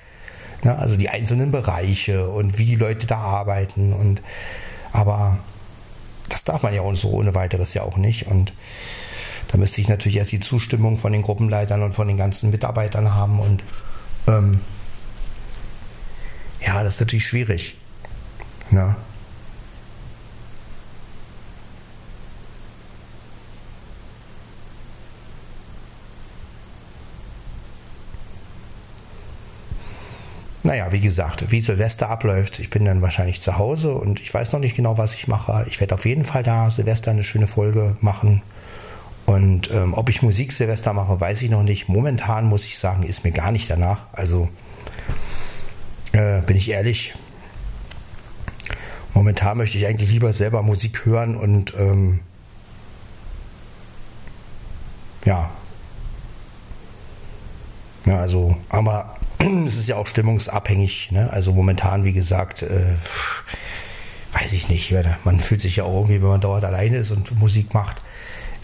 Ja, 0.63 0.77
also 0.77 0.97
die 0.97 1.09
einzelnen 1.09 1.51
Bereiche 1.51 2.29
und 2.31 2.59
wie 2.59 2.65
die 2.65 2.77
Leute 2.77 3.07
da 3.07 3.19
arbeiten 3.19 3.93
und 3.93 4.23
aber 4.93 5.39
das 6.29 6.45
darf 6.45 6.63
man 6.63 6.75
ja 6.75 6.83
auch 6.83 6.95
so 6.95 7.11
ohne 7.11 7.35
weiteres 7.35 7.75
ja 7.75 7.83
auch 7.83 7.97
nicht. 7.97 8.27
Und 8.27 8.53
da 9.49 9.59
müsste 9.59 9.81
ich 9.81 9.89
natürlich 9.89 10.17
erst 10.17 10.33
die 10.33 10.41
Zustimmung 10.41 10.97
von 10.97 11.13
den 11.13 11.23
Gruppenleitern 11.23 11.83
und 11.83 11.95
von 11.95 12.09
den 12.09 12.17
ganzen 12.17 12.51
Mitarbeitern 12.51 13.15
haben. 13.15 13.41
Und 13.41 13.63
ähm, 14.27 14.61
ja, 16.65 16.83
das 16.83 16.95
ist 16.95 17.01
natürlich 17.01 17.27
schwierig. 17.27 17.77
Ja. 18.71 18.97
Naja, 30.65 30.93
wie 30.93 31.01
gesagt, 31.01 31.53
wie 31.53 31.61
Silvester 31.61 32.09
abläuft, 32.09 32.59
ich 32.59 32.71
bin 32.71 32.87
dann 32.87 33.03
wahrscheinlich 33.03 33.43
zu 33.43 33.59
Hause 33.59 33.95
und 33.95 34.19
ich 34.19 34.33
weiß 34.33 34.53
noch 34.53 34.61
nicht 34.61 34.75
genau, 34.75 34.97
was 34.97 35.13
ich 35.13 35.29
mache. 35.29 35.67
Ich 35.69 35.79
werde 35.79 35.95
auf 35.95 36.07
jeden 36.07 36.25
Fall 36.25 36.43
da 36.43 36.71
Silvester 36.71 37.11
eine 37.11 37.23
schöne 37.23 37.47
Folge 37.47 37.99
machen. 38.01 38.41
Und 39.27 39.71
ähm, 39.71 39.93
ob 39.93 40.09
ich 40.09 40.23
Musik 40.23 40.53
Silvester 40.53 40.95
mache, 40.95 41.21
weiß 41.21 41.43
ich 41.43 41.51
noch 41.51 41.65
nicht. 41.65 41.91
Momentan 41.91 42.47
muss 42.47 42.65
ich 42.65 42.79
sagen, 42.79 43.03
ist 43.03 43.25
mir 43.25 43.33
gar 43.33 43.53
nicht 43.53 43.69
danach. 43.69 44.07
Also 44.13 44.49
äh, 46.13 46.41
bin 46.41 46.57
ich 46.57 46.71
ehrlich. 46.71 47.15
Momentan 49.13 49.59
möchte 49.59 49.77
ich 49.77 49.87
eigentlich 49.87 50.11
lieber 50.11 50.33
selber 50.33 50.63
Musik 50.63 51.05
hören 51.05 51.37
und 51.37 51.75
ähm, 51.79 52.21
ja. 55.27 55.51
Ja, 58.07 58.19
also, 58.19 58.57
aber 58.71 59.17
es 59.67 59.77
ist 59.77 59.89
ja 59.89 59.97
auch 59.97 60.07
stimmungsabhängig. 60.07 61.13
Ne? 61.13 61.31
Also 61.31 61.53
momentan, 61.53 62.05
wie 62.05 62.13
gesagt, 62.13 62.63
äh, 62.63 62.95
weiß 64.33 64.53
ich 64.53 64.69
nicht. 64.69 64.95
Man 65.25 65.41
fühlt 65.41 65.61
sich 65.61 65.77
ja 65.77 65.85
auch 65.85 65.95
irgendwie, 65.95 66.21
wenn 66.21 66.29
man 66.29 66.41
dort 66.41 66.65
alleine 66.65 66.97
ist 66.97 67.11
und 67.11 67.39
Musik 67.39 67.75
macht. 67.75 68.03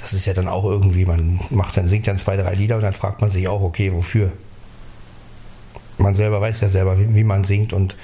Das 0.01 0.13
ist 0.13 0.25
ja 0.25 0.33
dann 0.33 0.49
auch 0.49 0.65
irgendwie, 0.65 1.05
man 1.05 1.41
macht 1.51 1.77
dann, 1.77 1.87
singt 1.89 2.07
dann 2.07 2.19
zwei, 2.19 2.37
drei 2.37 2.55
Lieder 2.55 2.77
und 2.77 2.83
dann 2.83 2.93
fragt 2.93 3.21
man 3.21 3.31
sich 3.31 3.49
auch, 3.49 3.61
okay, 3.61 3.93
wofür? 3.93 4.33
Man 5.99 6.15
selber 6.15 6.41
weiß 6.41 6.61
ja 6.63 6.69
selber, 6.71 6.99
wie, 6.99 7.15
wie 7.15 7.25
man 7.25 7.45
singt 7.45 7.73
und 7.75 7.97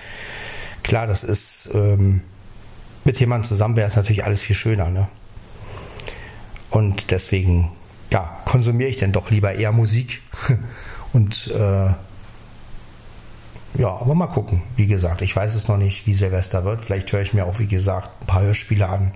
klar, 0.83 1.07
das 1.07 1.25
ist 1.25 1.71
ähm, 1.73 2.21
mit 3.05 3.19
jemandem 3.19 3.49
zusammen 3.49 3.77
wäre 3.77 3.89
es 3.89 3.97
natürlich 3.97 4.25
alles 4.25 4.43
viel 4.43 4.57
schöner. 4.57 4.91
Ne? 4.91 5.09
Und 6.71 7.11
deswegen, 7.13 7.71
ja, 8.13 8.39
konsumiere 8.45 8.91
ich 8.91 8.97
dann 8.99 9.13
doch 9.13 9.31
lieber 9.31 9.55
eher 9.55 9.73
Musik 9.73 10.21
und 11.13 11.47
äh, 11.49 11.91
ja, 13.79 13.89
aber 13.89 14.15
mal 14.15 14.27
gucken. 14.27 14.63
Wie 14.77 14.87
gesagt, 14.87 15.21
ich 15.23 15.35
weiß 15.35 15.55
es 15.55 15.69
noch 15.69 15.77
nicht, 15.77 16.07
wie 16.07 16.15
Silvester 16.15 16.65
wird. 16.65 16.85
Vielleicht 16.85 17.13
höre 17.13 17.21
ich 17.21 17.35
mir 17.35 17.45
auch, 17.45 17.59
wie 17.59 17.67
gesagt, 17.67 18.11
ein 18.23 18.27
paar 18.27 18.43
Hörspiele 18.43 18.89
an. 18.89 19.13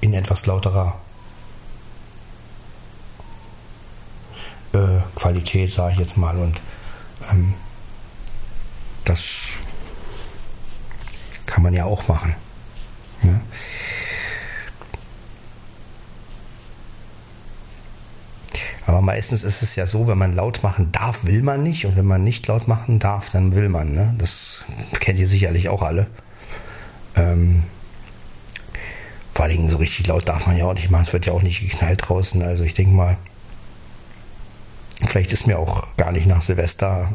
In 0.00 0.12
etwas 0.12 0.46
lauterer 0.46 1.00
äh, 4.74 5.00
Qualität, 5.14 5.72
sage 5.72 5.94
ich 5.94 5.98
jetzt 5.98 6.16
mal. 6.16 6.36
Und 6.36 6.60
ähm, 7.30 7.54
das 9.04 9.24
kann 11.46 11.62
man 11.62 11.72
ja 11.72 11.86
auch 11.86 12.06
machen. 12.08 12.34
Ja? 13.22 13.40
Aber 18.86 19.02
meistens 19.02 19.42
ist 19.42 19.62
es 19.62 19.74
ja 19.74 19.86
so, 19.86 20.06
wenn 20.06 20.16
man 20.16 20.34
laut 20.34 20.62
machen 20.62 20.92
darf, 20.92 21.24
will 21.24 21.42
man 21.42 21.62
nicht. 21.62 21.86
Und 21.86 21.96
wenn 21.96 22.06
man 22.06 22.22
nicht 22.22 22.46
laut 22.46 22.68
machen 22.68 23.00
darf, 23.00 23.28
dann 23.30 23.54
will 23.54 23.68
man. 23.68 23.92
Ne? 23.92 24.14
Das 24.18 24.64
kennt 25.00 25.18
ihr 25.18 25.26
sicherlich 25.26 25.68
auch 25.68 25.82
alle. 25.82 26.06
Ähm, 27.16 27.64
vor 29.32 29.44
allem 29.44 29.68
so 29.68 29.78
richtig 29.78 30.06
laut 30.06 30.28
darf 30.28 30.46
man 30.46 30.56
ja 30.56 30.66
auch 30.66 30.74
nicht 30.74 30.90
machen. 30.90 31.02
Es 31.02 31.12
wird 31.12 31.26
ja 31.26 31.32
auch 31.32 31.42
nicht 31.42 31.60
geknallt 31.60 32.08
draußen. 32.08 32.42
Also 32.42 32.62
ich 32.62 32.74
denke 32.74 32.94
mal, 32.94 33.16
vielleicht 35.04 35.32
ist 35.32 35.48
mir 35.48 35.58
auch 35.58 35.96
gar 35.96 36.12
nicht 36.12 36.26
nach 36.26 36.42
Silvester. 36.42 37.12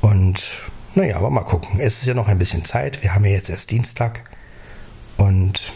Und 0.00 0.50
naja, 0.96 1.16
aber 1.16 1.30
mal 1.30 1.42
gucken. 1.42 1.78
Es 1.78 2.00
ist 2.00 2.06
ja 2.06 2.14
noch 2.14 2.26
ein 2.26 2.38
bisschen 2.38 2.64
Zeit. 2.64 3.04
Wir 3.04 3.14
haben 3.14 3.24
ja 3.24 3.30
jetzt 3.30 3.48
erst 3.48 3.70
Dienstag. 3.70 4.28
Und 5.16 5.72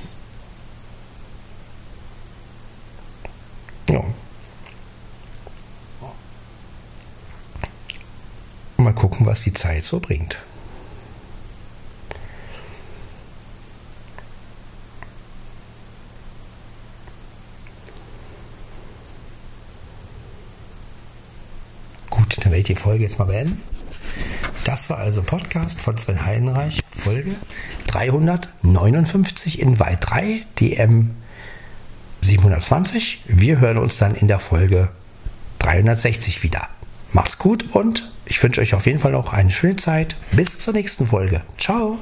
Ja. 3.88 4.02
Mal 8.78 8.92
gucken, 8.94 9.26
was 9.26 9.42
die 9.42 9.52
Zeit 9.52 9.84
so 9.84 10.00
bringt. 10.00 10.38
Gut, 22.10 22.36
dann 22.38 22.46
werde 22.46 22.58
ich 22.58 22.64
die 22.64 22.74
Folge 22.74 23.04
jetzt 23.04 23.18
mal 23.18 23.26
beenden. 23.26 23.62
Das 24.64 24.90
war 24.90 24.98
also 24.98 25.22
Podcast 25.22 25.80
von 25.80 25.96
Sven 25.96 26.24
Heidenreich, 26.24 26.80
Folge 26.90 27.36
359 27.86 29.60
in 29.60 29.78
Weit 29.78 29.98
3, 30.00 30.44
DM 30.58 31.14
720. 32.26 33.22
Wir 33.26 33.60
hören 33.60 33.78
uns 33.78 33.98
dann 33.98 34.14
in 34.14 34.28
der 34.28 34.38
Folge 34.38 34.90
360 35.60 36.42
wieder. 36.42 36.68
Macht's 37.12 37.38
gut 37.38 37.74
und 37.74 38.12
ich 38.26 38.42
wünsche 38.42 38.60
euch 38.60 38.74
auf 38.74 38.86
jeden 38.86 38.98
Fall 38.98 39.12
noch 39.12 39.32
eine 39.32 39.50
schöne 39.50 39.76
Zeit. 39.76 40.16
Bis 40.32 40.58
zur 40.58 40.74
nächsten 40.74 41.06
Folge. 41.06 41.42
Ciao. 41.58 41.98